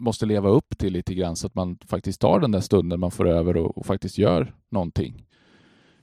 [0.00, 3.10] måste leva upp till lite grann så att man faktiskt tar den där stunden man
[3.10, 5.24] får över och, och faktiskt gör någonting.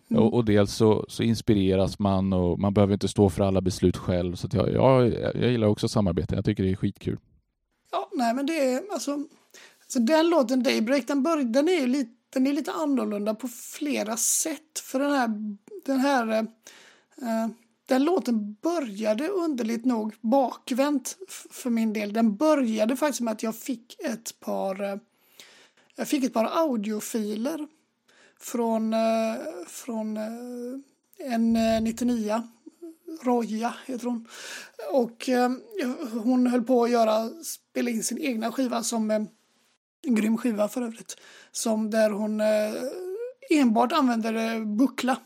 [0.10, 0.24] Mm.
[0.24, 3.98] Och, och, dels så, så, inspireras man och man behöver inte stå för alla beslut
[3.98, 4.36] själv.
[4.36, 6.36] Så jag, jag, jag gillar också samarbete.
[6.36, 7.18] Jag tycker det är skitkul.
[7.92, 9.12] Ja, nej men det är alltså,
[9.82, 13.48] alltså den låten Daybreak, den, bör, den är ju lite, den är lite annorlunda på
[13.48, 14.80] flera sätt.
[14.80, 15.30] För den här,
[15.86, 16.38] den här
[17.22, 17.48] eh,
[17.86, 21.18] den låten började underligt nog bakvänt
[21.50, 22.14] för min del.
[22.14, 24.98] Den började faktiskt med att jag fick ett par, eh,
[25.96, 27.68] jag fick ett par audiofiler
[28.40, 29.36] från, eh,
[29.68, 32.44] från eh, en 99
[33.22, 34.28] Roja heter hon.
[34.92, 35.52] Och eh,
[36.24, 39.24] hon höll på att göra, spela in sin egna skiva som eh,
[40.08, 41.18] en grym skiva för övrigt.
[41.52, 42.74] Som där hon eh,
[43.50, 45.18] enbart använder eh, buckla.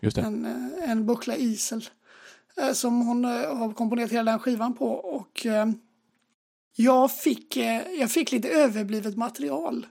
[0.00, 1.88] En, eh, en buckla isel.
[2.72, 4.86] Som hon har komponerat hela den skivan på.
[4.86, 5.46] Och
[6.76, 7.56] jag, fick,
[7.98, 9.86] jag fick lite överblivet material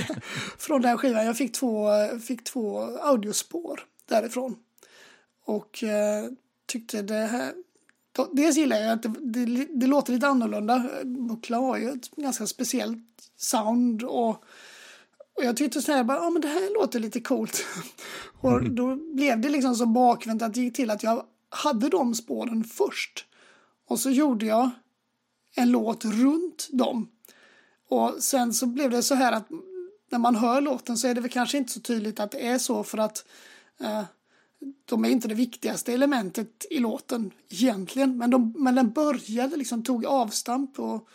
[0.58, 1.26] från den skivan.
[1.26, 1.88] Jag fick två,
[2.26, 4.56] fick två audiospår därifrån.
[5.44, 5.84] Och
[6.66, 7.52] tyckte det här...
[8.32, 10.90] Dels gillar jag att det, det, det låter lite annorlunda.
[11.04, 12.98] Buckla har ju ett ganska speciellt
[13.36, 14.30] sound och,
[15.36, 17.64] och jag tyckte så här, bara, ja men det här låter lite coolt.
[18.40, 22.14] och då blev det liksom så bakvänt att det gick till att jag hade de
[22.14, 23.26] spåren först.
[23.88, 24.70] Och så gjorde jag
[25.54, 27.08] en låt runt dem.
[27.88, 29.48] Och sen så blev det så här att
[30.10, 32.58] när man hör låten så är det väl kanske inte så tydligt att det är
[32.58, 33.24] så för att
[33.80, 34.02] eh,
[34.84, 38.18] de är inte det viktigaste elementet i låten egentligen.
[38.18, 41.08] Men, de, men den började liksom, tog avstamp och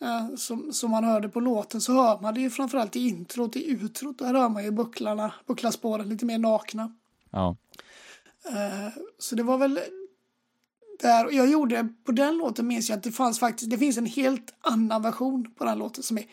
[0.00, 3.56] eh, som, som man hörde på låten så hör man det ju framförallt i introt,
[3.56, 4.18] i utrot.
[4.18, 6.94] Där hör man ju bucklarna, bucklaspåren lite mer nakna.
[7.30, 7.56] Ja.
[8.48, 9.80] Eh, så det var väl
[11.00, 14.06] där, jag gjorde, på den låten minns jag att det fanns faktiskt, det finns en
[14.06, 16.24] helt annan version på den låten som är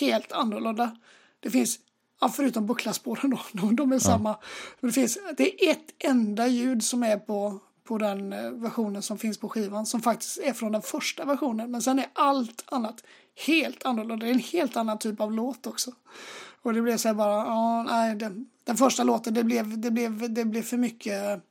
[0.00, 0.96] helt annorlunda.
[1.40, 1.78] Det finns
[2.20, 3.40] Ja, förutom bucklaspåren då.
[3.52, 4.00] De, de är ja.
[4.00, 4.36] samma.
[4.80, 9.02] Men det, finns, det är ett enda ljud som är på, på den eh, versionen
[9.02, 11.70] som finns på skivan som faktiskt är från den första versionen.
[11.70, 13.04] Men sen är allt annat
[13.46, 14.26] helt annorlunda.
[14.26, 15.92] Det är en helt annan typ av låt också.
[16.62, 19.90] Och det blev så här bara, ja, nej, den, den första låten, det blev, det
[19.90, 21.42] blev, det blev för mycket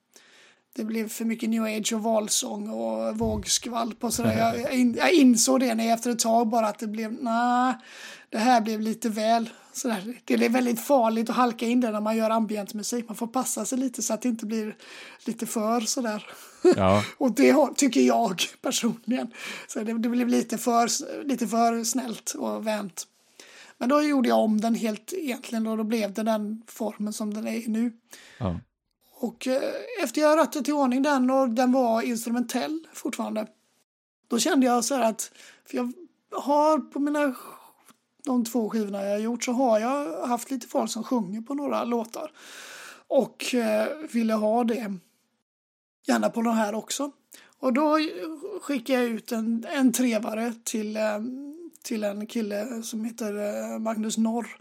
[0.76, 4.38] det blev för mycket new age och valsång och vågskvalp och sådär.
[4.38, 7.74] Jag, jag, in, jag insåg det när efter ett tag bara att det blev, nej,
[8.30, 10.22] det här blev lite väl sådär.
[10.26, 13.08] Det är väldigt farligt att halka in det när man gör ambientmusik.
[13.08, 14.76] Man får passa sig lite så att det inte blir
[15.26, 16.28] lite för sådär.
[16.76, 17.04] Ja.
[17.18, 19.34] och det tycker jag personligen.
[19.68, 20.90] Så det, det blev lite för,
[21.24, 23.08] lite för snällt och vänt.
[23.78, 27.34] Men då gjorde jag om den helt egentligen och då blev det den formen som
[27.34, 27.94] den är nu.
[28.38, 28.60] Ja.
[29.20, 29.62] Och eh,
[30.04, 33.48] efter jag rötte till ordning den och den var instrumentell fortfarande.
[34.28, 35.32] Då kände jag så här att,
[35.66, 35.94] för jag
[36.32, 37.36] har på mina
[38.26, 41.54] de två skivorna jag har gjort så har jag haft lite folk som sjunger på
[41.54, 42.32] några låtar.
[43.08, 44.94] Och eh, ville ha det
[46.08, 47.12] gärna på de här också.
[47.60, 48.00] Och då
[48.62, 51.20] skickade jag ut en, en trevare till, eh,
[51.84, 54.58] till en kille som heter eh, Magnus Norr.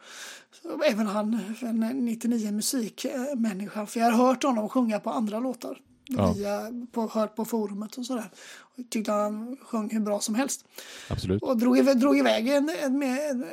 [0.90, 3.86] Även han en 99 musikmänniska.
[3.86, 5.78] För jag har hört honom sjunga på andra låtar.
[6.06, 6.32] Ja.
[6.32, 8.30] Via, på, hört på forumet och sådär.
[8.58, 10.64] Och tyckte han sjöng hur bra som helst.
[11.08, 11.42] Absolut.
[11.42, 13.44] Och drog, drog iväg en, en, en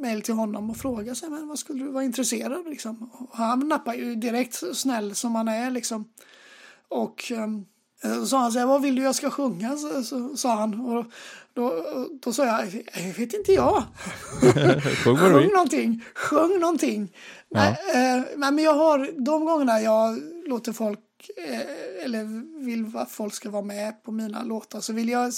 [0.00, 3.10] mejl till honom och frågade sig, men vad skulle du vara intresserad liksom?
[3.12, 6.04] Och han nappar ju direkt snäll som han är liksom.
[6.88, 7.66] Och um,
[8.02, 9.76] så sa han så här, vad vill du jag ska sjunga?
[9.76, 10.80] Så, så, sa han.
[10.80, 11.04] Och
[11.52, 11.84] då,
[12.22, 13.82] då sa jag, jag vet inte jag.
[15.04, 16.04] Sjung någonting.
[16.14, 17.12] Sjung någonting.
[17.48, 17.76] Ja.
[17.94, 21.07] Nej, äh, men jag har de gångerna jag låter folk Eh,
[22.04, 22.24] eller
[22.64, 25.32] vill att folk ska vara med på mina låtar så vill jag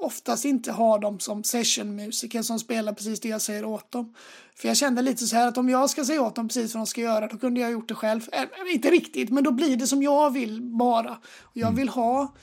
[0.00, 4.14] oftast inte ha dem som sessionmusiker som spelar precis det jag säger åt dem.
[4.54, 6.80] För jag kände lite så här att om jag ska säga åt dem precis vad
[6.80, 8.28] de ska göra då kunde jag gjort det själv.
[8.32, 11.18] Äh, inte riktigt, men då blir det som jag vill bara.
[11.42, 11.76] Och jag mm.
[11.76, 12.34] vill ha,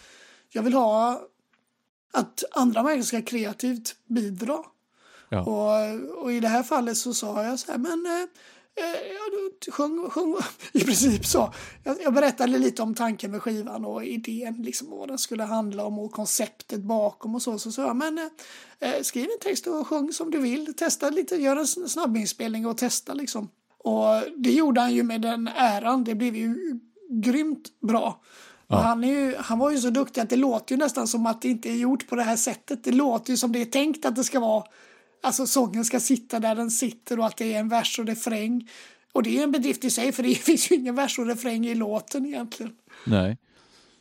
[0.50, 1.22] jag vill ha
[2.14, 4.58] att andra människor ska kreativt bidra.
[5.30, 5.42] Ja.
[5.42, 8.28] Och, och i det här fallet så sa jag så här, men eh,
[8.78, 10.38] Eh, sjung, sjung,
[10.72, 11.54] i princip så.
[11.84, 15.86] Jag, jag, berättade lite om tanken med skivan och idén, liksom vad den skulle handla
[15.86, 17.60] om och konceptet bakom och så.
[17.60, 20.74] Så sa jag, men eh, eh, skriv en text och sjung som du vill.
[20.74, 23.50] Testa lite, gör en snabbinspelning och testa liksom.
[23.78, 26.04] Och det gjorde han ju med den äran.
[26.04, 28.22] Det blev ju grymt bra.
[28.68, 28.76] Ja.
[28.76, 31.42] Han, är ju, han var ju så duktig att det låter ju nästan som att
[31.42, 32.84] det inte är gjort på det här sättet.
[32.84, 34.64] Det låter ju som det är tänkt att det ska vara
[35.24, 38.70] Alltså sången ska sitta där den sitter och att det är en vers och refräng.
[39.14, 41.66] Och det är en bedrift i sig för det finns ju ingen vers och refräng
[41.66, 42.76] i låten egentligen.
[43.06, 43.38] Nej.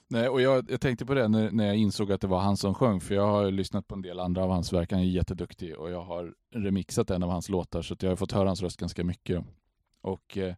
[0.08, 2.56] Nej, och jag, jag tänkte på det när, när jag insåg att det var han
[2.56, 5.04] som sjöng, för jag har lyssnat på en del andra av hans verk, han är
[5.04, 8.62] jätteduktig och jag har remixat en av hans låtar så jag har fått höra hans
[8.62, 9.44] röst ganska mycket.
[10.02, 10.54] Och eh,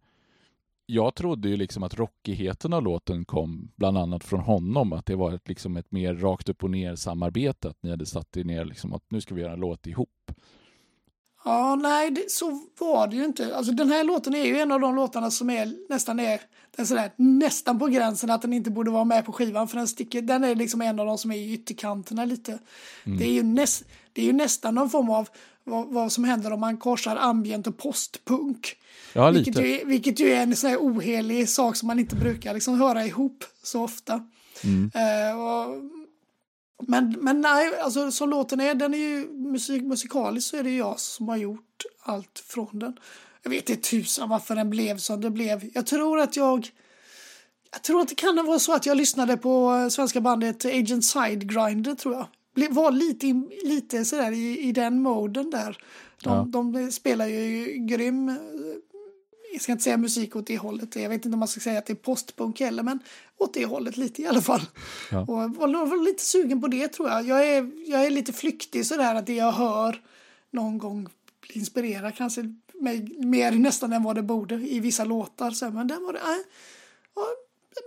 [0.90, 5.16] jag trodde ju liksom att rockigheten av låten kom bland annat från honom, att det
[5.16, 8.44] var ett, liksom ett mer rakt upp och ner samarbete, att ni hade satt er
[8.44, 10.32] ner liksom att nu ska vi göra en låt ihop.
[11.44, 13.56] Ja, nej, det, så var det ju inte.
[13.56, 16.40] Alltså den här låten är ju en av de låtarna som är nästan är,
[16.76, 19.68] den sådär, nästan på gränsen att den inte borde vara med på skivan.
[19.68, 22.58] För den, sticker, den är liksom en av de som är i ytterkanterna lite.
[23.04, 23.18] Mm.
[23.18, 25.28] Det, är ju näst, det är ju nästan någon form av
[25.64, 28.76] vad, vad som händer om man korsar ambient och postpunk.
[29.12, 29.30] Ja.
[29.30, 32.80] Vilket, ju, vilket ju är en sån här ohelig sak som man inte brukar liksom
[32.80, 34.22] höra ihop så ofta.
[34.64, 34.84] Mm.
[34.84, 35.82] Uh, och,
[36.86, 40.76] men, men nej, alltså som låten är, den är ju musik, musikaliskt så är det
[40.76, 42.96] jag som har gjort allt från den.
[43.42, 45.70] Jag vet inte tusan varför den blev som det blev.
[45.74, 46.70] Jag tror att jag
[47.72, 51.94] jag tror att det kan vara så att jag lyssnade på svenska bandet Agent Sidegrinder
[51.94, 52.26] tror jag.
[52.70, 53.26] Var lite,
[53.64, 55.78] lite sådär i, i den moden där.
[56.22, 56.46] De, ja.
[56.48, 58.38] de spelar ju grym
[59.58, 60.96] jag ska inte säga musik åt det hållet.
[60.96, 62.98] Jag vet inte om man ska säga att det är postpunk heller, men
[63.38, 64.60] åt det hållet lite i alla fall.
[65.10, 65.20] Ja.
[65.20, 67.26] Och var, var lite sugen på det tror jag.
[67.26, 70.02] Jag är, jag är lite flyktig sådär att det jag hör
[70.50, 71.08] någon gång
[71.48, 75.50] inspirerar kanske mig mer nästan än vad det borde i vissa låtar.
[75.50, 76.24] Så, men den var det, äh,
[77.14, 77.26] ja,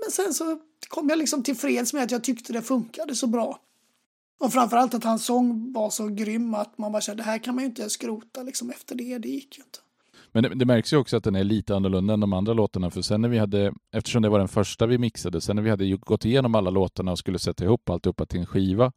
[0.04, 3.60] men sen så kom jag liksom tillfreds med att jag tyckte det funkade så bra.
[4.40, 7.56] Och framförallt att hans sång var så grym att man bara kände det här kan
[7.56, 9.18] man ju inte skrota liksom efter det.
[9.18, 9.80] Det gick ju inte.
[10.32, 12.90] Men det, det, märks ju också att den är lite annorlunda än de andra låtarna,
[12.90, 15.70] för sen när vi hade, eftersom det var den första vi mixade, sen när vi
[15.70, 18.92] hade gått igenom alla låtarna och skulle sätta ihop alltihopa till en skiva,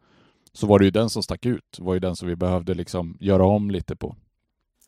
[0.52, 3.16] så var det ju den som stack ut, var ju den som vi behövde liksom
[3.20, 4.16] göra om lite på.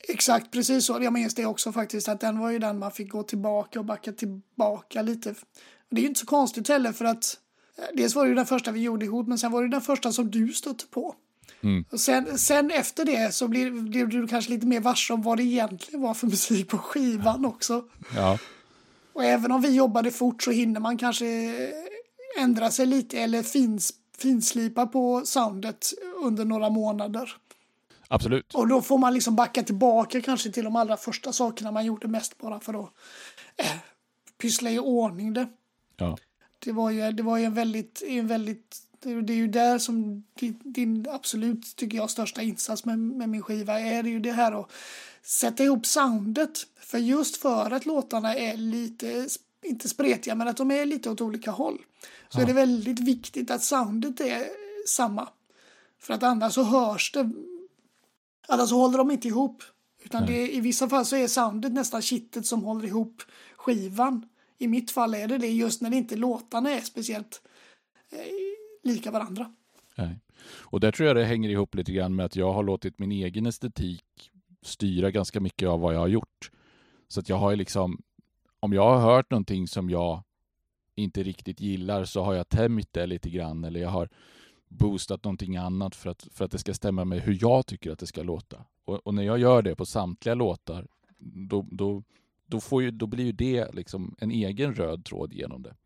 [0.09, 0.99] Exakt, precis så.
[1.03, 3.85] Jag minns det också faktiskt, att den var ju den man fick gå tillbaka och
[3.85, 5.35] backa tillbaka lite.
[5.91, 7.39] Det är ju inte så konstigt heller, för att
[7.79, 9.81] eh, dels var det ju den första vi gjorde ihop, men sen var det den
[9.81, 11.15] första som du stötte på.
[11.61, 11.85] Mm.
[11.99, 15.43] Sen, sen efter det så blev, blev du kanske lite mer varse om vad det
[15.43, 17.85] egentligen var för musik på skivan också.
[18.15, 18.39] Ja.
[19.13, 21.27] Och även om vi jobbade fort så hinner man kanske
[22.39, 25.93] ändra sig lite eller fins, finslipa på soundet
[26.23, 27.37] under några månader.
[28.09, 28.55] Absolut.
[28.55, 32.09] Och då får man liksom backa tillbaka kanske till de allra första sakerna man gjorde
[32.09, 32.91] mest bara för att
[33.57, 33.77] äh,
[34.39, 35.49] pyssla i ordning det.
[35.97, 36.19] Ja.
[36.59, 40.25] Det var ju, det var ju en väldigt, en väldigt det är ju där som
[40.65, 44.61] din, absolut, tycker jag, största insats med, med min skiva är det ju det här
[44.61, 44.71] att
[45.23, 46.67] sätta ihop soundet.
[46.81, 49.29] För just för att låtarna är lite,
[49.65, 51.79] inte spretiga, men att de är lite åt olika håll.
[52.29, 52.43] Så ja.
[52.43, 54.47] är det väldigt viktigt att soundet är
[54.87, 55.29] samma.
[56.01, 57.31] För att annars så hörs det,
[58.49, 59.63] annars så håller de inte ihop.
[60.05, 63.23] Utan det, i vissa fall så är soundet nästan kittet som håller ihop
[63.57, 64.29] skivan.
[64.59, 67.43] I mitt fall är det det just när det inte låtarna är speciellt
[68.11, 68.19] eh,
[68.87, 69.53] lika varandra.
[69.95, 70.21] Nej.
[70.61, 73.13] Och där tror jag det hänger ihop lite grann med att jag har låtit min
[73.13, 74.31] egen estetik
[74.63, 76.51] styra ganska mycket av vad jag har gjort.
[77.09, 78.03] Så att jag har liksom,
[78.61, 80.23] om jag har hört någonting som jag
[80.95, 84.09] inte riktigt gillar så har jag tämjt det lite grann eller jag har
[84.69, 87.99] boostat någonting annat för att, för att det ska stämma med hur jag tycker att
[87.99, 88.65] det ska låta.
[88.85, 90.87] Och, och när jag gör det på samtliga låtar,
[91.19, 92.03] då, då,
[92.47, 95.77] då, får ju, då blir ju det liksom en egen röd tråd genom det.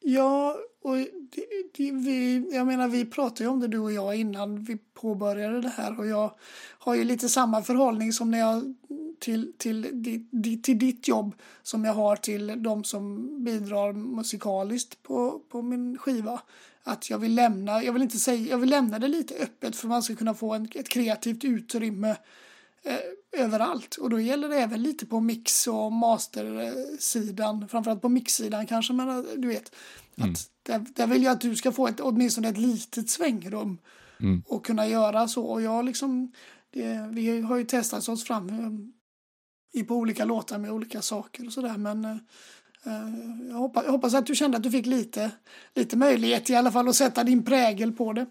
[0.00, 0.96] Ja, och
[1.30, 1.44] det,
[1.76, 5.60] det, vi, jag menar vi pratade ju om det du och jag innan vi påbörjade
[5.60, 6.34] det här och jag
[6.78, 8.74] har ju lite samma förhållning som när jag
[9.18, 10.04] till, till,
[10.42, 15.98] till, till ditt jobb som jag har till de som bidrar musikaliskt på, på min
[15.98, 16.40] skiva.
[16.82, 19.88] Att jag vill lämna, jag vill inte säga, jag vill lämna det lite öppet för
[19.88, 22.16] man ska kunna få en, ett kreativt utrymme
[22.82, 23.96] eh, överallt.
[23.96, 29.08] Och då gäller det även lite på mix och mastersidan, framförallt på mixsidan kanske, men
[29.08, 29.74] eh, du vet.
[30.16, 30.30] Mm.
[30.30, 30.38] Att
[30.68, 33.78] där, där, vill jag att du ska få ett, åtminstone ett litet svängrum
[34.20, 34.42] mm.
[34.46, 35.44] och kunna göra så.
[35.44, 36.32] Och jag liksom,
[36.70, 38.92] det, vi har ju testat oss fram
[39.72, 42.16] i, på olika låtar med olika saker och sådär, men uh,
[43.48, 45.30] jag, hoppas, jag hoppas att du kände att du fick lite,
[45.74, 48.26] lite möjlighet i alla fall att sätta din prägel på det.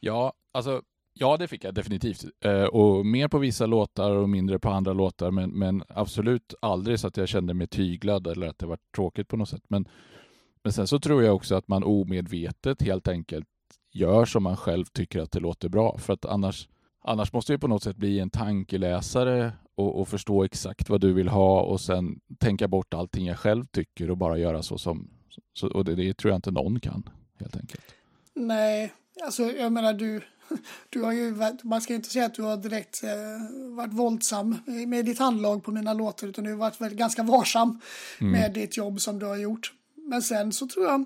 [0.00, 0.82] Ja, alltså
[1.14, 2.24] Ja, det fick jag definitivt.
[2.44, 5.30] Eh, och mer på vissa låtar och mindre på andra låtar.
[5.30, 9.28] Men, men, absolut aldrig så att jag kände mig tyglad eller att det var tråkigt
[9.28, 9.62] på något sätt.
[9.68, 9.88] Men,
[10.64, 13.46] men sen så tror jag också att man omedvetet helt enkelt
[13.92, 15.98] gör som man själv tycker att det låter bra.
[15.98, 16.68] För att annars,
[17.04, 21.12] annars måste jag på något sätt bli en tankeläsare och, och, förstå exakt vad du
[21.12, 25.10] vill ha och sen tänka bort allting jag själv tycker och bara göra så som...
[25.52, 27.84] Så, och det, det tror jag inte någon kan, helt enkelt.
[28.34, 28.92] Nej,
[29.24, 30.20] alltså jag menar du
[30.90, 34.56] du har ju, man ska inte säga att du har direkt eh, varit våldsam
[34.86, 37.80] med ditt handlag på mina låtar utan du har varit ganska varsam
[38.20, 38.32] mm.
[38.32, 39.72] med ditt jobb som du har gjort.
[40.10, 41.04] Men sen så tror jag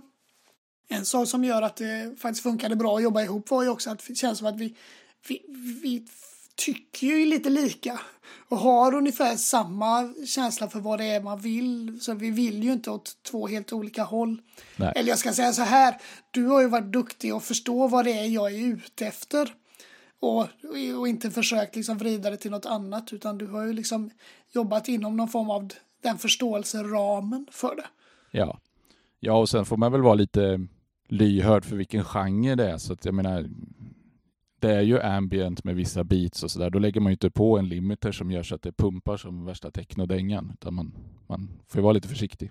[0.88, 3.90] en sak som gör att det faktiskt funkade bra att jobba ihop var ju också
[3.90, 4.76] att det känns som att vi,
[5.28, 5.42] vi,
[5.82, 6.06] vi
[6.54, 8.00] tycker ju lite lika
[8.48, 12.00] och har ungefär samma känsla för vad det är man vill.
[12.00, 14.42] Så vi vill ju inte åt två helt olika håll.
[14.76, 14.92] Nej.
[14.96, 16.00] Eller jag ska säga så här,
[16.30, 19.54] du har ju varit duktig och förstå vad det är jag är ute efter.
[20.20, 20.46] Och,
[20.98, 24.10] och inte försökt liksom vrida det till något annat utan du har ju liksom
[24.52, 27.86] jobbat inom någon form av den förståelseramen för det.
[28.30, 28.58] Ja.
[29.24, 30.66] Ja, och sen får man väl vara lite
[31.08, 32.78] lyhörd för vilken genre det är.
[32.78, 33.50] Så att jag menar,
[34.60, 36.70] det är ju ambient med vissa beats och sådär.
[36.70, 39.44] Då lägger man ju inte på en limiter som gör så att det pumpar som
[39.44, 40.50] värsta technodängan.
[40.54, 40.94] Utan man,
[41.26, 42.50] man får ju vara lite försiktig.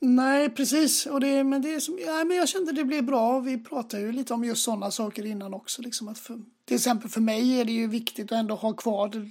[0.00, 1.06] Nej, precis.
[1.06, 3.40] Och det, men det är som, ja, men jag kände det blev bra.
[3.40, 5.82] Vi pratade ju lite om just sådana saker innan också.
[5.82, 9.28] Liksom att för, till exempel för mig är det ju viktigt att ändå ha kvar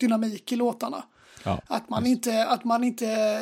[0.00, 1.04] dynamik i låtarna.
[1.46, 3.40] Ja, att, man inte, att man inte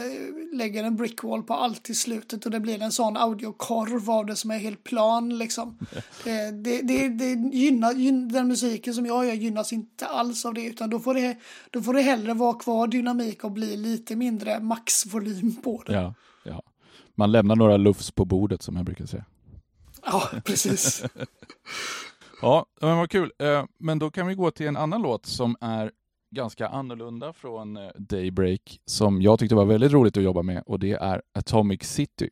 [0.53, 4.37] lägger en brickwall på allt i slutet och det blir en sån audiokorv av det
[4.37, 5.39] som är helt plan.
[5.39, 5.79] Liksom.
[6.25, 10.65] det, det, det, det gynnar, den musiken som jag gör gynnas inte alls av det
[10.65, 11.37] utan då får det,
[11.71, 15.93] då får det hellre vara kvar dynamik och bli lite mindre maxvolym på det.
[15.93, 16.63] Ja, ja.
[17.15, 19.25] Man lämnar några lufs på bordet som jag brukar säga.
[20.07, 21.05] Ja, precis.
[22.43, 23.33] ja, men vad kul.
[23.39, 25.91] Eh, men då kan vi gå till en annan låt som är
[26.35, 30.79] ganska annorlunda från eh, Daybreak som jag tyckte var väldigt roligt att jobba med och
[30.79, 32.31] det är Atomic City.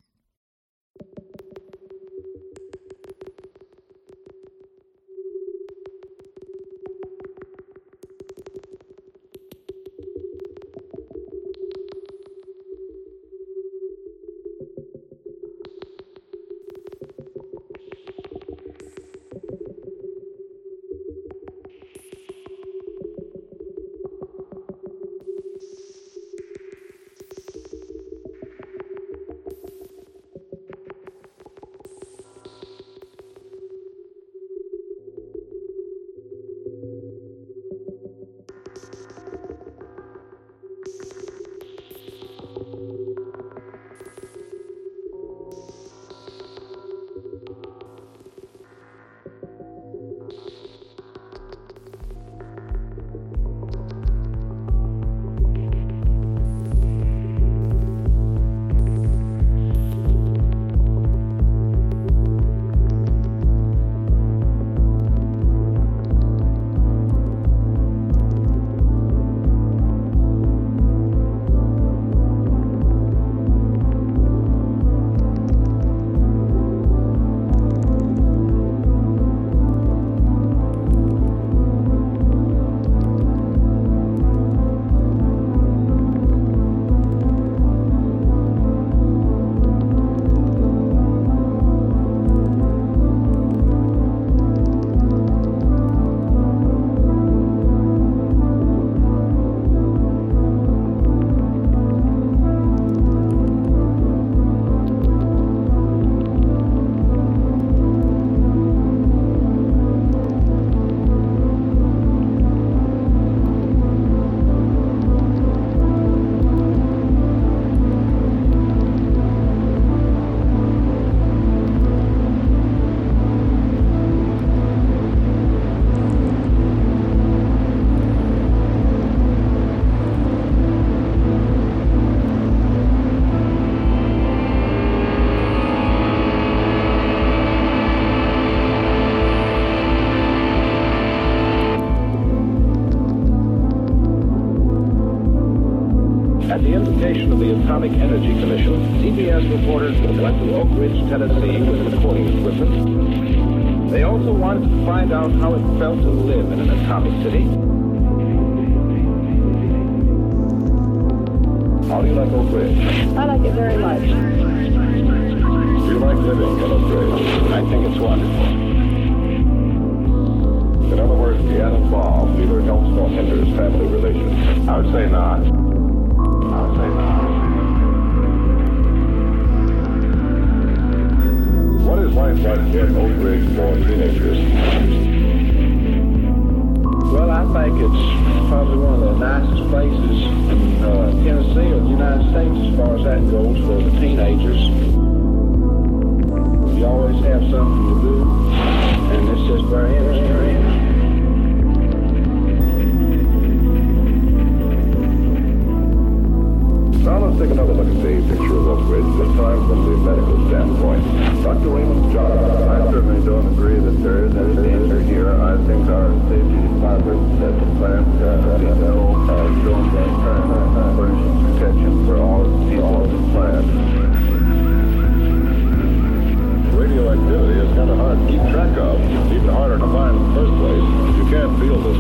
[147.83, 148.32] I certainly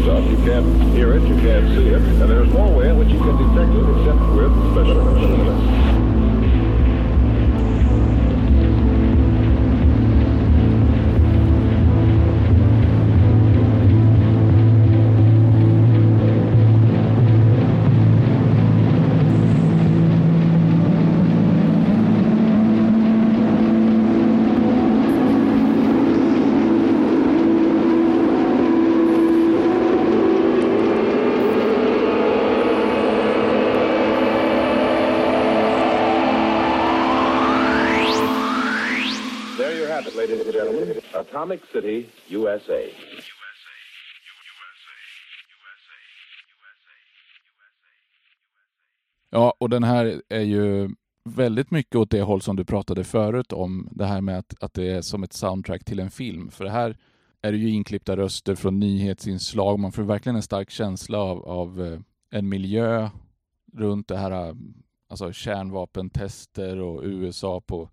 [0.03, 0.29] stuff.
[0.29, 3.12] You can't hear it, you can't see it, and there's no way in which
[49.35, 50.91] Ja, och den här är ju
[51.25, 54.75] väldigt mycket åt det håll som du pratade förut om, det här med att, att
[54.75, 56.51] det är som ett soundtrack till en film.
[56.51, 56.97] För det här
[57.43, 59.79] är det ju inklippta röster från nyhetsinslag.
[59.79, 62.01] Man får verkligen en stark känsla av, av eh,
[62.31, 63.11] en miljö
[63.73, 64.57] runt det här,
[65.09, 67.91] alltså kärnvapentester och USA på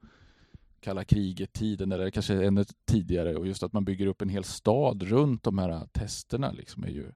[0.81, 3.35] kalla kriget-tiden, eller kanske ännu tidigare.
[3.35, 6.89] Och just att man bygger upp en hel stad runt de här testerna liksom är
[6.89, 7.11] ju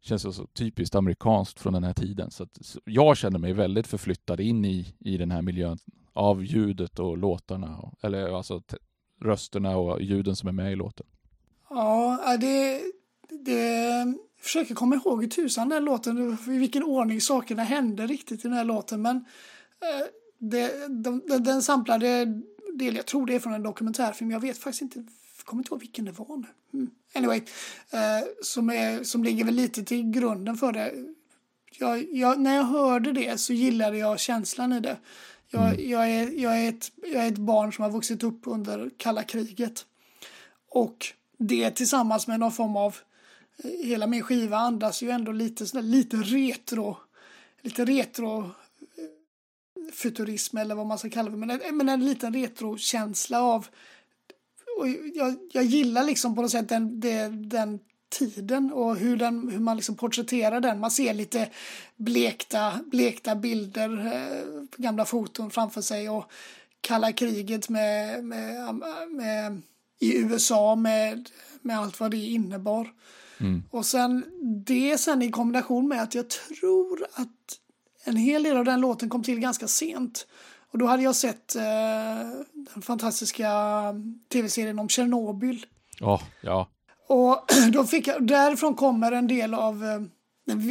[0.00, 2.30] känns så typiskt amerikanskt från den här tiden.
[2.30, 5.78] Så, att, så jag känner mig väldigt förflyttad in i, i den här miljön
[6.12, 8.76] av ljudet och låtarna, och, eller alltså t-
[9.20, 11.06] rösterna och ljuden som är med i låten.
[11.70, 12.80] Ja, det,
[13.44, 13.88] det
[14.38, 18.48] jag försöker komma ihåg i tusan den låten, i vilken ordning sakerna hände riktigt i
[18.48, 19.02] den här låten.
[19.02, 20.06] Men eh,
[20.38, 22.40] det, de, den, den samplade
[22.74, 25.04] del, jag tror det är från en dokumentärfilm, jag vet faktiskt inte,
[25.48, 26.46] kommer inte ihåg vilken det var nu.
[26.74, 26.90] Mm.
[27.14, 27.42] Anyway,
[27.90, 30.92] eh, som, är, som ligger väl lite till grunden för det.
[31.78, 34.96] Jag, jag, när jag hörde det så gillade jag känslan i det.
[35.48, 38.90] Jag, jag, är, jag, är ett, jag är ett barn som har vuxit upp under
[38.96, 39.86] kalla kriget.
[40.70, 41.06] Och
[41.38, 42.96] det tillsammans med någon form av
[43.82, 46.96] hela min skiva andas ju ändå lite, sådär, lite retro
[47.62, 52.34] lite retro eh, futurism eller vad man ska kalla det men en, men en liten
[52.34, 53.66] retrokänsla av
[54.78, 57.78] och jag, jag gillar liksom på något sätt den, den, den
[58.08, 60.80] tiden och hur, den, hur man liksom porträtterar den.
[60.80, 61.48] Man ser lite
[61.96, 66.30] blekta, blekta bilder, eh, gamla foton framför sig och
[66.80, 68.74] kalla kriget med, med,
[69.08, 69.62] med,
[70.00, 71.30] i USA med,
[71.62, 72.92] med allt vad det innebar.
[73.40, 73.62] Mm.
[73.70, 74.24] Och sen
[74.66, 77.58] det sen i kombination med att jag tror att
[78.04, 80.26] en hel del av den låten kom till ganska sent.
[80.72, 81.62] Och då hade jag sett eh,
[82.74, 83.50] den fantastiska
[84.32, 85.66] tv-serien om Tjernobyl.
[86.00, 86.68] Ja, ja.
[87.08, 90.00] Och då fick jag, därifrån kommer en del av eh,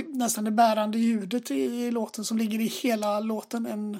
[0.08, 3.66] nästan det bärande ljudet i, i låten som ligger i hela låten.
[3.66, 4.00] En,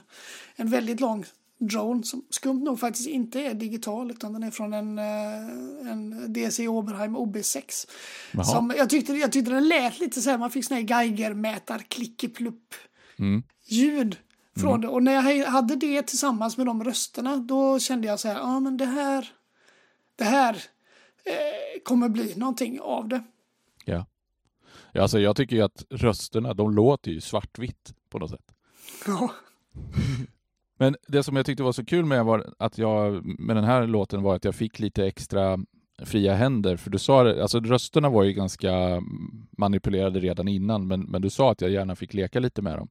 [0.56, 1.26] en väldigt lång
[1.60, 6.34] drone som skumt nog faktiskt inte är digital utan den är från en, eh, en
[6.34, 7.88] DC Oberheim OB6.
[8.32, 8.44] Jaha.
[8.44, 11.80] Som jag, tyckte, jag tyckte den lät lite så här, man fick sån här Geiger-mätar,
[11.80, 12.74] klickeplupp
[13.20, 13.44] Mm.
[13.66, 14.18] ljud
[14.58, 14.88] från det.
[14.88, 18.42] Och när jag hade det tillsammans med de rösterna då kände jag så här, ja
[18.42, 19.28] ah, men det här,
[20.16, 20.54] det här
[21.26, 23.24] eh, kommer bli någonting av det.
[23.86, 24.06] Ja.
[24.92, 28.54] ja alltså jag tycker ju att rösterna, de låter ju svartvitt på något sätt.
[29.08, 29.32] Ja.
[30.80, 33.88] Men det som jag tyckte var så kul med, var att jag, med den här
[33.88, 35.60] låten var att jag fick lite extra
[36.06, 36.78] fria händer.
[36.78, 39.02] För du sa det, alltså rösterna var ju ganska
[39.58, 42.90] manipulerade redan innan, men, men du sa att jag gärna fick leka lite med dem.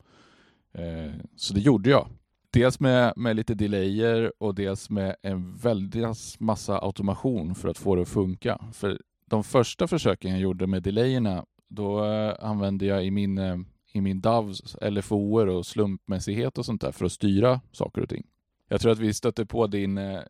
[0.79, 2.09] Eh, så det gjorde jag.
[2.51, 6.05] Dels med, med lite delayer och dels med en väldig
[6.39, 8.61] massa automation för att få det att funka.
[8.73, 13.57] För de första försöken jag gjorde med delayerna, då eh, använde jag i min, eh,
[13.93, 18.27] i min DAVs LFOer och slumpmässighet och sånt där för att styra saker och ting.
[18.69, 20.23] Jag tror att vi stötte på din eh,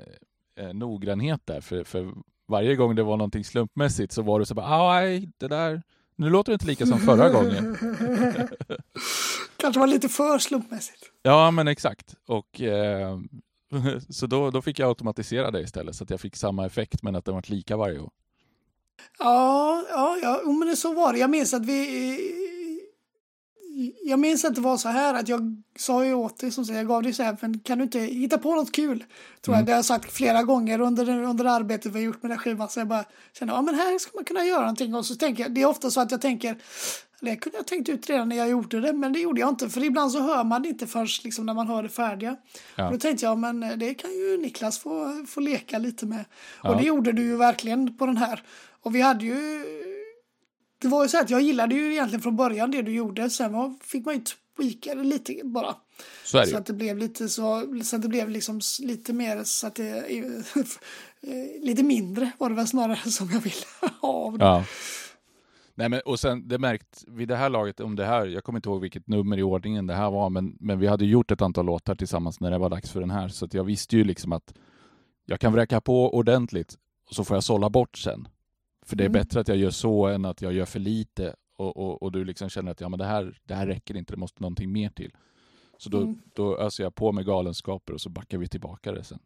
[0.73, 2.12] noggrannhet där, för, för
[2.48, 5.82] varje gång det var någonting slumpmässigt så var det så bara, aj, det där,
[6.16, 7.77] nu låter det inte lika som förra gången.
[9.57, 11.11] Kanske var lite för slumpmässigt.
[11.23, 12.15] Ja, men exakt.
[12.27, 13.19] Och eh,
[14.11, 17.16] så då, då fick jag automatisera det istället så att jag fick samma effekt men
[17.16, 18.11] att den var lika varje gång.
[19.19, 21.19] Ja, ja, ja, men det så var det.
[21.19, 22.43] Jag minns att vi...
[24.03, 26.81] Jag minns att det var så här att jag sa ju åt dig, som säger,
[26.81, 29.05] jag gav dig så här, men kan du inte hitta på något kul?
[29.41, 32.31] Tror jag, det har jag sagt flera gånger under, under arbetet vi har gjort med
[32.31, 32.69] den här skivan.
[32.69, 33.05] Så jag bara
[33.39, 34.95] kände, ja men här ska man kunna göra någonting.
[34.95, 36.57] Och så tänker jag, det är ofta så att jag tänker,
[37.20, 39.68] det kunde jag tänkt ut redan när jag gjorde det, men det gjorde jag inte.
[39.68, 42.36] För ibland så hör man det inte först liksom, när man hör det färdiga.
[42.76, 42.86] Ja.
[42.86, 46.24] Och då tänkte jag, men det kan ju Niklas få, få leka lite med.
[46.62, 46.70] Ja.
[46.70, 48.43] Och det gjorde du ju verkligen på den här.
[48.82, 49.64] Och vi hade ju...
[50.78, 53.30] Det var ju så att jag gillade ju egentligen från början det du gjorde.
[53.30, 54.20] Sen var, fick man ju
[54.56, 55.74] tweaka det lite bara.
[56.24, 59.66] Så Så att det blev lite så, så att det blev liksom lite mer så
[59.66, 59.97] att det,
[61.20, 64.44] eh, lite mindre var det väl snarare som jag ville ha av det.
[64.44, 64.64] Ja.
[65.78, 68.59] Nej, men, och sen det märkt vid det här laget, om det här, jag kommer
[68.59, 71.43] inte ihåg vilket nummer i ordningen det här var, men, men vi hade gjort ett
[71.43, 74.05] antal låtar tillsammans när det var dags för den här, så att jag visste ju
[74.05, 74.55] liksom att
[75.24, 76.74] jag kan vräka på ordentligt
[77.09, 78.28] och så får jag sålla bort sen.
[78.86, 79.12] För det är Mm.
[79.20, 82.24] bättre att jag gör så än att jag gör för lite och, och, och du
[82.24, 84.89] liksom känner att ja, men det, här, det här räcker inte, det måste någonting mer
[84.90, 85.12] till.
[85.78, 86.19] Så då, Mm.
[86.35, 89.19] då öser jag på med galenskaper och så backar vi tillbaka det sen.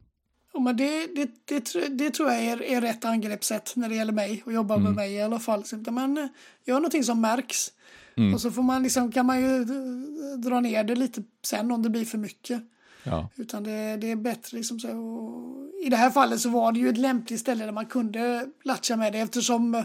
[0.61, 4.43] Men det, det, det, det tror jag är, är rätt angreppssätt när det gäller mig
[4.47, 4.95] och jobba med Mm.
[4.97, 5.65] mig i alla fall.
[5.65, 6.27] Så man eh,
[6.65, 7.73] gör någonting som märks
[8.17, 8.35] Mm.
[8.35, 11.83] och så får man liksom, kan man ju eh, dra ner det lite sen om
[11.83, 12.63] det blir för mycket.
[13.05, 13.29] Ja.
[13.37, 14.89] Utan det, det är bättre liksom så.
[14.99, 18.49] Och I det här fallet så var det ju ett lämpligt ställe där man kunde
[18.63, 19.85] latcha med det eftersom,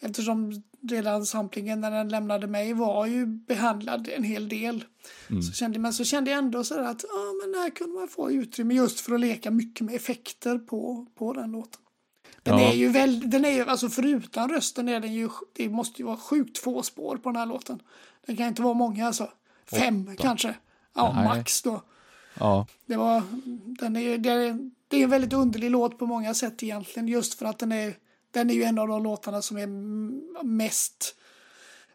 [0.00, 4.84] eftersom redan samplingen när den lämnade mig var ju behandlad en hel del.
[5.46, 8.30] Så kände, men så kände jag ändå så att ja, men här kunde man få
[8.30, 11.80] utrymme just för att leka mycket med effekter på, på den låten.
[12.42, 12.70] Den Ja.
[12.72, 16.06] är ju väldigt, den är ju, alltså förutan rösten är den ju, det måste ju
[16.06, 17.82] vara sjukt få spår på den här låten.
[18.26, 19.30] Det kan inte vara många alltså.
[19.70, 20.54] Fem kanske.
[20.94, 21.24] Ja, Nej.
[21.24, 21.82] max då.
[22.38, 22.66] ja.
[22.86, 23.22] Det, var,
[23.80, 27.08] den är, ju- det, är, det är en väldigt underlig låt på många sätt egentligen.
[27.08, 27.94] Just för att den är,
[28.34, 29.66] den är ju en av de låtarna som är
[30.44, 31.14] mest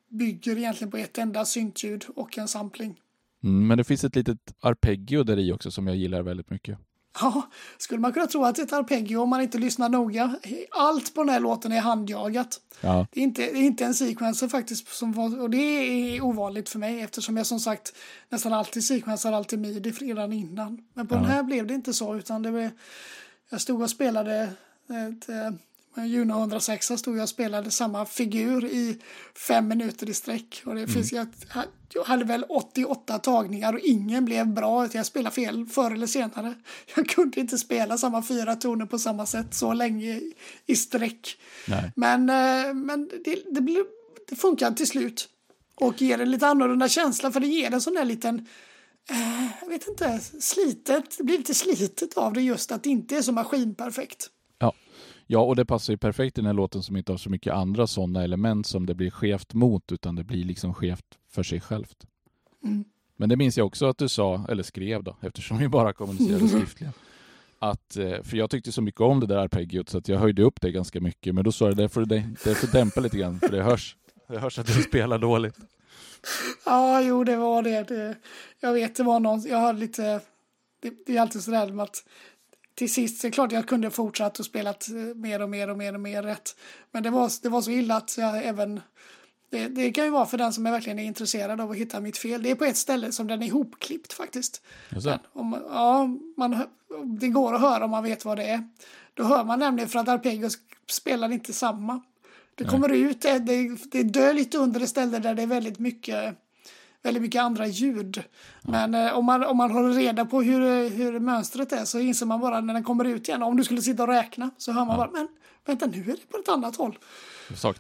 [0.10, 3.00] bygger egentligen på ett enda syntljud och en sampling.
[3.44, 6.80] Mm, men det finns ett litet arpeggio där i också som jag gillar väldigt mycket.
[7.22, 10.36] Ja, skulle man kunna tro att det är ett arpeggio om man inte lyssnar noga.
[10.72, 12.62] Allt på den här låten är handjagat.
[12.82, 13.08] Ja.
[13.12, 14.88] Det är inte, det är inte en sequencer faktiskt.
[14.88, 17.94] Som och det är ovanligt för mig eftersom jag som sagt
[18.30, 20.88] nästan alltid sequensar alltid midi redan innan.
[20.94, 22.70] Men på den här blev det inte så utan det blev,
[23.50, 24.50] jag stod och spelade
[24.90, 25.52] ett, eh,
[25.98, 29.00] Juno 106 stod jag och spelade samma figur i
[29.48, 30.62] fem minuter i sträck.
[30.66, 31.28] Och det finns, jag,
[31.94, 34.88] jag hade väl 88 tagningar och ingen blev bra.
[34.92, 36.54] Jag spelade fel förr eller senare.
[36.96, 40.22] Jag kunde inte spela samma fyra toner på samma sätt så länge
[40.66, 41.38] i, sträck.
[41.68, 41.92] Nej.
[41.96, 43.84] Men, eh, men det, det, blev,
[44.30, 45.30] det funkar till slut.
[45.76, 48.48] Och ger en lite annorlunda känsla för det ger en sån där liten
[49.10, 53.18] eh, jag vet inte, slitet, det blir lite slitet av det just att det inte
[53.18, 54.30] är så maskinperfekt.
[55.32, 55.40] Ja.
[55.40, 57.88] och det passar ju perfekt i den här låten som inte har så mycket andra
[57.88, 62.06] sådana element som det blir skevt mot, utan det blir liksom skevt för sig självt.
[62.64, 62.86] Mm.
[63.18, 66.48] Men det minns jag också att du sa, eller skrev då, eftersom vi bara kommunicerade
[66.50, 66.94] skriftligen.
[67.60, 70.44] Att, eh, för jag tyckte så mycket om det där arpeggiot så att jag höjde
[70.44, 71.36] upp det ganska mycket.
[71.36, 72.06] Men då sa jag det får,
[72.54, 73.96] får dämpa lite grann, för det hörs,
[74.28, 75.56] det hörs att du spelar dåligt.
[76.66, 77.88] Ja, jo, det var det.
[77.88, 78.16] det.
[78.60, 80.22] Jag vet, det var någon, jag hade lite,
[80.82, 82.04] det, det är alltid sådär med att
[82.80, 85.78] till sist, det är klart jag kunde fortsatt och spelat eh, mer och mer och
[85.78, 86.56] mer och mer rätt.
[86.92, 88.82] Men det var, det var så illa att jag även,
[89.50, 92.00] det, det kan ju vara för den som är verkligen är intresserad av att hitta
[92.00, 92.44] mitt fel.
[92.44, 94.62] Det är på ett ställe som den är ihopklippt faktiskt.
[94.90, 95.20] Jaså?
[95.34, 96.58] Om, ja, man,
[97.20, 98.68] det går att höra om man vet vad det är.
[99.14, 100.58] Då hör man nämligen för att arpeggios
[100.90, 102.02] spelar inte samma.
[102.56, 105.80] Det kommer ut, det, det, det dör lite under ett ställe där det är väldigt
[105.80, 106.36] mycket,
[107.04, 108.24] väldigt mycket andra ljud.
[108.62, 112.26] Men eh, om, man, om man håller reda på hur, hur mönstret är så inser
[112.26, 113.44] man bara när den kommer ut igen.
[113.44, 115.28] Om du skulle sitta och räkna så hör man bara, men
[115.66, 116.98] vänta nu är det på ett annat håll.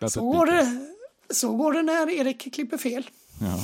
[0.09, 0.87] Så går, det,
[1.33, 3.09] så går det när Erik klipper fel.
[3.41, 3.59] Ja.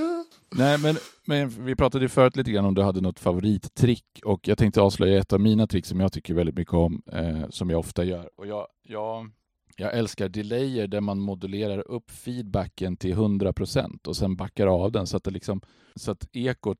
[0.56, 4.48] Nej, men, men vi pratade ju förut lite grann om du hade något favorittrick och
[4.48, 7.70] jag tänkte avslöja ett av mina trick som jag tycker väldigt mycket om, eh, som
[7.70, 8.30] jag ofta gör.
[8.36, 9.30] Och jag, jag,
[9.76, 15.06] jag älskar delayer där man modulerar upp feedbacken till 100% och sen backar av den
[15.06, 15.60] så att, det liksom,
[15.94, 16.78] så att ekot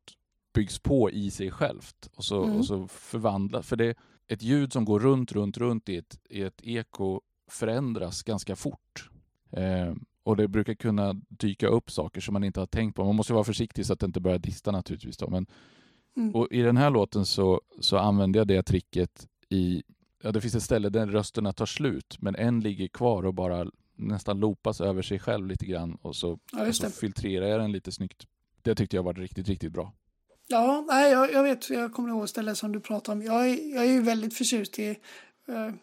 [0.55, 2.57] byggs på i sig självt och så, Mm.
[2.57, 3.67] och så förvandlas.
[3.67, 3.95] För det,
[4.29, 7.21] ett ljud som går runt, runt, runt i ett, i ett eko
[7.51, 9.11] förändras ganska fort.
[9.51, 13.05] Eh, och det brukar kunna dyka upp saker som man inte har tänkt på.
[13.05, 15.17] Man måste vara försiktig så att det inte börjar dista naturligtvis.
[15.17, 15.31] Då.
[15.31, 15.47] Men,
[16.17, 16.35] Mm.
[16.35, 19.83] och I den här låten så, så använder jag det tricket i...
[20.23, 23.67] Ja, det finns ett ställe där rösterna tar slut, men en ligger kvar och bara
[23.97, 27.73] nästan loopas över sig själv lite grann och så, Ja, och så filtrerar jag den
[27.73, 28.27] lite snyggt.
[28.63, 29.93] Det tyckte jag var riktigt, riktigt bra.
[30.49, 33.23] Ja, nej, jag, jag vet, jag kommer ihåg stället som du pratar om.
[33.23, 34.89] Jag är, jag är ju väldigt förtjust i,
[35.49, 35.75] eh,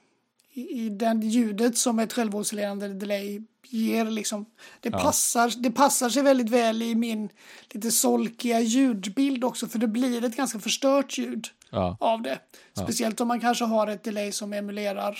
[0.54, 4.06] i, i den ljudet som ett självoscillerande delay ger.
[4.06, 4.46] Liksom.
[4.80, 5.00] Det, Ja.
[5.00, 7.30] passar, det passar sig väldigt väl i min
[7.70, 12.40] lite solkiga ljudbild också, för det blir ett ganska förstört ljud Ja, av det.
[12.74, 15.18] Speciellt om man kanske har ett delay som emulerar,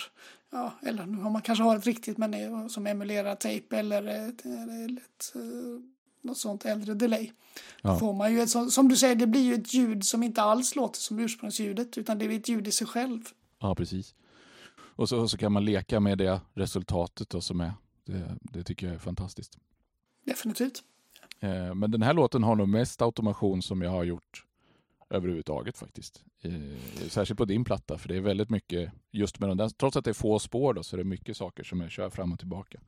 [0.52, 4.96] ja, eller har man kanske har ett riktigt men som emulerar tape eller ett, eller
[4.96, 5.40] ett, eh,
[6.22, 7.30] något sånt äldre delay.
[7.82, 7.90] Ja.
[7.90, 10.42] Då får man ju ett som du säger, det blir ju ett ljud som inte
[10.42, 13.20] alls låter som ursprungsljudet utan det är ett ljud i sig själv.
[13.60, 14.14] ja precis.
[14.96, 17.72] Och så, och så kan man leka med det resultatet då som är.
[18.04, 19.58] Det, det tycker jag är fantastiskt.
[20.24, 20.82] Definitivt.
[21.40, 24.44] Eh, Men den här låten har nog mest automation som jag har gjort
[25.10, 26.22] överhuvudtaget faktiskt.
[26.40, 29.68] Eh, Särskilt på din platta, för det är väldigt mycket just med den där.
[29.68, 32.10] Trots att det är få spår då, så är det mycket saker som jag kör
[32.10, 32.80] fram och tillbaka.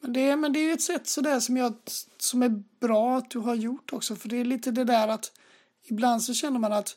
[0.00, 1.74] Men det, är, men det är ett sätt sådär som, jag,
[2.18, 4.16] som är bra att du har gjort också.
[4.16, 5.32] För det är lite det där att
[5.84, 6.96] ibland så känner man att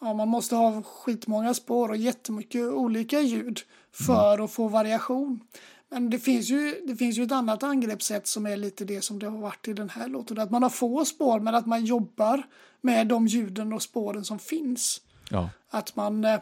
[0.00, 3.60] ja, man måste ha skitmånga spår och jättemycket olika ljud
[3.92, 4.44] för mm.
[4.44, 5.40] att få variation.
[5.90, 9.18] Men det finns, ju, det finns ju ett annat angreppssätt som är lite det som
[9.18, 10.38] det har varit i den här låten.
[10.38, 12.42] Att man har få spår men att man jobbar
[12.80, 15.00] med de ljuden och spåren som finns.
[15.30, 15.50] Ja.
[15.68, 16.40] Att man eh,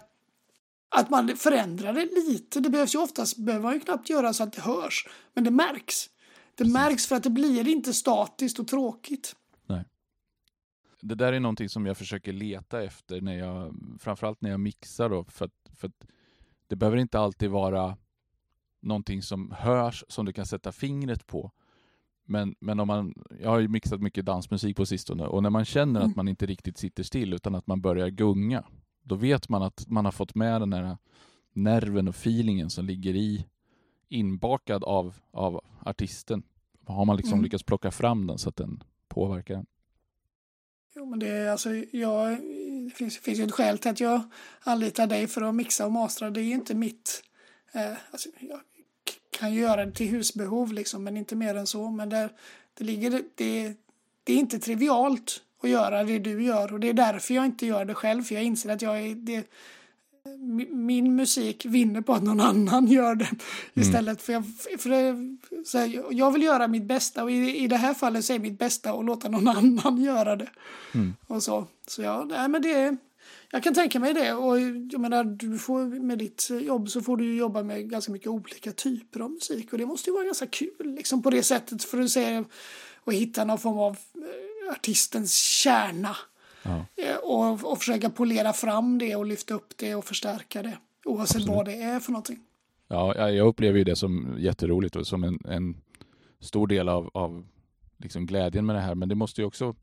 [0.88, 2.60] att man förändrar det lite.
[2.60, 5.08] Det behövs ju oftast, behöver man ju knappt göra så att det hörs.
[5.34, 6.10] Men det märks.
[6.54, 9.36] Det märks för att det blir inte statiskt och tråkigt.
[9.66, 9.84] Nej.
[11.00, 15.08] Det där är någonting som jag försöker leta efter när jag, framförallt när jag mixar
[15.08, 16.06] då, för att, för att
[16.66, 17.96] det behöver inte alltid vara
[18.86, 21.50] någonting som hörs som du kan sätta fingret på.
[22.24, 25.64] Men, men om man, jag har ju mixat mycket dansmusik på sistone och när man
[25.64, 26.10] känner mm.
[26.10, 28.64] att man inte riktigt sitter still utan att man börjar gunga,
[29.02, 30.96] då vet man att man har fått med den här
[31.52, 33.46] nerven och feelingen som ligger i
[34.08, 36.42] inbakad av, av artisten.
[36.84, 37.44] Har man liksom mm.
[37.44, 39.66] lyckats plocka fram den så att den påverkar den?
[40.94, 42.38] Jo, men det är alltså, jag,
[42.84, 44.20] det finns, finns ju ett skäl till att jag
[44.60, 46.30] anlitar dig för att mixa och mastra.
[46.30, 47.22] Det är ju inte mitt...
[47.72, 48.60] Eh, alltså, jag
[49.38, 51.90] kan göra det till husbehov liksom, men inte mer än så.
[51.90, 52.30] Men där,
[52.78, 53.74] det, ligger, det,
[54.24, 57.66] det är inte trivialt att göra det du gör och det är därför jag inte
[57.66, 59.46] gör det själv för jag inser att jag är det,
[60.70, 63.38] min musik vinner på att någon annan gör det mm.
[63.74, 64.44] istället för, jag,
[64.78, 68.24] för det, så här, jag vill göra mitt bästa och i, i det här fallet
[68.24, 70.48] så är mitt bästa att låta någon annan göra det.
[70.94, 71.14] Mm.
[71.26, 72.96] Och så, så ja, nej, men det
[73.50, 77.16] jag kan tänka mig det och jag menar du får med ditt jobb så får
[77.16, 80.46] du jobba med ganska mycket olika typer av musik och det måste ju vara ganska
[80.46, 82.44] kul liksom på det sättet för att se
[82.96, 86.16] och hitta någon form av eh, artistens kärna.
[86.62, 86.86] Ja.
[86.96, 90.78] Eh, och, och försöka polera fram det och lyfta upp det och förstärka det.
[91.04, 91.56] Oavsett Absolut.
[91.56, 92.38] vad det är för någonting.
[92.88, 95.76] Ja, jag upplever ju det som jätteroligt och som en, en
[96.40, 97.46] stor del av, av
[97.96, 98.94] liksom glädjen med det här.
[98.94, 99.74] Men det måste ju också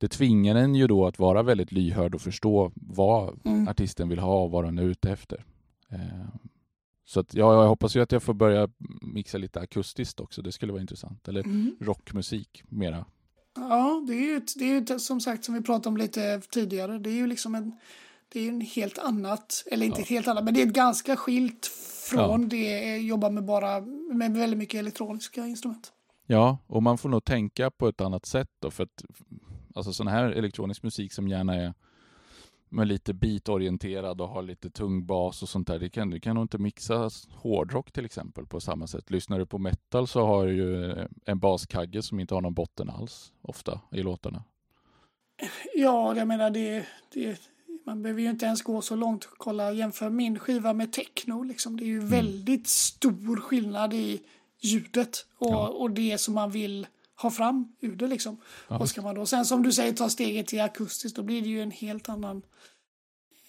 [0.00, 3.68] det tvingar en ju då att vara väldigt lyhörd och förstå vad mm.
[3.68, 5.44] artisten vill ha och vad den är ute efter.
[5.88, 5.98] Eh,
[7.04, 8.68] så att, ja, jag hoppas ju att jag får börja
[9.02, 10.42] mixa lite akustiskt också.
[10.42, 11.28] Det skulle vara intressant.
[11.28, 11.76] Eller mm.
[11.80, 13.04] rockmusik mera.
[13.54, 16.98] Ja, det är ju, det är ju som sagt som vi pratade om lite tidigare.
[16.98, 17.78] Det är ju liksom en,
[18.28, 20.06] det är en helt annat, eller inte ja.
[20.08, 21.66] helt annat, men det är ett ganska skilt
[22.10, 22.48] från ja.
[22.48, 23.80] det jobba med bara
[24.12, 25.92] med väldigt mycket elektroniska instrument.
[26.26, 29.04] Ja, och man får nog tänka på ett annat sätt då, för att
[29.80, 31.74] alltså sån här elektronisk musik som gärna är
[32.68, 35.78] med lite beatorienterad och har lite tung bas och sånt där.
[35.78, 39.10] Det kan, du kan nog inte mixa hårdrock till exempel på samma sätt.
[39.10, 40.94] Lyssnar du på metal så har du ju
[41.24, 44.44] en baskagge som inte har någon botten alls ofta i låtarna.
[45.74, 47.40] Ja, jag menar det, det
[47.86, 49.28] man behöver ju inte ens gå så långt.
[49.36, 51.42] Kolla, jämför min skiva med techno.
[51.42, 51.76] Liksom.
[51.76, 52.10] Det är ju mm.
[52.10, 54.20] väldigt stor skillnad i
[54.60, 55.68] ljudet och, ja.
[55.68, 56.86] och det som man vill
[57.22, 58.40] ha fram ur det liksom.
[58.68, 58.78] Ja.
[58.78, 61.48] Och ska man då sen som du säger ta steget till akustiskt då blir det
[61.48, 62.42] ju en helt annan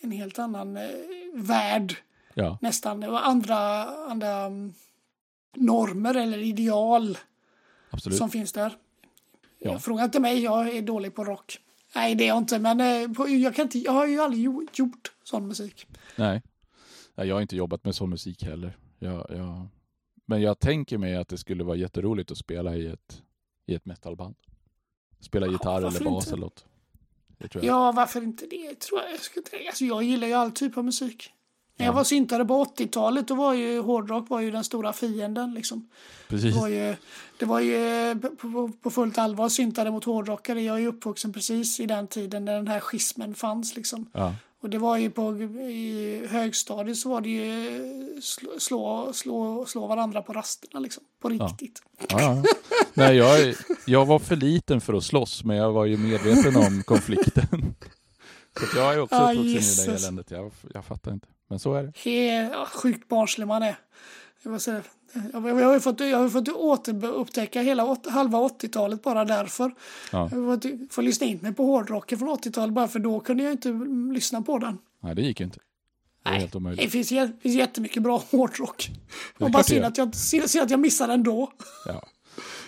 [0.01, 0.89] en helt annan eh,
[1.33, 1.95] värld
[2.33, 2.57] ja.
[2.61, 3.03] nästan.
[3.03, 4.73] Andra, andra um,
[5.55, 7.17] normer eller ideal
[7.89, 8.17] Absolut.
[8.17, 8.73] som finns där.
[9.59, 9.79] Ja.
[9.79, 11.59] Fråga inte mig, jag är dålig på rock.
[11.95, 14.43] Nej, det är jag inte, men eh, jag, kan inte, jag har ju aldrig
[14.73, 15.87] gjort sån musik.
[16.15, 16.41] Nej,
[17.15, 18.77] jag har inte jobbat med sån musik heller.
[18.99, 19.67] Jag, jag...
[20.25, 23.21] Men jag tänker mig att det skulle vara jätteroligt att spela i ett
[23.71, 24.35] i ett metalband.
[25.19, 26.65] Spela ja, gitarr eller bas eller något.
[27.61, 28.79] Ja, varför inte det?
[28.79, 29.11] Tror jag.
[29.11, 31.31] Jag, ska, alltså, jag gillar ju all typ av musik.
[31.77, 35.53] När jag var syntare på 80-talet då var ju hårdrock var ju den stora fienden.
[35.53, 35.89] Liksom.
[36.27, 36.53] Precis.
[36.53, 36.95] Det var ju,
[37.37, 40.61] det var ju på, på fullt allvar syntare mot hårdrockare.
[40.61, 43.75] Jag är ju uppvuxen precis i den tiden när den här schismen fanns.
[43.75, 44.09] Liksom.
[44.13, 44.35] Ja.
[44.61, 48.21] Och det var ju på i högstadiet så var det ju
[48.57, 51.03] slå, slå, slå, varandra på rasterna liksom.
[51.21, 51.81] På riktigt.
[52.09, 52.19] Ja.
[52.19, 52.43] Ja,
[52.93, 53.55] Nej, jag,
[53.85, 57.45] jag var för liten för att slåss, men jag var ju medveten om konflikten.
[58.59, 60.31] Så jag är också ah, uppvuxen i det eländet.
[60.31, 61.27] Jag, jag fattar inte.
[61.49, 61.91] Men så är det.
[61.95, 63.75] He, sjukt barnslig man är.
[64.43, 64.83] Jag, säga,
[65.33, 69.71] jag, jag, har fått, jag har fått återupptäcka hela halva 80-talet bara därför.
[70.11, 70.29] Ja.
[70.31, 73.51] Jag har fått, lyssna in mig på hårdrocken från 80-talet bara för då kunde jag
[73.51, 73.69] inte
[74.13, 74.77] lyssna på den.
[74.99, 75.59] Nej, det gick inte.
[76.23, 78.91] Det, Nej, det finns, det finns jättemycket bra hårdrock.
[79.39, 81.51] Och bara synd att, jag, synd att jag missar den då.
[81.85, 82.03] Ja.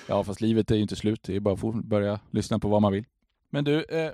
[0.07, 1.23] ja, fast livet är ju inte slut.
[1.23, 3.05] Det är bara att börja lyssna på vad man vill.
[3.49, 4.11] Men du, eh,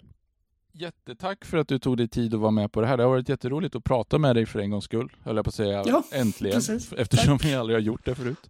[0.72, 2.98] Jättetack för att du tog dig tid att vara med på det här.
[2.98, 5.50] Det har varit jätteroligt att prata med dig för en gångs skull, höll jag på
[5.50, 5.84] att säga.
[5.86, 6.94] Ja, Äntligen, precis.
[6.94, 7.48] eftersom Tack.
[7.48, 8.50] vi aldrig har gjort det förut.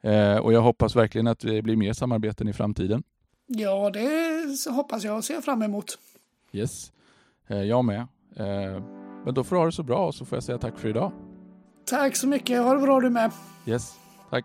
[0.00, 3.02] Eh, och jag hoppas verkligen att det blir mer samarbeten i framtiden.
[3.46, 5.98] Ja, det hoppas jag och ser fram emot.
[6.52, 6.92] Yes,
[7.46, 8.00] eh, jag med.
[8.36, 8.82] Eh,
[9.24, 10.88] men då får du ha det så bra och så får jag säga tack för
[10.88, 11.12] idag.
[11.86, 12.62] Tack så mycket.
[12.62, 13.30] Ha det bra du med.
[13.66, 13.94] Yes,
[14.30, 14.44] tack.